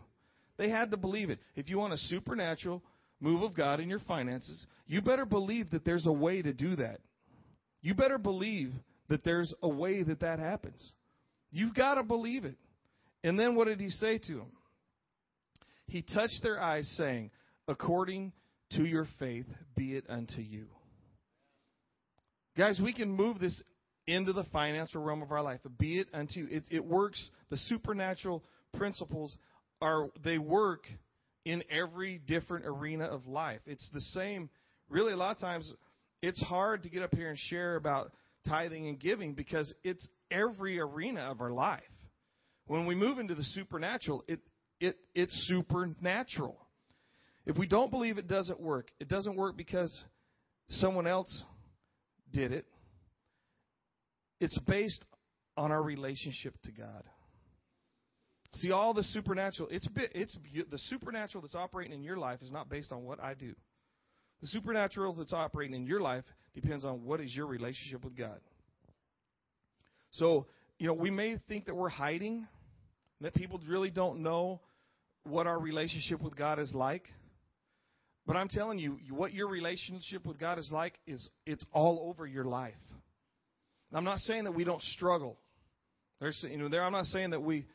They 0.56 0.68
had 0.68 0.90
to 0.90 0.96
believe 0.96 1.30
it. 1.30 1.38
If 1.56 1.68
you 1.68 1.78
want 1.78 1.94
a 1.94 1.98
supernatural 1.98 2.82
move 3.20 3.42
of 3.42 3.54
God 3.54 3.80
in 3.80 3.88
your 3.88 4.00
finances, 4.00 4.66
you 4.86 5.00
better 5.00 5.24
believe 5.24 5.70
that 5.70 5.84
there's 5.84 6.06
a 6.06 6.12
way 6.12 6.42
to 6.42 6.52
do 6.52 6.76
that. 6.76 7.00
You 7.82 7.94
better 7.94 8.18
believe 8.18 8.72
that 9.10 9.22
there's 9.24 9.52
a 9.62 9.68
way 9.68 10.02
that 10.02 10.20
that 10.20 10.38
happens. 10.38 10.92
You've 11.50 11.74
got 11.74 11.96
to 11.96 12.02
believe 12.02 12.44
it. 12.44 12.56
And 13.22 13.38
then 13.38 13.54
what 13.54 13.66
did 13.66 13.80
he 13.80 13.90
say 13.90 14.18
to 14.18 14.34
them? 14.34 14.52
He 15.88 16.02
touched 16.02 16.40
their 16.42 16.62
eyes, 16.62 16.90
saying, 16.96 17.30
According 17.68 18.32
to 18.72 18.84
your 18.84 19.06
faith, 19.18 19.46
be 19.76 19.96
it 19.96 20.04
unto 20.08 20.40
you. 20.40 20.66
Guys, 22.56 22.80
we 22.82 22.92
can 22.92 23.10
move 23.10 23.38
this 23.38 23.60
into 24.06 24.32
the 24.32 24.44
financial 24.52 25.02
realm 25.02 25.22
of 25.22 25.32
our 25.32 25.42
life. 25.42 25.60
Be 25.78 25.98
it 25.98 26.08
unto 26.14 26.40
you. 26.40 26.48
It, 26.50 26.64
it 26.70 26.84
works. 26.84 27.30
The 27.50 27.56
supernatural 27.56 28.42
principles 28.76 29.36
are 29.82 30.08
they 30.24 30.38
work 30.38 30.84
in 31.44 31.62
every 31.70 32.18
different 32.18 32.66
arena 32.66 33.04
of 33.04 33.26
life. 33.26 33.60
It's 33.66 33.88
the 33.92 34.00
same. 34.00 34.50
Really, 34.88 35.12
a 35.12 35.16
lot 35.16 35.36
of 35.36 35.40
times, 35.40 35.72
it's 36.22 36.40
hard 36.42 36.82
to 36.84 36.88
get 36.88 37.02
up 37.02 37.14
here 37.14 37.28
and 37.28 37.38
share 37.38 37.76
about 37.76 38.12
tithing 38.48 38.88
and 38.88 38.98
giving 38.98 39.34
because 39.34 39.72
it's 39.84 40.06
every 40.30 40.80
arena 40.80 41.22
of 41.22 41.40
our 41.40 41.50
life. 41.50 41.82
When 42.66 42.86
we 42.86 42.94
move 42.94 43.18
into 43.18 43.34
the 43.34 43.44
supernatural, 43.44 44.24
it, 44.28 44.40
it, 44.80 44.96
it's 45.14 45.34
supernatural. 45.48 46.56
If 47.46 47.58
we 47.58 47.66
don't 47.66 47.90
believe 47.90 48.18
it 48.18 48.28
doesn't 48.28 48.60
work, 48.60 48.88
it 49.00 49.08
doesn't 49.08 49.36
work 49.36 49.56
because 49.56 50.04
someone 50.68 51.06
else 51.06 51.44
did 52.32 52.52
it. 52.52 52.66
It's 54.40 54.58
based 54.60 55.04
on 55.56 55.72
our 55.72 55.82
relationship 55.82 56.54
to 56.64 56.72
God. 56.72 57.02
See, 58.54 58.72
all 58.72 58.94
the 58.94 59.02
supernatural, 59.04 59.68
it's, 59.70 59.86
it's 59.94 60.36
the 60.70 60.78
supernatural 60.78 61.42
that's 61.42 61.54
operating 61.54 61.92
in 61.92 62.02
your 62.02 62.16
life 62.16 62.40
is 62.42 62.50
not 62.50 62.68
based 62.68 62.90
on 62.92 63.04
what 63.04 63.22
I 63.22 63.34
do. 63.34 63.54
The 64.40 64.48
supernatural 64.48 65.14
that's 65.14 65.32
operating 65.32 65.76
in 65.76 65.86
your 65.86 66.00
life 66.00 66.24
depends 66.54 66.84
on 66.84 67.04
what 67.04 67.20
is 67.20 67.34
your 67.34 67.46
relationship 67.46 68.04
with 68.04 68.16
God. 68.16 68.40
So, 70.12 70.46
you 70.78 70.86
know, 70.86 70.94
we 70.94 71.10
may 71.10 71.36
think 71.48 71.66
that 71.66 71.74
we're 71.74 71.88
hiding, 71.88 72.46
that 73.20 73.34
people 73.34 73.60
really 73.68 73.90
don't 73.90 74.22
know 74.22 74.60
what 75.24 75.46
our 75.46 75.58
relationship 75.58 76.20
with 76.20 76.34
God 76.36 76.58
is 76.58 76.72
like. 76.74 77.04
But 78.26 78.36
I'm 78.36 78.48
telling 78.48 78.78
you, 78.78 78.98
what 79.10 79.32
your 79.32 79.48
relationship 79.48 80.24
with 80.26 80.38
God 80.38 80.58
is 80.58 80.70
like 80.72 80.98
is 81.06 81.28
it's 81.46 81.64
all 81.72 82.08
over 82.08 82.26
your 82.26 82.44
life. 82.44 82.74
I'm 83.92 84.04
not 84.04 84.18
saying 84.18 84.44
that 84.44 84.52
we 84.52 84.64
don't 84.64 84.82
struggle. 84.82 85.36
There's, 86.20 86.38
you 86.48 86.58
know, 86.58 86.68
there. 86.68 86.84
I'm 86.84 86.92
not 86.92 87.06
saying 87.06 87.30
that 87.30 87.42
we 87.42 87.66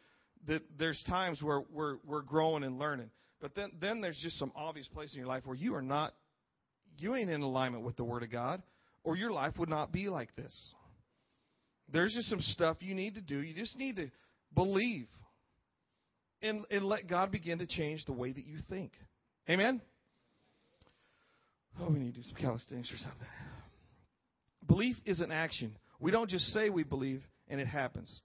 that 0.47 0.61
there's 0.77 1.01
times 1.07 1.41
where 1.41 1.61
we're 1.73 1.97
we're 2.05 2.21
growing 2.21 2.63
and 2.63 2.79
learning. 2.79 3.09
But 3.41 3.55
then 3.55 3.71
then 3.81 4.01
there's 4.01 4.19
just 4.21 4.39
some 4.39 4.51
obvious 4.55 4.87
place 4.87 5.13
in 5.13 5.19
your 5.19 5.27
life 5.27 5.45
where 5.45 5.57
you 5.57 5.75
are 5.75 5.81
not, 5.81 6.13
you 6.97 7.15
ain't 7.15 7.29
in 7.29 7.41
alignment 7.41 7.83
with 7.83 7.95
the 7.95 8.03
Word 8.03 8.23
of 8.23 8.31
God, 8.31 8.61
or 9.03 9.15
your 9.15 9.31
life 9.31 9.53
would 9.57 9.69
not 9.69 9.91
be 9.91 10.09
like 10.09 10.35
this. 10.35 10.55
There's 11.91 12.13
just 12.13 12.29
some 12.29 12.41
stuff 12.41 12.77
you 12.79 12.95
need 12.95 13.15
to 13.15 13.21
do. 13.21 13.41
You 13.41 13.53
just 13.53 13.77
need 13.77 13.97
to 13.97 14.09
believe 14.53 15.07
and, 16.41 16.65
and 16.71 16.85
let 16.85 17.07
God 17.07 17.31
begin 17.31 17.59
to 17.59 17.67
change 17.67 18.05
the 18.05 18.13
way 18.13 18.31
that 18.31 18.45
you 18.45 18.57
think. 18.69 18.91
Amen? 19.49 19.81
Oh, 21.79 21.89
we 21.89 21.99
need 21.99 22.15
to 22.15 22.21
do 22.21 22.27
some 22.27 22.35
calisthenics 22.35 22.91
or 22.91 22.97
something. 22.97 23.27
Belief 24.67 24.95
is 25.05 25.19
an 25.19 25.31
action. 25.31 25.77
We 25.99 26.11
don't 26.11 26.29
just 26.29 26.45
say 26.53 26.69
we 26.69 26.83
believe 26.83 27.21
and 27.47 27.59
it 27.59 27.67
happens. 27.67 28.21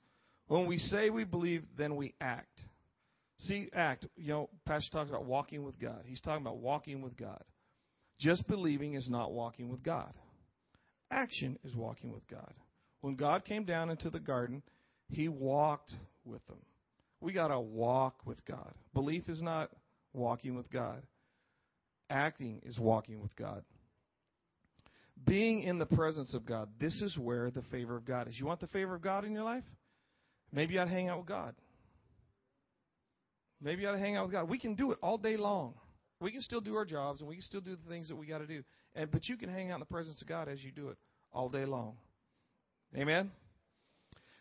When 0.49 0.67
we 0.67 0.79
say 0.79 1.11
we 1.11 1.25
believe, 1.25 1.65
then 1.77 1.97
we 1.97 2.15
act. 2.21 2.61
See, 3.39 3.69
act. 3.75 4.07
You 4.17 4.29
know, 4.29 4.49
Pastor 4.67 4.91
talks 4.91 5.11
about 5.11 5.25
walking 5.25 5.63
with 5.65 5.79
God. 5.79 6.03
He's 6.05 6.21
talking 6.21 6.43
about 6.43 6.59
walking 6.59 7.03
with 7.03 7.17
God. 7.17 7.43
Just 8.21 8.47
believing 8.47 8.95
is 8.95 9.09
not 9.09 9.33
walking 9.33 9.71
with 9.71 9.83
God. 9.83 10.13
Action 11.11 11.59
is 11.65 11.75
walking 11.75 12.13
with 12.13 12.27
God. 12.29 12.53
When 13.01 13.17
God 13.17 13.45
came 13.45 13.65
down 13.65 13.91
into 13.91 14.11
the 14.11 14.21
garden, 14.21 14.63
he 15.09 15.29
walked 15.29 15.93
with 16.25 16.47
them. 16.47 16.59
We 17.21 17.33
got 17.33 17.49
to 17.49 17.59
walk 17.59 18.21
with 18.27 18.45
God. 18.45 18.73
Belief 18.95 19.29
is 19.29 19.41
not 19.41 19.71
walking 20.13 20.55
with 20.55 20.71
God. 20.71 21.03
Acting 22.11 22.61
is 22.65 22.79
walking 22.79 23.23
with 23.23 23.35
God. 23.37 23.63
Being 25.27 25.63
in 25.63 25.79
the 25.79 25.87
presence 25.87 26.35
of 26.35 26.45
God, 26.45 26.69
this 26.79 27.01
is 27.01 27.17
where 27.17 27.51
the 27.51 27.63
favor 27.71 27.97
of 27.97 28.05
God 28.05 28.29
is. 28.29 28.39
You 28.39 28.47
want 28.47 28.61
the 28.61 28.67
favor 28.67 28.95
of 28.95 29.03
God 29.03 29.25
in 29.25 29.33
your 29.33 29.45
life? 29.45 29.65
Maybe 30.53 30.75
you 30.75 30.81
ought 30.81 30.87
to 30.87 30.91
hang 30.91 31.09
out 31.09 31.19
with 31.19 31.27
God. 31.27 31.55
Maybe 33.63 33.83
you 33.83 33.89
ought 33.89 33.93
to 33.93 33.99
hang 33.99 34.17
out 34.17 34.27
with 34.27 34.33
God. 34.33 34.49
We 34.49 34.59
can 34.59 34.75
do 34.75 34.93
it 34.93 34.99
all 35.03 35.19
day 35.19 35.37
long. 35.37 35.75
We 36.21 36.33
can 36.33 36.43
still 36.43 36.61
do 36.61 36.77
our 36.77 36.85
jobs 36.85 37.21
and 37.21 37.29
we 37.29 37.37
can 37.37 37.45
still 37.45 37.61
do 37.61 37.77
the 37.77 37.91
things 37.91 38.09
that 38.09 38.17
we 38.17 38.27
got 38.27 38.39
to 38.39 38.47
do. 38.47 38.63
And 38.95 39.11
but 39.11 39.29
you 39.29 39.37
can 39.37 39.49
hang 39.49 39.71
out 39.71 39.75
in 39.75 39.81
the 39.81 39.87
presence 39.87 40.21
of 40.21 40.29
God 40.29 40.49
as 40.49 40.63
you 40.63 40.71
do 40.71 40.89
it 40.89 40.97
all 41.33 41.49
day 41.49 41.65
long. 41.65 41.95
Amen. 42.97 43.31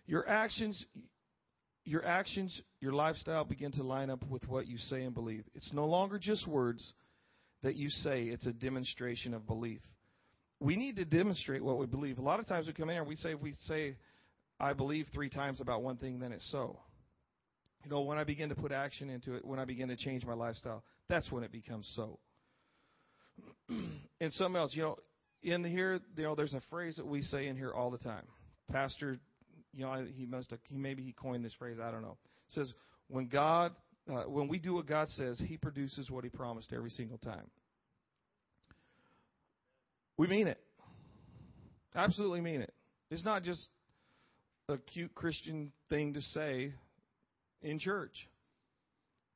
Your 0.06 0.28
actions 0.28 0.86
your 1.89 2.06
actions, 2.06 2.62
your 2.82 2.94
lifestyle 2.94 3.44
begin 3.44 3.72
to 3.72 3.84
line 3.84 4.12
up 4.12 4.24
with 4.30 4.48
what 4.48 4.68
you 4.68 4.78
say 4.78 5.04
and 5.04 5.13
believe. 5.13 5.44
It's 5.56 5.74
no 5.74 5.86
longer 5.86 6.20
just 6.20 6.48
words 6.48 6.94
that 7.63 7.76
you 7.76 7.89
say, 7.89 8.24
it's 8.26 8.46
a 8.46 8.54
demonstration 8.54 9.34
of 9.34 9.48
belief. 9.48 9.82
We 10.60 10.76
need 10.76 10.98
to 10.98 11.06
demonstrate 11.06 11.63
what 11.63 11.80
we 11.80 11.88
believe. 11.88 12.20
A 12.20 12.22
lot 12.22 12.39
of 12.39 12.48
times 12.48 12.68
we 12.68 12.74
come 12.74 12.89
in 12.89 12.96
here 12.96 13.02
and 13.02 13.10
we 13.10 13.15
say, 13.15 13.32
if 13.32 13.42
we 13.42 13.54
say, 13.65 13.96
I 14.60 14.74
believe 14.74 15.08
three 15.13 15.30
times 15.30 15.62
about 15.62 15.82
one 15.82 15.98
thing, 15.98 16.20
then 16.20 16.32
it's 16.32 16.50
so. 16.52 16.78
You 17.84 17.92
know, 17.92 18.02
when 18.02 18.18
I 18.18 18.24
begin 18.24 18.50
to 18.50 18.56
put 18.56 18.72
action 18.72 19.10
into 19.10 19.36
it, 19.36 19.46
when 19.46 19.60
I 19.60 19.65
begin 19.65 19.88
to 19.89 19.96
change 19.96 20.26
my 20.26 20.34
lifestyle, 20.34 20.84
that's 21.08 21.32
when 21.32 21.44
it 21.44 21.52
becomes 21.52 21.89
so. 21.96 22.20
and 23.70 24.34
something 24.34 24.60
else, 24.60 24.76
you 24.76 24.84
know, 24.84 24.96
in 25.42 25.63
here, 25.63 26.00
you 26.18 26.24
know, 26.24 26.36
there's 26.36 26.54
a 26.54 26.62
phrase 26.70 26.98
that 26.98 27.06
we 27.06 27.22
say 27.22 27.48
in 27.48 27.56
here 27.56 27.72
all 27.72 27.89
the 27.89 27.98
time. 27.98 28.26
Pastor 28.70 29.18
you 29.74 29.86
know, 29.86 30.06
he 30.15 30.26
must 30.26 30.52
have, 30.52 30.60
he 30.68 30.78
maybe 30.78 31.04
he 31.04 31.12
coined 31.12 31.44
this 31.44 31.54
phrase. 31.54 31.78
I 31.82 31.92
don't 31.92 32.02
know. 32.02 32.18
It 32.48 32.54
says 32.54 32.74
when 33.08 33.28
God, 33.28 33.74
uh, 34.12 34.24
when 34.24 34.48
we 34.48 34.60
do 34.60 34.74
what 34.74 34.88
God 34.88 35.10
says, 35.10 35.42
He 35.46 35.58
produces 35.58 36.10
what 36.10 36.24
He 36.24 36.30
promised 36.30 36.74
every 36.74 36.89
single 36.89 37.18
time. 37.18 37.46
We 40.18 40.28
mean 40.28 40.48
it. 40.48 40.60
Absolutely 41.96 42.42
mean 42.42 42.62
it. 42.62 42.74
It's 43.10 43.24
not 43.24 43.44
just 43.44 43.70
a 44.68 44.78
cute 44.78 45.13
Christian 45.15 45.72
thing 45.89 46.13
to 46.13 46.22
say 46.22 46.74
in 47.62 47.80
church. 47.80 48.28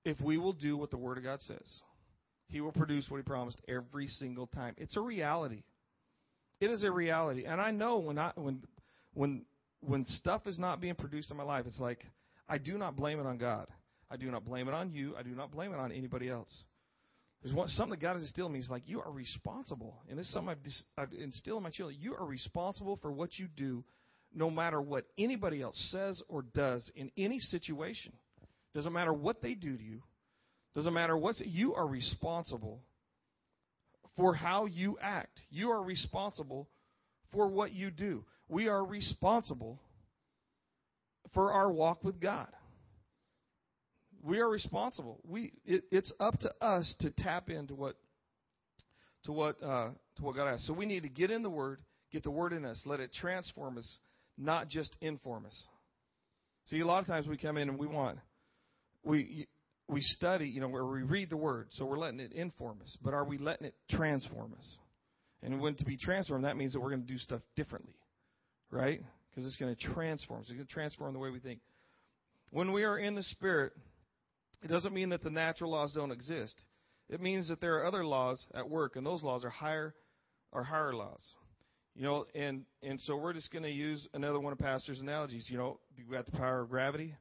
If 0.05 0.19
we 0.19 0.37
will 0.37 0.53
do 0.53 0.75
what 0.77 0.91
the 0.91 0.97
Word 0.97 1.17
of 1.17 1.23
God 1.23 1.39
says, 1.41 1.81
He 2.47 2.61
will 2.61 2.71
produce 2.71 3.09
what 3.09 3.17
He 3.17 3.23
promised 3.23 3.61
every 3.67 4.07
single 4.07 4.47
time. 4.47 4.75
It's 4.77 4.97
a 4.97 5.01
reality. 5.01 5.63
It 6.59 6.69
is 6.69 6.83
a 6.83 6.91
reality, 6.91 7.45
and 7.45 7.59
I 7.59 7.71
know 7.71 7.99
when 7.99 8.17
I 8.17 8.31
when 8.35 8.63
when 9.13 9.45
when 9.81 10.05
stuff 10.05 10.47
is 10.47 10.57
not 10.57 10.79
being 10.79 10.95
produced 10.95 11.31
in 11.31 11.37
my 11.37 11.43
life, 11.43 11.65
it's 11.67 11.79
like 11.79 12.05
I 12.47 12.57
do 12.57 12.77
not 12.77 12.95
blame 12.95 13.19
it 13.19 13.25
on 13.25 13.37
God. 13.37 13.67
I 14.09 14.17
do 14.17 14.29
not 14.29 14.45
blame 14.45 14.67
it 14.67 14.73
on 14.73 14.91
you. 14.91 15.15
I 15.17 15.23
do 15.23 15.31
not 15.31 15.51
blame 15.51 15.73
it 15.73 15.79
on 15.79 15.91
anybody 15.91 16.29
else. 16.29 16.63
There's 17.41 17.53
one, 17.53 17.67
something 17.69 17.91
that 17.91 18.01
God 18.01 18.13
has 18.13 18.21
instilled 18.21 18.47
in 18.47 18.53
me. 18.53 18.59
He's 18.59 18.69
like, 18.69 18.83
you 18.85 19.01
are 19.01 19.11
responsible. 19.11 19.95
And 20.09 20.17
this 20.17 20.27
is 20.27 20.33
something 20.33 20.49
I've, 20.49 20.63
dis, 20.63 20.83
I've 20.97 21.11
instilled 21.11 21.57
in 21.57 21.63
my 21.63 21.71
children. 21.71 21.97
You 21.99 22.15
are 22.15 22.25
responsible 22.25 22.97
for 23.01 23.11
what 23.11 23.37
you 23.37 23.47
do, 23.57 23.83
no 24.33 24.49
matter 24.49 24.81
what 24.81 25.05
anybody 25.17 25.61
else 25.61 25.77
says 25.91 26.21
or 26.27 26.41
does 26.41 26.89
in 26.95 27.11
any 27.17 27.39
situation. 27.39 28.13
Doesn't 28.73 28.93
matter 28.93 29.13
what 29.13 29.41
they 29.41 29.53
do 29.53 29.77
to 29.77 29.83
you. 29.83 30.01
Doesn't 30.75 30.93
matter 30.93 31.15
what 31.15 31.39
you 31.39 31.75
are 31.75 31.87
responsible 31.87 32.81
for 34.17 34.33
how 34.33 34.65
you 34.65 34.97
act. 35.01 35.39
You 35.49 35.71
are 35.71 35.83
responsible 35.83 36.67
for 37.31 37.47
what 37.47 37.71
you 37.73 37.91
do 37.91 38.25
we 38.53 38.67
are 38.67 38.85
responsible 38.85 39.79
for 41.33 41.51
our 41.51 41.71
walk 41.71 42.03
with 42.03 42.19
God. 42.19 42.47
We 44.21 44.39
are 44.39 44.49
responsible. 44.49 45.19
We 45.27 45.53
it, 45.65 45.83
it's 45.91 46.11
up 46.19 46.39
to 46.39 46.51
us 46.61 46.93
to 46.99 47.11
tap 47.11 47.49
into 47.49 47.75
what 47.75 47.95
to 49.25 49.31
what 49.31 49.61
uh, 49.61 49.89
to 50.17 50.23
what 50.23 50.35
God 50.35 50.51
has. 50.51 50.65
So 50.65 50.73
we 50.73 50.85
need 50.85 51.03
to 51.03 51.09
get 51.09 51.31
in 51.31 51.41
the 51.41 51.49
Word, 51.49 51.79
get 52.11 52.23
the 52.23 52.31
Word 52.31 52.53
in 52.53 52.63
us, 52.63 52.81
let 52.85 52.99
it 52.99 53.11
transform 53.13 53.77
us, 53.77 53.97
not 54.37 54.67
just 54.69 54.95
inform 55.01 55.45
us. 55.45 55.67
See, 56.65 56.79
a 56.79 56.85
lot 56.85 56.99
of 56.99 57.07
times 57.07 57.27
we 57.27 57.37
come 57.37 57.57
in 57.57 57.69
and 57.69 57.77
we 57.77 57.87
want 57.87 58.19
we 59.03 59.47
we 59.89 60.01
study, 60.01 60.47
you 60.47 60.61
know, 60.61 60.69
where 60.69 60.85
we 60.85 61.03
read 61.03 61.29
the 61.29 61.37
Word, 61.37 61.67
so 61.71 61.85
we're 61.85 61.99
letting 61.99 62.19
it 62.19 62.31
inform 62.31 62.79
us. 62.81 62.97
But 63.03 63.13
are 63.13 63.25
we 63.25 63.37
letting 63.37 63.67
it 63.67 63.75
transform 63.89 64.53
us? 64.57 64.77
And 65.41 65.59
when 65.59 65.75
to 65.75 65.83
be 65.83 65.97
transformed, 65.97 66.45
that 66.45 66.55
means 66.55 66.71
that 66.73 66.79
we're 66.79 66.91
going 66.91 67.05
to 67.05 67.07
do 67.07 67.17
stuff 67.17 67.41
differently 67.55 67.93
right? 68.73 69.01
Because 69.29 69.45
it's 69.45 69.55
going 69.55 69.73
to 69.73 69.93
transform. 69.93 70.41
It's 70.41 70.51
going 70.51 70.65
to 70.65 70.73
transform 70.73 71.13
the 71.13 71.19
way 71.19 71.29
we 71.29 71.39
think. 71.39 71.59
When 72.51 72.73
we 72.73 72.83
are 72.83 72.97
in 72.97 73.15
the 73.15 73.23
Spirit, 73.23 73.71
it 74.61 74.67
doesn't 74.67 74.93
mean 74.93 75.09
that 75.09 75.21
the 75.21 75.29
natural 75.29 75.71
laws 75.71 75.93
don't 75.93 76.11
exist. 76.11 76.55
It 77.09 77.21
means 77.21 77.47
that 77.49 77.61
there 77.61 77.75
are 77.77 77.85
other 77.85 78.05
laws 78.05 78.45
at 78.53 78.69
work, 78.69 78.95
and 78.95 79.05
those 79.05 79.23
laws 79.23 79.45
are 79.45 79.49
higher, 79.49 79.93
are 80.51 80.63
higher 80.63 80.93
laws. 80.93 81.21
You 81.95 82.03
know, 82.03 82.25
and 82.33 82.65
and 82.81 82.99
so 83.01 83.15
we're 83.15 83.33
just 83.33 83.51
going 83.51 83.63
to 83.63 83.69
use 83.69 84.07
another 84.13 84.39
one 84.39 84.51
of 84.51 84.59
Pastor's 84.59 84.99
analogies. 84.99 85.45
You 85.47 85.57
know, 85.57 85.79
we 85.97 86.15
got 86.15 86.25
the 86.25 86.31
power 86.31 86.61
of 86.61 86.69
gravity, 86.69 87.15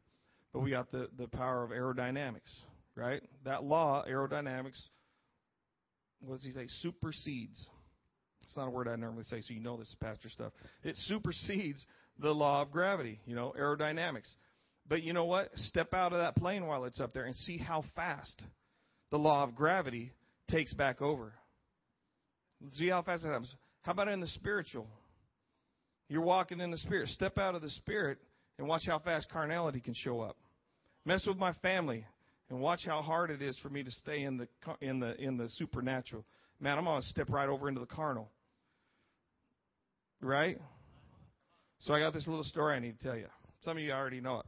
but 0.52 0.60
we 0.60 0.70
got 0.70 0.90
the 0.90 1.08
the 1.18 1.28
power 1.28 1.62
of 1.62 1.70
aerodynamics, 1.70 2.60
right? 2.94 3.22
That 3.44 3.64
law, 3.64 4.02
aerodynamics, 4.08 4.80
what 6.20 6.36
does 6.36 6.44
he 6.44 6.52
say? 6.52 6.66
Supersedes. 6.80 7.68
It's 8.42 8.56
not 8.56 8.68
a 8.68 8.70
word 8.70 8.88
I 8.88 8.96
normally 8.96 9.24
say, 9.24 9.40
so 9.40 9.54
you 9.54 9.60
know 9.60 9.76
this 9.76 9.88
is 9.88 9.94
pastor 10.00 10.28
stuff. 10.28 10.52
It 10.82 10.96
supersedes 11.06 11.86
the 12.18 12.34
law 12.34 12.62
of 12.62 12.70
gravity, 12.70 13.20
you 13.24 13.34
know, 13.34 13.54
aerodynamics. 13.58 14.28
But 14.88 15.02
you 15.02 15.12
know 15.12 15.24
what? 15.24 15.48
Step 15.54 15.94
out 15.94 16.12
of 16.12 16.18
that 16.18 16.36
plane 16.36 16.66
while 16.66 16.84
it's 16.84 17.00
up 17.00 17.14
there 17.14 17.24
and 17.24 17.36
see 17.36 17.56
how 17.56 17.84
fast 17.94 18.42
the 19.10 19.18
law 19.18 19.44
of 19.44 19.54
gravity 19.54 20.12
takes 20.50 20.74
back 20.74 21.00
over. 21.00 21.32
See 22.72 22.88
how 22.88 23.02
fast 23.02 23.24
it 23.24 23.28
happens. 23.28 23.54
How 23.82 23.92
about 23.92 24.08
in 24.08 24.20
the 24.20 24.28
spiritual? 24.28 24.86
You're 26.08 26.22
walking 26.22 26.60
in 26.60 26.70
the 26.70 26.78
spirit. 26.78 27.08
Step 27.08 27.38
out 27.38 27.54
of 27.54 27.62
the 27.62 27.70
spirit 27.70 28.18
and 28.58 28.68
watch 28.68 28.82
how 28.86 28.98
fast 28.98 29.28
carnality 29.30 29.80
can 29.80 29.94
show 29.94 30.20
up. 30.20 30.36
Mess 31.04 31.24
with 31.26 31.38
my 31.38 31.52
family 31.54 32.04
and 32.48 32.60
watch 32.60 32.80
how 32.86 33.02
hard 33.02 33.30
it 33.30 33.42
is 33.42 33.58
for 33.60 33.68
me 33.70 33.82
to 33.82 33.90
stay 33.90 34.22
in 34.22 34.36
the 34.36 34.48
in 34.80 35.00
the 35.00 35.20
in 35.20 35.36
the 35.36 35.48
supernatural. 35.48 36.24
Man, 36.60 36.78
I'm 36.78 36.84
to 36.84 37.02
step 37.08 37.28
right 37.30 37.48
over 37.48 37.68
into 37.68 37.80
the 37.80 37.86
carnal. 37.86 38.30
Right? 40.20 40.58
So 41.78 41.92
I 41.92 41.98
got 41.98 42.12
this 42.12 42.28
little 42.28 42.44
story 42.44 42.76
I 42.76 42.78
need 42.78 43.00
to 43.00 43.04
tell 43.04 43.16
you. 43.16 43.26
Some 43.62 43.76
of 43.76 43.82
you 43.82 43.90
already 43.90 44.20
know 44.20 44.40
it. 44.40 44.46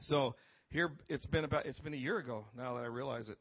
So 0.00 0.34
here 0.70 0.90
it's 1.08 1.26
been 1.26 1.44
about 1.44 1.66
it's 1.66 1.78
been 1.78 1.94
a 1.94 1.98
year 1.98 2.18
ago 2.18 2.46
now 2.56 2.74
that 2.74 2.80
I 2.82 2.86
realize 2.86 3.28
it. 3.28 3.38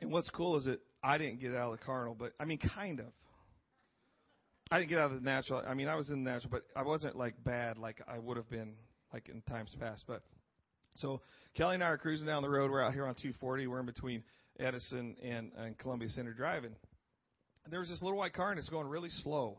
And 0.00 0.10
what's 0.10 0.30
cool 0.30 0.56
is 0.56 0.64
that 0.64 0.80
I 1.02 1.18
didn't 1.18 1.40
get 1.40 1.54
out 1.54 1.72
of 1.72 1.78
the 1.78 1.84
carnal, 1.84 2.14
but 2.18 2.32
I 2.38 2.44
mean 2.44 2.58
kind 2.58 3.00
of. 3.00 3.06
I 4.70 4.78
didn't 4.78 4.90
get 4.90 4.98
out 4.98 5.10
of 5.10 5.20
the 5.20 5.24
natural. 5.24 5.62
I 5.66 5.74
mean, 5.74 5.88
I 5.88 5.96
was 5.96 6.10
in 6.10 6.22
the 6.22 6.30
natural, 6.30 6.50
but 6.52 6.62
I 6.76 6.84
wasn't 6.84 7.16
like 7.16 7.34
bad 7.42 7.76
like 7.76 8.00
I 8.06 8.18
would 8.18 8.36
have 8.36 8.48
been 8.48 8.74
like 9.12 9.28
in 9.28 9.42
times 9.42 9.74
past. 9.80 10.04
But 10.06 10.22
so 10.94 11.20
Kelly 11.54 11.74
and 11.74 11.82
I 11.82 11.88
are 11.88 11.98
cruising 11.98 12.26
down 12.26 12.42
the 12.42 12.50
road. 12.50 12.70
We're 12.70 12.82
out 12.82 12.92
here 12.92 13.06
on 13.06 13.14
240. 13.14 13.66
We're 13.66 13.80
in 13.80 13.86
between 13.86 14.22
Edison 14.60 15.16
and, 15.22 15.50
and 15.58 15.76
Columbia 15.78 16.08
Center 16.08 16.32
driving. 16.32 16.76
There 17.68 17.80
was 17.80 17.88
this 17.88 18.02
little 18.02 18.18
white 18.18 18.32
car 18.32 18.50
and 18.50 18.58
it's 18.58 18.68
going 18.68 18.86
really 18.86 19.10
slow. 19.10 19.58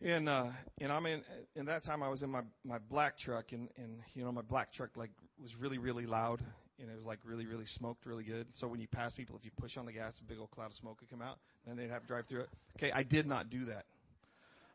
And 0.00 0.28
uh, 0.28 0.50
and 0.80 0.92
I'm 0.92 1.06
in. 1.06 1.22
In 1.56 1.66
that 1.66 1.84
time, 1.84 2.04
I 2.04 2.08
was 2.08 2.22
in 2.22 2.30
my 2.30 2.42
my 2.64 2.78
black 2.78 3.18
truck, 3.18 3.46
and 3.50 3.68
and 3.76 3.98
you 4.14 4.24
know 4.24 4.30
my 4.30 4.42
black 4.42 4.72
truck 4.72 4.90
like 4.94 5.10
was 5.42 5.52
really 5.58 5.78
really 5.78 6.06
loud, 6.06 6.40
and 6.80 6.90
it 6.90 6.96
was 6.96 7.04
like 7.04 7.18
really 7.24 7.46
really 7.46 7.66
smoked 7.76 8.06
really 8.06 8.24
good. 8.24 8.46
So 8.54 8.68
when 8.68 8.80
you 8.80 8.88
pass 8.88 9.12
people, 9.14 9.36
if 9.36 9.44
you 9.44 9.50
push 9.58 9.76
on 9.76 9.86
the 9.86 9.92
gas, 9.92 10.18
a 10.20 10.28
big 10.28 10.38
old 10.38 10.50
cloud 10.50 10.66
of 10.66 10.74
smoke 10.74 11.00
would 11.00 11.10
come 11.10 11.22
out, 11.22 11.38
and 11.66 11.78
they'd 11.78 11.90
have 11.90 12.02
to 12.02 12.08
drive 12.08 12.26
through 12.28 12.42
it. 12.42 12.48
Okay, 12.76 12.92
I 12.92 13.02
did 13.02 13.26
not 13.26 13.50
do 13.50 13.66
that. 13.66 13.84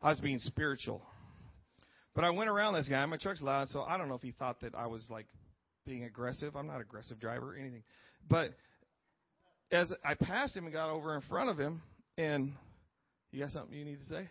I 0.02 0.10
was 0.10 0.20
being 0.20 0.38
spiritual. 0.38 1.02
But 2.14 2.24
I 2.24 2.30
went 2.30 2.48
around 2.48 2.74
this 2.74 2.88
guy. 2.88 3.04
My 3.06 3.16
truck's 3.16 3.42
loud, 3.42 3.68
so 3.68 3.82
I 3.82 3.96
don't 3.98 4.08
know 4.08 4.14
if 4.14 4.22
he 4.22 4.32
thought 4.32 4.60
that 4.60 4.74
I 4.74 4.86
was 4.86 5.06
like 5.10 5.26
being 5.86 6.04
aggressive. 6.04 6.54
I'm 6.54 6.66
not 6.66 6.76
an 6.76 6.82
aggressive 6.82 7.18
driver 7.18 7.54
or 7.54 7.56
anything. 7.56 7.82
But 8.28 8.50
as 9.72 9.92
I 10.04 10.14
passed 10.14 10.56
him 10.56 10.64
and 10.64 10.72
got 10.72 10.90
over 10.90 11.14
in 11.16 11.22
front 11.22 11.50
of 11.50 11.58
him, 11.58 11.82
and 12.16 12.52
you 13.32 13.40
got 13.40 13.50
something 13.50 13.76
you 13.76 13.84
need 13.84 13.98
to 13.98 14.06
say? 14.06 14.28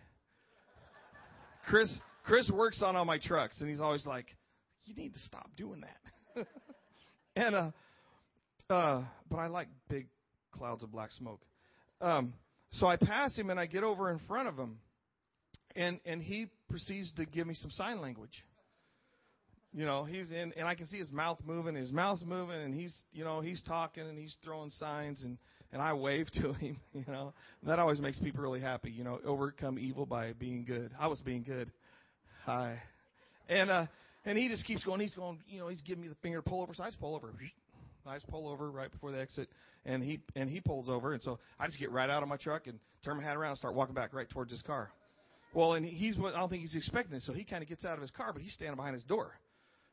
Chris 1.68 1.94
Chris 2.24 2.50
works 2.50 2.82
on 2.82 2.96
all 2.96 3.04
my 3.04 3.18
trucks, 3.18 3.60
and 3.60 3.68
he's 3.68 3.80
always 3.80 4.06
like, 4.06 4.26
"You 4.84 4.94
need 4.94 5.12
to 5.12 5.20
stop 5.20 5.50
doing 5.56 5.82
that." 5.82 6.46
and 7.36 7.54
uh, 7.54 7.70
uh, 8.70 9.02
but 9.30 9.38
I 9.38 9.46
like 9.48 9.68
big 9.88 10.06
clouds 10.52 10.82
of 10.82 10.92
black 10.92 11.12
smoke. 11.12 11.40
Um, 12.00 12.34
so 12.72 12.86
I 12.86 12.96
pass 12.96 13.36
him 13.36 13.50
and 13.50 13.58
I 13.58 13.66
get 13.66 13.84
over 13.84 14.10
in 14.10 14.18
front 14.26 14.48
of 14.48 14.56
him, 14.56 14.78
and 15.76 16.00
and 16.04 16.22
he 16.22 16.48
proceeds 16.68 17.12
to 17.14 17.26
give 17.26 17.46
me 17.46 17.54
some 17.54 17.70
sign 17.70 18.00
language. 18.00 18.44
You 19.72 19.84
know, 19.84 20.04
he's 20.04 20.30
in, 20.30 20.52
and 20.56 20.68
I 20.68 20.76
can 20.76 20.86
see 20.86 20.98
his 20.98 21.10
mouth 21.10 21.38
moving. 21.44 21.74
His 21.74 21.90
mouth's 21.90 22.22
moving, 22.24 22.60
and 22.60 22.72
he's, 22.72 22.94
you 23.12 23.24
know, 23.24 23.40
he's 23.40 23.60
talking 23.62 24.04
and 24.08 24.16
he's 24.16 24.36
throwing 24.44 24.70
signs, 24.70 25.22
and 25.24 25.36
and 25.72 25.82
I 25.82 25.94
wave 25.94 26.30
to 26.42 26.52
him. 26.52 26.78
You 26.92 27.04
know, 27.08 27.32
and 27.60 27.70
that 27.70 27.78
always 27.78 28.00
makes 28.00 28.18
people 28.20 28.40
really 28.42 28.60
happy. 28.60 28.90
You 28.90 29.02
know, 29.02 29.18
overcome 29.26 29.78
evil 29.78 30.06
by 30.06 30.32
being 30.32 30.64
good. 30.64 30.92
I 30.98 31.08
was 31.08 31.20
being 31.20 31.42
good. 31.42 31.72
Hi, 32.44 32.80
and 33.48 33.70
uh, 33.70 33.86
and 34.24 34.38
he 34.38 34.48
just 34.48 34.64
keeps 34.64 34.84
going. 34.84 35.00
He's 35.00 35.14
going. 35.14 35.40
You 35.48 35.60
know, 35.60 35.68
he's 35.68 35.82
giving 35.82 36.02
me 36.02 36.08
the 36.08 36.16
finger 36.16 36.42
pull 36.42 36.62
over. 36.62 36.74
So 36.74 36.82
I 36.82 36.88
just 36.88 37.00
pull 37.00 37.14
over. 37.14 37.32
I 38.06 38.14
just 38.14 38.28
pull 38.28 38.48
over 38.48 38.70
right 38.70 38.90
before 38.90 39.12
the 39.12 39.20
exit, 39.20 39.48
and 39.84 40.02
he 40.02 40.20
and 40.36 40.50
he 40.50 40.60
pulls 40.60 40.88
over, 40.88 41.12
and 41.12 41.22
so 41.22 41.38
I 41.58 41.66
just 41.66 41.78
get 41.78 41.90
right 41.90 42.10
out 42.10 42.22
of 42.22 42.28
my 42.28 42.36
truck 42.36 42.66
and 42.66 42.78
turn 43.04 43.16
my 43.16 43.22
hat 43.22 43.36
around 43.36 43.50
and 43.50 43.58
start 43.58 43.74
walking 43.74 43.94
back 43.94 44.12
right 44.12 44.28
towards 44.28 44.50
his 44.50 44.62
car. 44.62 44.90
Well, 45.54 45.74
and 45.74 45.86
he's 45.86 46.18
I 46.18 46.38
don't 46.38 46.48
think 46.48 46.62
he's 46.62 46.74
expecting 46.74 47.14
this, 47.14 47.24
so 47.24 47.32
he 47.32 47.44
kind 47.44 47.62
of 47.62 47.68
gets 47.68 47.84
out 47.84 47.94
of 47.94 48.02
his 48.02 48.10
car, 48.10 48.32
but 48.32 48.42
he's 48.42 48.52
standing 48.52 48.76
behind 48.76 48.94
his 48.94 49.04
door. 49.04 49.32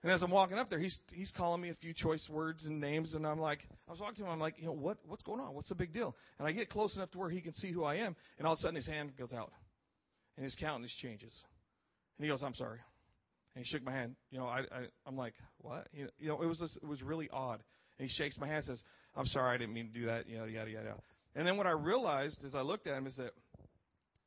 And 0.03 0.11
as 0.11 0.23
I'm 0.23 0.31
walking 0.31 0.57
up 0.57 0.69
there, 0.69 0.79
he's 0.79 0.97
he's 1.13 1.31
calling 1.37 1.61
me 1.61 1.69
a 1.69 1.75
few 1.75 1.93
choice 1.93 2.27
words 2.29 2.65
and 2.65 2.81
names, 2.81 3.13
and 3.13 3.25
I'm 3.25 3.39
like, 3.39 3.59
I 3.87 3.91
was 3.91 3.99
walking 3.99 4.15
to 4.17 4.23
him, 4.23 4.29
I'm 4.29 4.39
like, 4.39 4.55
you 4.57 4.65
know, 4.65 4.73
what 4.73 4.97
what's 5.07 5.23
going 5.23 5.39
on? 5.39 5.53
What's 5.53 5.69
the 5.69 5.75
big 5.75 5.93
deal? 5.93 6.15
And 6.39 6.47
I 6.47 6.51
get 6.51 6.69
close 6.69 6.95
enough 6.95 7.11
to 7.11 7.17
where 7.17 7.29
he 7.29 7.39
can 7.39 7.53
see 7.53 7.71
who 7.71 7.83
I 7.83 7.95
am, 7.95 8.15
and 8.39 8.47
all 8.47 8.53
of 8.53 8.59
a 8.59 8.61
sudden 8.61 8.75
his 8.75 8.87
hand 8.87 9.11
goes 9.17 9.31
out, 9.31 9.51
and 10.35 10.43
his 10.43 10.55
countenance 10.55 10.93
changes, 11.01 11.33
and 12.17 12.25
he 12.25 12.29
goes, 12.29 12.41
I'm 12.43 12.55
sorry, 12.55 12.79
and 13.55 13.65
he 13.65 13.69
shook 13.69 13.83
my 13.83 13.91
hand. 13.91 14.15
You 14.31 14.39
know, 14.39 14.45
I, 14.45 14.59
I 14.59 14.85
I'm 15.05 15.17
like, 15.17 15.33
what? 15.59 15.87
You 15.93 16.07
know, 16.21 16.41
it 16.41 16.45
was 16.45 16.59
just, 16.59 16.77
it 16.77 16.87
was 16.87 17.01
really 17.01 17.29
odd. 17.31 17.61
And 17.99 18.09
he 18.09 18.13
shakes 18.13 18.37
my 18.39 18.47
hand, 18.47 18.63
and 18.67 18.77
says, 18.77 18.83
I'm 19.15 19.25
sorry, 19.25 19.53
I 19.53 19.57
didn't 19.57 19.73
mean 19.73 19.87
to 19.87 19.99
do 19.99 20.05
that. 20.05 20.27
Yada 20.27 20.51
yada 20.51 20.71
yada. 20.71 20.95
And 21.35 21.47
then 21.47 21.57
what 21.57 21.67
I 21.67 21.71
realized 21.71 22.43
as 22.45 22.55
I 22.55 22.61
looked 22.61 22.87
at 22.87 22.97
him 22.97 23.07
is 23.07 23.15
that 23.17 23.31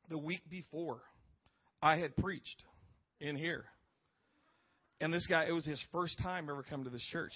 the 0.09 0.17
week 0.17 0.41
before 0.49 1.01
I 1.81 1.97
had 1.97 2.15
preached 2.17 2.63
in 3.19 3.35
here. 3.35 3.65
And 5.01 5.13
this 5.13 5.27
guy, 5.27 5.45
it 5.45 5.51
was 5.51 5.65
his 5.65 5.83
first 5.91 6.17
time 6.19 6.49
ever 6.49 6.63
come 6.63 6.83
to 6.85 6.89
this 6.89 7.05
church. 7.11 7.33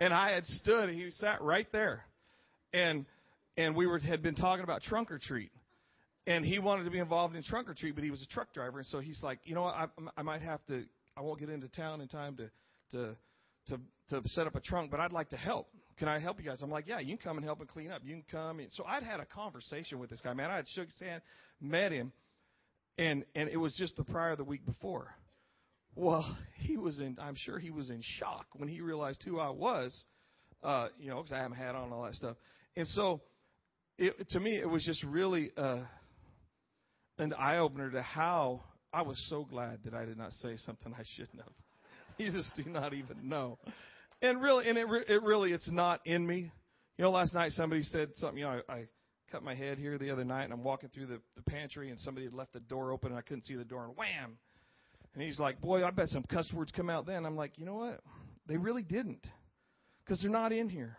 And 0.00 0.12
I 0.12 0.32
had 0.32 0.46
stood, 0.46 0.90
he 0.90 1.10
sat 1.12 1.40
right 1.42 1.66
there. 1.72 2.04
And 2.72 3.06
and 3.56 3.76
we 3.76 3.86
were 3.86 3.98
had 3.98 4.22
been 4.22 4.34
talking 4.34 4.64
about 4.64 4.82
trunk 4.82 5.10
or 5.10 5.18
treat. 5.18 5.52
And 6.26 6.44
he 6.44 6.58
wanted 6.58 6.84
to 6.84 6.90
be 6.90 6.98
involved 6.98 7.34
in 7.34 7.42
trunk 7.42 7.68
or 7.68 7.74
treat, 7.74 7.94
but 7.94 8.04
he 8.04 8.10
was 8.10 8.22
a 8.22 8.26
truck 8.26 8.54
driver, 8.54 8.78
and 8.78 8.86
so 8.86 9.00
he's 9.00 9.20
like, 9.22 9.40
you 9.44 9.54
know 9.54 9.62
what, 9.62 9.74
I, 9.74 9.86
I 10.16 10.22
might 10.22 10.42
have 10.42 10.64
to, 10.66 10.84
I 11.16 11.20
won't 11.20 11.40
get 11.40 11.48
into 11.48 11.68
town 11.68 12.00
in 12.00 12.06
time 12.06 12.36
to, 12.36 12.50
to, 12.92 13.16
to, 13.68 13.80
to 14.10 14.28
set 14.28 14.46
up 14.46 14.54
a 14.54 14.60
trunk, 14.60 14.90
but 14.90 15.00
I'd 15.00 15.12
like 15.12 15.30
to 15.30 15.36
help. 15.36 15.68
Can 15.98 16.08
I 16.08 16.20
help 16.20 16.38
you 16.38 16.44
guys? 16.44 16.62
I'm 16.62 16.70
like, 16.70 16.86
yeah, 16.86 17.00
you 17.00 17.16
can 17.16 17.24
come 17.24 17.36
and 17.38 17.44
help 17.44 17.60
and 17.60 17.68
clean 17.68 17.90
up. 17.90 18.02
You 18.04 18.14
can 18.14 18.24
come. 18.30 18.60
And 18.60 18.70
So 18.72 18.84
I'd 18.84 19.02
had 19.02 19.20
a 19.20 19.26
conversation 19.26 19.98
with 19.98 20.10
this 20.10 20.20
guy, 20.20 20.32
man. 20.32 20.50
I 20.50 20.56
had 20.56 20.68
shook 20.68 20.86
his 20.86 20.98
hand, 20.98 21.22
met 21.60 21.92
him, 21.92 22.12
and 22.98 23.24
and 23.34 23.48
it 23.48 23.56
was 23.56 23.74
just 23.76 23.96
the 23.96 24.04
prior 24.04 24.36
the 24.36 24.44
week 24.44 24.64
before. 24.64 25.14
Well, 25.94 26.36
he 26.58 26.76
was 26.76 27.00
in. 27.00 27.18
I'm 27.20 27.36
sure 27.36 27.58
he 27.58 27.70
was 27.70 27.90
in 27.90 28.00
shock 28.18 28.46
when 28.54 28.68
he 28.68 28.80
realized 28.80 29.22
who 29.24 29.38
I 29.38 29.50
was. 29.50 30.04
Uh, 30.62 30.88
you 30.98 31.10
know, 31.10 31.16
because 31.16 31.32
I 31.32 31.38
haven't 31.38 31.56
had 31.56 31.74
on 31.74 31.92
all 31.92 32.04
that 32.04 32.14
stuff, 32.14 32.36
and 32.76 32.86
so 32.88 33.20
it, 33.98 34.14
to 34.30 34.38
me 34.38 34.56
it 34.56 34.68
was 34.68 34.84
just 34.84 35.02
really 35.02 35.50
uh, 35.56 35.80
an 37.18 37.32
eye 37.34 37.58
opener 37.58 37.90
to 37.90 38.02
how 38.02 38.62
I 38.92 39.02
was 39.02 39.22
so 39.28 39.44
glad 39.44 39.80
that 39.84 39.94
I 39.94 40.04
did 40.04 40.18
not 40.18 40.32
say 40.32 40.56
something 40.56 40.94
I 40.96 41.04
shouldn't 41.16 41.38
have. 41.38 41.52
You 42.18 42.30
just 42.30 42.54
do 42.56 42.70
not 42.70 42.92
even 42.92 43.26
know, 43.26 43.58
and 44.20 44.40
really, 44.40 44.68
and 44.68 44.76
it 44.76 44.86
it 45.08 45.22
really 45.22 45.52
it's 45.52 45.70
not 45.72 46.06
in 46.06 46.26
me. 46.26 46.52
You 46.98 47.04
know, 47.04 47.10
last 47.10 47.32
night 47.32 47.52
somebody 47.52 47.82
said 47.82 48.10
something. 48.16 48.36
You 48.36 48.44
know, 48.44 48.60
I, 48.68 48.72
I 48.72 48.84
cut 49.32 49.42
my 49.42 49.54
head 49.54 49.78
here 49.78 49.96
the 49.96 50.10
other 50.10 50.22
night, 50.22 50.44
and 50.44 50.52
I'm 50.52 50.62
walking 50.62 50.90
through 50.90 51.06
the, 51.06 51.20
the 51.36 51.42
pantry, 51.42 51.88
and 51.88 51.98
somebody 52.00 52.26
had 52.26 52.34
left 52.34 52.52
the 52.52 52.60
door 52.60 52.92
open, 52.92 53.12
and 53.12 53.18
I 53.18 53.22
couldn't 53.22 53.44
see 53.44 53.56
the 53.56 53.64
door, 53.64 53.84
and 53.84 53.96
wham! 53.96 54.36
And 55.14 55.22
he's 55.22 55.38
like, 55.38 55.62
"Boy, 55.62 55.86
I 55.86 55.90
bet 55.90 56.08
some 56.08 56.22
cuss 56.24 56.52
words 56.52 56.70
come 56.70 56.90
out 56.90 57.06
then." 57.06 57.24
I'm 57.24 57.34
like, 57.34 57.52
"You 57.56 57.64
know 57.64 57.76
what? 57.76 58.00
They 58.46 58.58
really 58.58 58.82
didn't, 58.82 59.26
because 60.04 60.20
they're 60.20 60.30
not 60.30 60.52
in 60.52 60.68
here. 60.68 60.98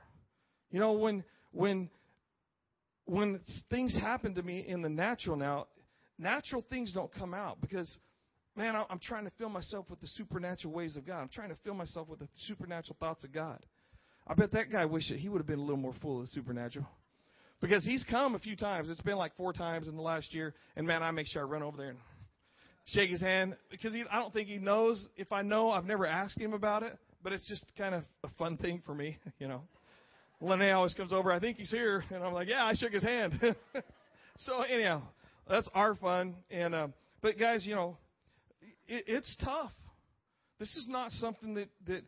You 0.72 0.80
know, 0.80 0.93
when 0.93 1.24
when 1.51 1.91
when 3.05 3.39
things 3.70 3.95
happen 3.95 4.34
to 4.34 4.41
me 4.41 4.66
in 4.68 4.82
the 4.82 4.89
natural 4.89 5.38
now, 5.38 5.68
natural 6.24 6.65
things 6.69 6.93
don't 6.93 7.13
come 7.13 7.34
out 7.34 7.61
because." 7.61 7.97
Man, 8.55 8.76
I'm 8.76 8.99
trying 8.99 9.26
to 9.26 9.32
fill 9.39 9.49
myself 9.49 9.89
with 9.89 9.99
the 9.99 10.05
supernatural 10.09 10.71
ways 10.76 10.95
of 10.95 11.07
God. 11.07 11.21
I'm 11.21 11.28
trying 11.28 11.49
to 11.49 11.55
fill 11.63 11.74
myself 11.74 12.07
with 12.07 12.19
the 12.19 12.28
supernatural 12.45 12.95
thoughts 12.99 13.24
of 13.24 13.32
God. 13.34 13.57
I 14.28 14.36
bet 14.36 14.51
that 14.51 14.71
guy 14.71 14.86
wished 14.86 15.09
that 15.09 15.17
he 15.17 15.28
would 15.28 15.39
have 15.39 15.47
been 15.47 15.57
a 15.57 15.63
little 15.63 15.76
more 15.76 15.95
full 16.03 16.19
of 16.19 16.28
the 16.28 16.32
supernatural. 16.34 16.88
Because 17.61 17.84
he's 17.86 18.03
come 18.03 18.36
a 18.36 18.39
few 18.39 18.55
times. 18.55 18.89
It's 18.89 19.01
been 19.01 19.17
like 19.17 19.36
four 19.38 19.53
times 19.53 19.88
in 19.88 19.95
the 19.95 20.01
last 20.01 20.34
year. 20.34 20.53
And 20.76 20.86
man, 20.86 21.01
I 21.01 21.11
make 21.11 21.28
sure 21.28 21.41
I 21.41 21.45
run 21.45 21.63
over 21.63 21.78
there 21.78 21.89
and 21.89 21.97
shake 22.88 23.09
his 23.09 23.21
hand 23.21 23.55
because 23.71 23.93
he, 23.93 24.03
I 24.11 24.19
don't 24.19 24.34
think 24.34 24.49
he 24.49 24.57
knows. 24.57 25.07
If 25.15 25.32
I 25.32 25.41
know, 25.41 25.71
I've 25.71 25.86
never 25.86 26.05
asked 26.05 26.38
him 26.39 26.53
about 26.53 26.84
it, 26.84 26.97
but 27.24 27.32
it's 27.32 27.47
just 27.47 27.65
kind 27.78 27.95
of 27.95 28.03
a 28.24 28.30
fun 28.38 28.57
thing 28.57 28.82
for 28.86 28.93
me, 28.93 29.17
you 29.39 29.47
know. 29.47 29.61
Lene 30.41 30.71
always 30.71 30.93
comes 30.93 31.13
over. 31.13 31.32
I 31.32 31.39
think 31.39 31.57
he's 31.57 31.71
here, 31.71 32.03
and 32.09 32.21
I'm 32.21 32.34
like, 32.34 32.49
yeah, 32.49 32.65
I 32.65 32.74
shook 32.74 32.91
his 32.91 33.03
hand. 33.03 33.39
so 34.39 34.61
anyhow, 34.63 35.03
that's 35.48 35.70
our 35.74 35.96
fun. 35.96 36.36
And 36.50 36.76
uh, 36.76 36.88
but 37.22 37.38
guys, 37.39 37.66
you 37.66 37.76
know, 37.76 37.98
it, 38.88 39.06
it's 39.08 39.36
tough. 39.44 39.72
This 40.60 40.70
is 40.76 40.88
not 40.89 41.12
something 41.12 41.56
that 41.56 41.70
that 41.88 42.04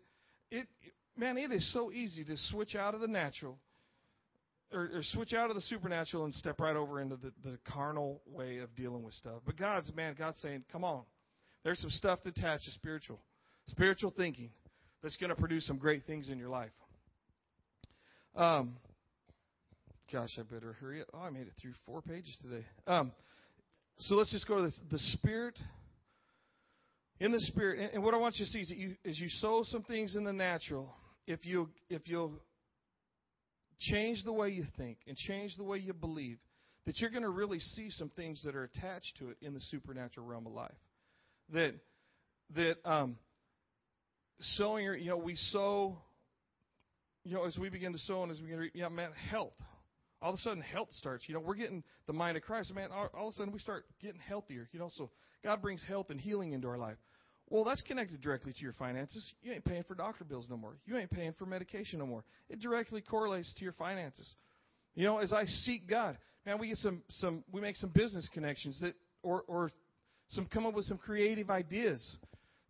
it. 0.52 0.68
Man, 1.18 1.38
it 1.38 1.52
is 1.52 1.72
so 1.72 1.94
easy 1.94 2.26
to 2.26 2.36
switch 2.50 2.76
out 2.76 2.94
of 2.94 3.00
the 3.00 3.08
natural 3.08 3.58
or, 4.74 4.90
or 4.94 5.02
switch 5.02 5.34
out 5.34 5.50
of 5.50 5.56
the 5.56 5.62
supernatural 5.62 6.26
and 6.26 6.34
step 6.34 6.60
right 6.60 6.76
over 6.76 7.00
into 7.00 7.16
the, 7.16 7.32
the 7.44 7.58
carnal 7.66 8.22
way 8.28 8.58
of 8.58 8.76
dealing 8.76 9.04
with 9.04 9.14
stuff. 9.14 9.42
But 9.46 9.58
God's 9.58 9.92
man, 9.96 10.16
God's 10.18 10.38
saying, 10.42 10.66
come 10.72 10.84
on. 10.84 11.04
There's 11.64 11.80
some 11.80 11.90
stuff 11.90 12.20
attached 12.26 12.66
to 12.66 12.72
spiritual, 12.72 13.20
spiritual 13.68 14.14
thinking 14.16 14.50
that's 15.02 15.18
going 15.18 15.30
to 15.30 15.36
produce 15.36 15.66
some 15.66 15.78
great 15.78 16.04
things 16.06 16.30
in 16.30 16.38
your 16.38 16.50
life. 16.50 16.72
Um, 18.36 18.76
gosh, 20.16 20.40
I 20.40 20.44
better 20.44 20.72
hurry 20.80 21.02
up. 21.02 21.08
Oh, 21.14 21.20
I 21.20 21.30
made 21.30 21.42
it 21.42 21.54
through 21.62 21.74
four 21.86 22.02
pages 22.02 22.38
today. 22.42 22.66
Um, 22.88 23.12
so 23.98 24.16
let's 24.16 24.32
just 24.32 24.48
go 24.48 24.56
to 24.56 24.64
this. 24.64 24.80
The 24.90 24.98
Spirit, 25.18 25.60
in 27.20 27.34
the 27.34 27.40
Spirit, 27.42 27.80
and, 27.80 27.96
and 27.96 28.04
what 28.04 28.14
I 28.14 28.18
want 28.18 28.36
you 28.38 28.46
to 28.46 28.52
see 28.52 28.60
is 28.60 28.70
that 28.70 28.78
you, 28.78 28.96
as 29.06 29.20
you 29.20 29.28
sow 29.28 29.64
some 29.66 29.84
things 29.84 30.16
in 30.16 30.24
the 30.24 30.32
natural, 30.32 30.96
if 31.28 31.46
you 31.46 31.68
if 31.90 32.04
you'll 32.06 32.32
change 33.82 34.24
the 34.24 34.32
way 34.32 34.52
you 34.52 34.64
think 34.78 35.00
and 35.06 35.18
change 35.18 35.58
the 35.58 35.66
way 35.66 35.80
you 35.80 35.92
believe, 35.92 36.38
that 36.86 36.98
you're 37.00 37.10
going 37.10 37.24
to 37.24 37.30
really 37.30 37.60
see 37.60 37.90
some 37.90 38.08
things 38.08 38.42
that 38.46 38.56
are 38.56 38.64
attached 38.64 39.18
to 39.20 39.32
it 39.32 39.38
in 39.42 39.54
the 39.54 39.60
supernatural 39.70 40.26
realm 40.26 40.48
of 40.48 40.54
life. 40.54 40.72
That 41.52 41.74
that 42.56 42.78
um, 42.90 43.18
sowing, 44.40 44.86
you 44.86 45.10
know, 45.10 45.18
we 45.18 45.36
sow, 45.36 45.98
you 47.26 47.34
know, 47.34 47.44
as 47.44 47.58
we 47.58 47.68
begin 47.68 47.92
to 47.92 48.00
sow 48.00 48.24
and 48.24 48.32
as 48.32 48.40
we 48.40 48.46
begin 48.46 48.60
to, 48.60 48.78
yeah, 48.78 48.88
man, 48.88 49.10
health. 49.30 49.52
All 50.26 50.32
of 50.32 50.40
a 50.40 50.42
sudden, 50.42 50.64
health 50.64 50.88
starts. 50.94 51.26
You 51.28 51.36
know, 51.36 51.40
we're 51.40 51.54
getting 51.54 51.84
the 52.08 52.14
mind 52.14 52.36
of 52.36 52.42
Christ. 52.42 52.74
Man, 52.74 52.90
all, 52.92 53.12
all 53.16 53.28
of 53.28 53.34
a 53.34 53.36
sudden 53.36 53.54
we 53.54 53.60
start 53.60 53.86
getting 54.02 54.20
healthier. 54.20 54.68
You 54.72 54.80
know, 54.80 54.90
so 54.92 55.12
God 55.44 55.62
brings 55.62 55.84
health 55.84 56.10
and 56.10 56.20
healing 56.20 56.54
into 56.54 56.68
our 56.68 56.80
life. 56.80 56.98
Well, 57.48 57.64
that's 57.64 57.82
connected 57.82 58.22
directly 58.22 58.52
to 58.52 58.60
your 58.60 58.74
finances. 58.74 59.34
You 59.44 59.52
ain't 59.54 59.64
paying 59.64 59.84
for 59.84 59.94
doctor 59.94 60.24
bills 60.24 60.48
no 60.50 60.58
more. 60.58 60.78
You 60.88 60.98
ain't 60.98 61.12
paying 61.12 61.34
for 61.38 61.46
medication 61.46 62.00
no 62.00 62.08
more. 62.08 62.24
It 62.50 62.60
directly 62.60 63.02
correlates 63.02 63.54
to 63.54 63.64
your 63.64 63.74
finances. 63.74 64.28
You 64.96 65.04
know, 65.04 65.20
as 65.20 65.32
I 65.32 65.46
seek 65.46 65.88
God, 65.88 66.18
man, 66.44 66.58
we 66.58 66.70
get 66.70 66.78
some 66.78 67.04
some 67.10 67.44
we 67.52 67.62
make 67.62 67.76
some 67.76 67.92
business 67.92 68.28
connections 68.34 68.80
that 68.82 68.96
or 69.22 69.44
or 69.48 69.70
some 70.30 70.48
come 70.48 70.66
up 70.66 70.74
with 70.74 70.86
some 70.86 70.98
creative 70.98 71.52
ideas 71.52 72.04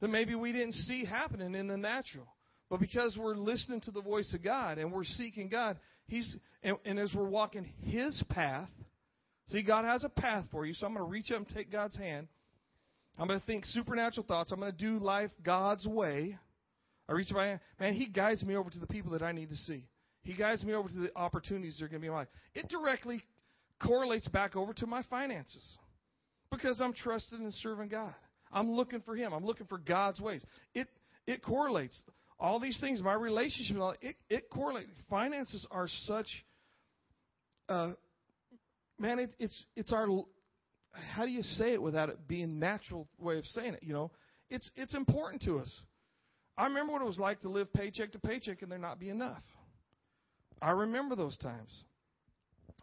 that 0.02 0.10
maybe 0.10 0.36
we 0.36 0.52
didn't 0.52 0.74
see 0.74 1.06
happening 1.06 1.56
in 1.56 1.68
the 1.68 1.78
natural. 1.78 2.28
But 2.70 2.80
because 2.80 3.18
we're 3.18 3.36
listening 3.36 3.82
to 3.82 3.92
the 3.92 4.02
voice 4.02 4.34
of 4.34 4.44
God 4.44 4.78
and 4.78 4.92
we're 4.92 5.04
seeking 5.04 5.50
God, 5.50 5.78
He's 6.08 6.36
and, 6.64 6.78
and 6.86 7.00
as 7.00 7.14
we're 7.14 7.28
walking 7.28 7.72
His 7.82 8.22
path, 8.30 8.70
see, 9.48 9.62
God 9.62 9.86
has 9.86 10.04
a 10.04 10.10
path 10.10 10.46
for 10.52 10.66
you. 10.66 10.74
So 10.74 10.86
I'm 10.86 10.94
going 10.94 11.06
to 11.06 11.10
reach 11.10 11.32
up 11.32 11.38
and 11.38 11.48
take 11.48 11.72
God's 11.72 11.96
hand. 11.96 12.28
I'm 13.18 13.28
going 13.28 13.40
to 13.40 13.46
think 13.46 13.66
supernatural 13.66 14.26
thoughts. 14.26 14.52
I'm 14.52 14.60
going 14.60 14.72
to 14.72 14.78
do 14.78 15.00
life 15.00 15.32
God's 15.44 15.86
way. 15.88 16.38
I 17.08 17.14
reach 17.14 17.32
my 17.32 17.46
hand. 17.46 17.60
Man, 17.80 17.94
He 17.94 18.08
guides 18.08 18.44
me 18.44 18.56
over 18.56 18.70
to 18.70 18.80
the 18.80 18.88
people 18.88 19.12
that 19.12 19.22
I 19.22 19.32
need 19.32 19.50
to 19.50 19.56
see. 19.56 19.86
He 20.24 20.34
guides 20.34 20.64
me 20.64 20.74
over 20.74 20.90
to 20.90 20.96
the 20.96 21.12
opportunities 21.16 21.78
that 21.78 21.86
are 21.86 21.88
going 21.88 22.02
to 22.02 22.02
be 22.02 22.08
in 22.08 22.14
my 22.14 22.20
life. 22.20 22.28
It 22.56 22.68
directly 22.68 23.22
correlates 23.80 24.28
back 24.28 24.56
over 24.56 24.74
to 24.74 24.88
my 24.88 25.04
finances 25.04 25.78
because 26.52 26.82
I'm 26.82 26.94
trusting 26.94 27.38
and 27.38 27.54
serving 27.54 27.90
God. 27.90 28.14
I'm 28.52 28.72
looking 28.72 29.02
for 29.02 29.16
Him. 29.16 29.34
I'm 29.34 29.46
looking 29.46 29.68
for 29.68 29.78
God's 29.78 30.20
ways. 30.20 30.44
It 30.74 30.88
it 31.28 31.44
correlates. 31.44 32.00
All 32.40 32.60
these 32.60 32.80
things, 32.82 33.02
my 33.02 33.14
relationship, 33.14 33.78
it 34.02 34.16
it 34.30 34.50
correlates. 34.50 34.90
Finances 35.10 35.66
are 35.72 35.88
such. 36.04 36.28
Uh, 37.70 37.92
man, 39.00 39.20
it, 39.20 39.36
it's 39.40 39.66
it's 39.76 39.94
our. 39.94 40.08
How 40.92 41.26
do 41.26 41.32
you 41.32 41.44
say 41.44 41.74
it 41.74 41.82
without 41.82 42.10
it 42.10 42.28
being 42.28 42.60
natural 42.60 43.08
way 43.20 43.38
of 43.38 43.46
saying 43.46 43.76
it? 43.76 43.84
You 43.84 43.94
know, 43.94 44.12
it's 44.50 44.70
it's 44.76 44.94
important 44.94 45.44
to 45.44 45.60
us. 45.60 45.72
I 46.58 46.66
remember 46.66 46.94
what 46.94 47.02
it 47.02 47.06
was 47.06 47.20
like 47.20 47.42
to 47.42 47.50
live 47.50 47.72
paycheck 47.74 48.12
to 48.14 48.20
paycheck 48.20 48.62
and 48.62 48.72
there 48.72 48.80
not 48.80 49.00
be 49.00 49.10
enough. 49.10 49.44
I 50.62 50.72
remember 50.72 51.16
those 51.16 51.38
times. 51.38 51.84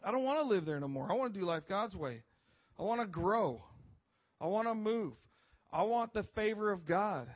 I 0.05 0.11
don't 0.11 0.25
want 0.25 0.41
to 0.41 0.47
live 0.47 0.67
there 0.67 0.79
no 0.81 0.89
more. 0.89 1.11
I 1.11 1.15
want 1.15 1.33
to 1.33 1.41
do 1.41 1.47
life 1.47 1.63
God's 1.69 1.97
way. 1.97 2.23
I 2.79 2.83
want 2.83 3.01
to 3.01 3.07
grow. 3.07 3.63
I 4.41 4.47
want 4.47 4.69
to 4.69 4.75
move. 4.75 5.15
I 5.73 5.85
want 5.85 6.13
the 6.13 6.25
favor 6.35 6.71
of 6.71 6.87
God 6.87 7.29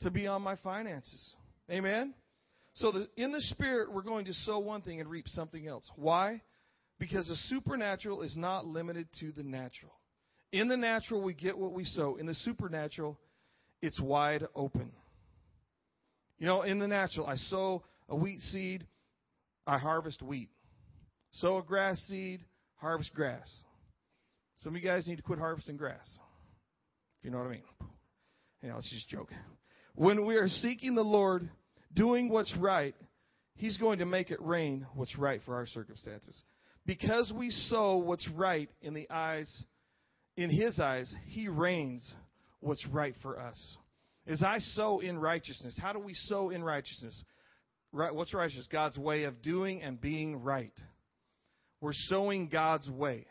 to 0.00 0.10
be 0.10 0.26
on 0.26 0.42
my 0.42 0.56
finances. 0.56 1.34
Amen? 1.72 2.14
So 2.74 2.92
the, 2.92 3.08
in 3.16 3.32
the 3.32 3.40
spirit, 3.40 3.92
we're 3.92 4.02
going 4.02 4.26
to 4.26 4.34
sow 4.34 4.58
one 4.58 4.82
thing 4.82 5.00
and 5.00 5.08
reap 5.08 5.28
something 5.28 5.66
else. 5.66 5.90
Why? 5.96 6.42
Because 6.98 7.28
the 7.28 7.36
supernatural 7.48 8.22
is 8.22 8.36
not 8.36 8.66
limited 8.66 9.08
to 9.20 9.32
the 9.32 9.42
natural. 9.42 9.92
In 10.52 10.68
the 10.68 10.76
natural, 10.76 11.22
we 11.22 11.34
get 11.34 11.56
what 11.56 11.72
we 11.72 11.84
sow. 11.84 12.16
In 12.16 12.26
the 12.26 12.34
supernatural, 12.34 13.18
it's 13.80 14.00
wide 14.00 14.44
open. 14.54 14.92
You 16.38 16.46
know, 16.46 16.62
in 16.62 16.78
the 16.78 16.88
natural, 16.88 17.26
I 17.26 17.36
sow 17.36 17.84
a 18.08 18.16
wheat 18.16 18.40
seed, 18.40 18.86
I 19.66 19.78
harvest 19.78 20.22
wheat. 20.22 20.50
Sow 21.32 21.58
a 21.58 21.62
grass 21.62 21.98
seed, 22.08 22.40
harvest 22.76 23.14
grass. 23.14 23.48
Some 24.58 24.74
of 24.74 24.82
you 24.82 24.86
guys 24.86 25.06
need 25.06 25.16
to 25.16 25.22
quit 25.22 25.38
harvesting 25.38 25.76
grass. 25.76 26.06
If 27.18 27.24
you 27.24 27.30
know 27.30 27.38
what 27.38 27.46
I 27.46 27.50
mean. 27.50 27.62
Yeah, 28.62 28.74
let's 28.74 28.90
just 28.90 29.08
joke. 29.08 29.30
When 29.94 30.24
we 30.26 30.36
are 30.36 30.48
seeking 30.48 30.94
the 30.94 31.02
Lord, 31.02 31.48
doing 31.94 32.28
what's 32.28 32.54
right, 32.56 32.94
He's 33.54 33.76
going 33.76 33.98
to 33.98 34.06
make 34.06 34.30
it 34.30 34.40
rain 34.40 34.86
what's 34.94 35.16
right 35.16 35.40
for 35.44 35.54
our 35.54 35.66
circumstances. 35.66 36.42
Because 36.86 37.32
we 37.34 37.50
sow 37.50 37.96
what's 37.98 38.28
right 38.30 38.68
in 38.80 38.94
the 38.94 39.08
eyes, 39.10 39.62
in 40.36 40.50
His 40.50 40.80
eyes, 40.80 41.14
He 41.26 41.48
rains 41.48 42.12
what's 42.60 42.84
right 42.86 43.14
for 43.22 43.38
us. 43.38 43.76
As 44.26 44.42
I 44.42 44.58
sow 44.58 45.00
in 45.00 45.18
righteousness, 45.18 45.78
how 45.80 45.92
do 45.92 45.98
we 45.98 46.14
sow 46.14 46.50
in 46.50 46.62
righteousness? 46.62 47.22
Right, 47.92 48.14
what's 48.14 48.32
righteous? 48.32 48.66
God's 48.70 48.96
way 48.96 49.24
of 49.24 49.42
doing 49.42 49.82
and 49.82 50.00
being 50.00 50.42
right. 50.42 50.72
We're 51.80 51.92
sowing 51.92 52.48
God's 52.48 52.88
way. 52.88 53.26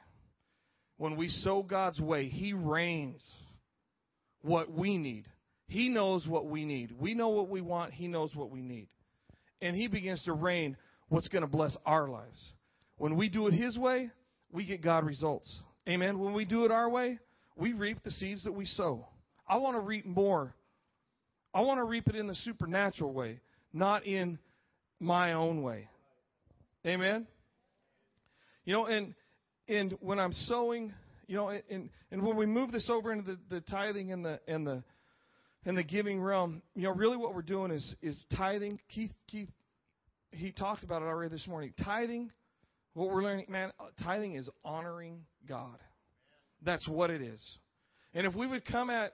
When 0.98 1.16
we 1.16 1.30
sow 1.30 1.64
God's 1.64 2.00
way, 2.00 2.28
He 2.28 2.54
rains 2.54 3.24
what 4.42 4.72
we 4.72 4.98
need. 4.98 5.26
He 5.72 5.88
knows 5.88 6.28
what 6.28 6.48
we 6.48 6.66
need. 6.66 6.92
We 7.00 7.14
know 7.14 7.30
what 7.30 7.48
we 7.48 7.62
want. 7.62 7.94
He 7.94 8.10
knows 8.10 8.36
what 8.36 8.52
we 8.52 8.62
need. 8.62 8.90
And 9.62 9.74
He 9.74 9.88
begins 9.88 10.22
to 10.24 10.34
rain 10.34 10.76
what's 11.08 11.30
going 11.30 11.44
to 11.44 11.48
bless 11.48 11.78
our 11.86 12.10
lives. 12.10 12.54
When 12.98 13.16
we 13.16 13.30
do 13.30 13.48
it 13.48 13.54
His 13.54 13.78
way, 13.78 14.10
we 14.52 14.66
get 14.66 14.84
God 14.84 15.06
results. 15.06 15.62
Amen. 15.88 16.20
When 16.20 16.34
we 16.34 16.44
do 16.44 16.66
it 16.66 16.72
our 16.72 16.90
way, 16.90 17.20
we 17.56 17.72
reap 17.72 18.04
the 18.04 18.12
seeds 18.12 18.44
that 18.44 18.52
we 18.52 18.66
sow. 18.66 19.08
I 19.48 19.58
want 19.58 19.78
to 19.78 19.80
reap 19.80 20.06
more. 20.06 20.54
I 21.54 21.62
want 21.62 21.80
to 21.80 21.86
reap 21.86 22.10
it 22.10 22.18
in 22.18 22.28
the 22.28 22.36
supernatural 22.36 23.14
way, 23.14 23.40
not 23.72 24.06
in 24.06 24.40
my 25.00 25.32
own 25.32 25.62
way. 25.62 25.88
Amen. 26.86 27.28
You 28.66 28.74
know, 28.74 28.86
and 28.88 29.16
and 29.70 29.96
when 30.02 30.20
I'm 30.20 30.34
sowing, 30.34 30.94
you 31.28 31.38
know, 31.38 31.48
and 31.70 31.90
and 32.12 32.24
when 32.24 32.36
we 32.36 32.46
move 32.46 32.74
this 32.74 32.90
over 32.90 33.14
into 33.14 33.24
the, 33.24 33.40
the 33.50 33.62
tithing 33.62 34.12
and 34.12 34.26
the 34.26 34.42
and 34.50 34.68
the 34.68 34.84
and 35.66 35.78
the 35.78 35.84
giving 35.84 36.22
realm, 36.22 36.62
you 36.76 36.84
know, 36.84 36.92
really 36.92 37.18
what 37.18 37.36
we're 37.36 37.42
doing 37.42 37.72
is 37.72 37.96
is 38.02 38.26
tithing. 38.36 38.80
Keith 38.90 39.14
Keith 39.28 39.50
he 40.32 40.52
talked 40.52 40.84
about 40.84 41.02
it 41.02 41.06
already 41.06 41.30
this 41.30 41.48
morning. 41.48 41.74
Tithing, 41.84 42.32
what 42.94 43.10
we're 43.10 43.24
learning, 43.24 43.46
man, 43.50 43.72
uh, 43.80 43.86
tithing 44.04 44.36
is 44.36 44.50
honoring 44.64 45.26
God. 45.48 45.78
That's 46.64 46.88
what 46.88 47.10
it 47.10 47.22
is. 47.22 47.42
And 48.14 48.26
if 48.26 48.36
we 48.36 48.48
would 48.48 48.66
come 48.66 48.90
at 48.90 49.14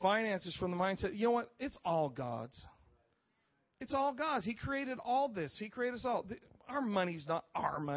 finances 0.00 0.56
from 0.58 0.70
the 0.70 0.76
mindset, 0.76 1.16
you 1.16 1.24
know 1.24 1.32
what? 1.32 1.50
It's 1.58 1.76
all 1.84 2.08
God's. 2.08 2.60
It's 3.80 3.94
all 3.94 4.14
God's. 4.14 4.44
He 4.44 4.54
created 4.54 4.98
all 5.04 5.28
this. 5.28 5.54
He 5.58 5.68
created 5.68 5.96
us 5.96 6.04
all. 6.04 6.24
Our 6.68 6.80
money's 6.80 7.26
not 7.28 7.44
our 7.54 7.80
money. 7.80 7.92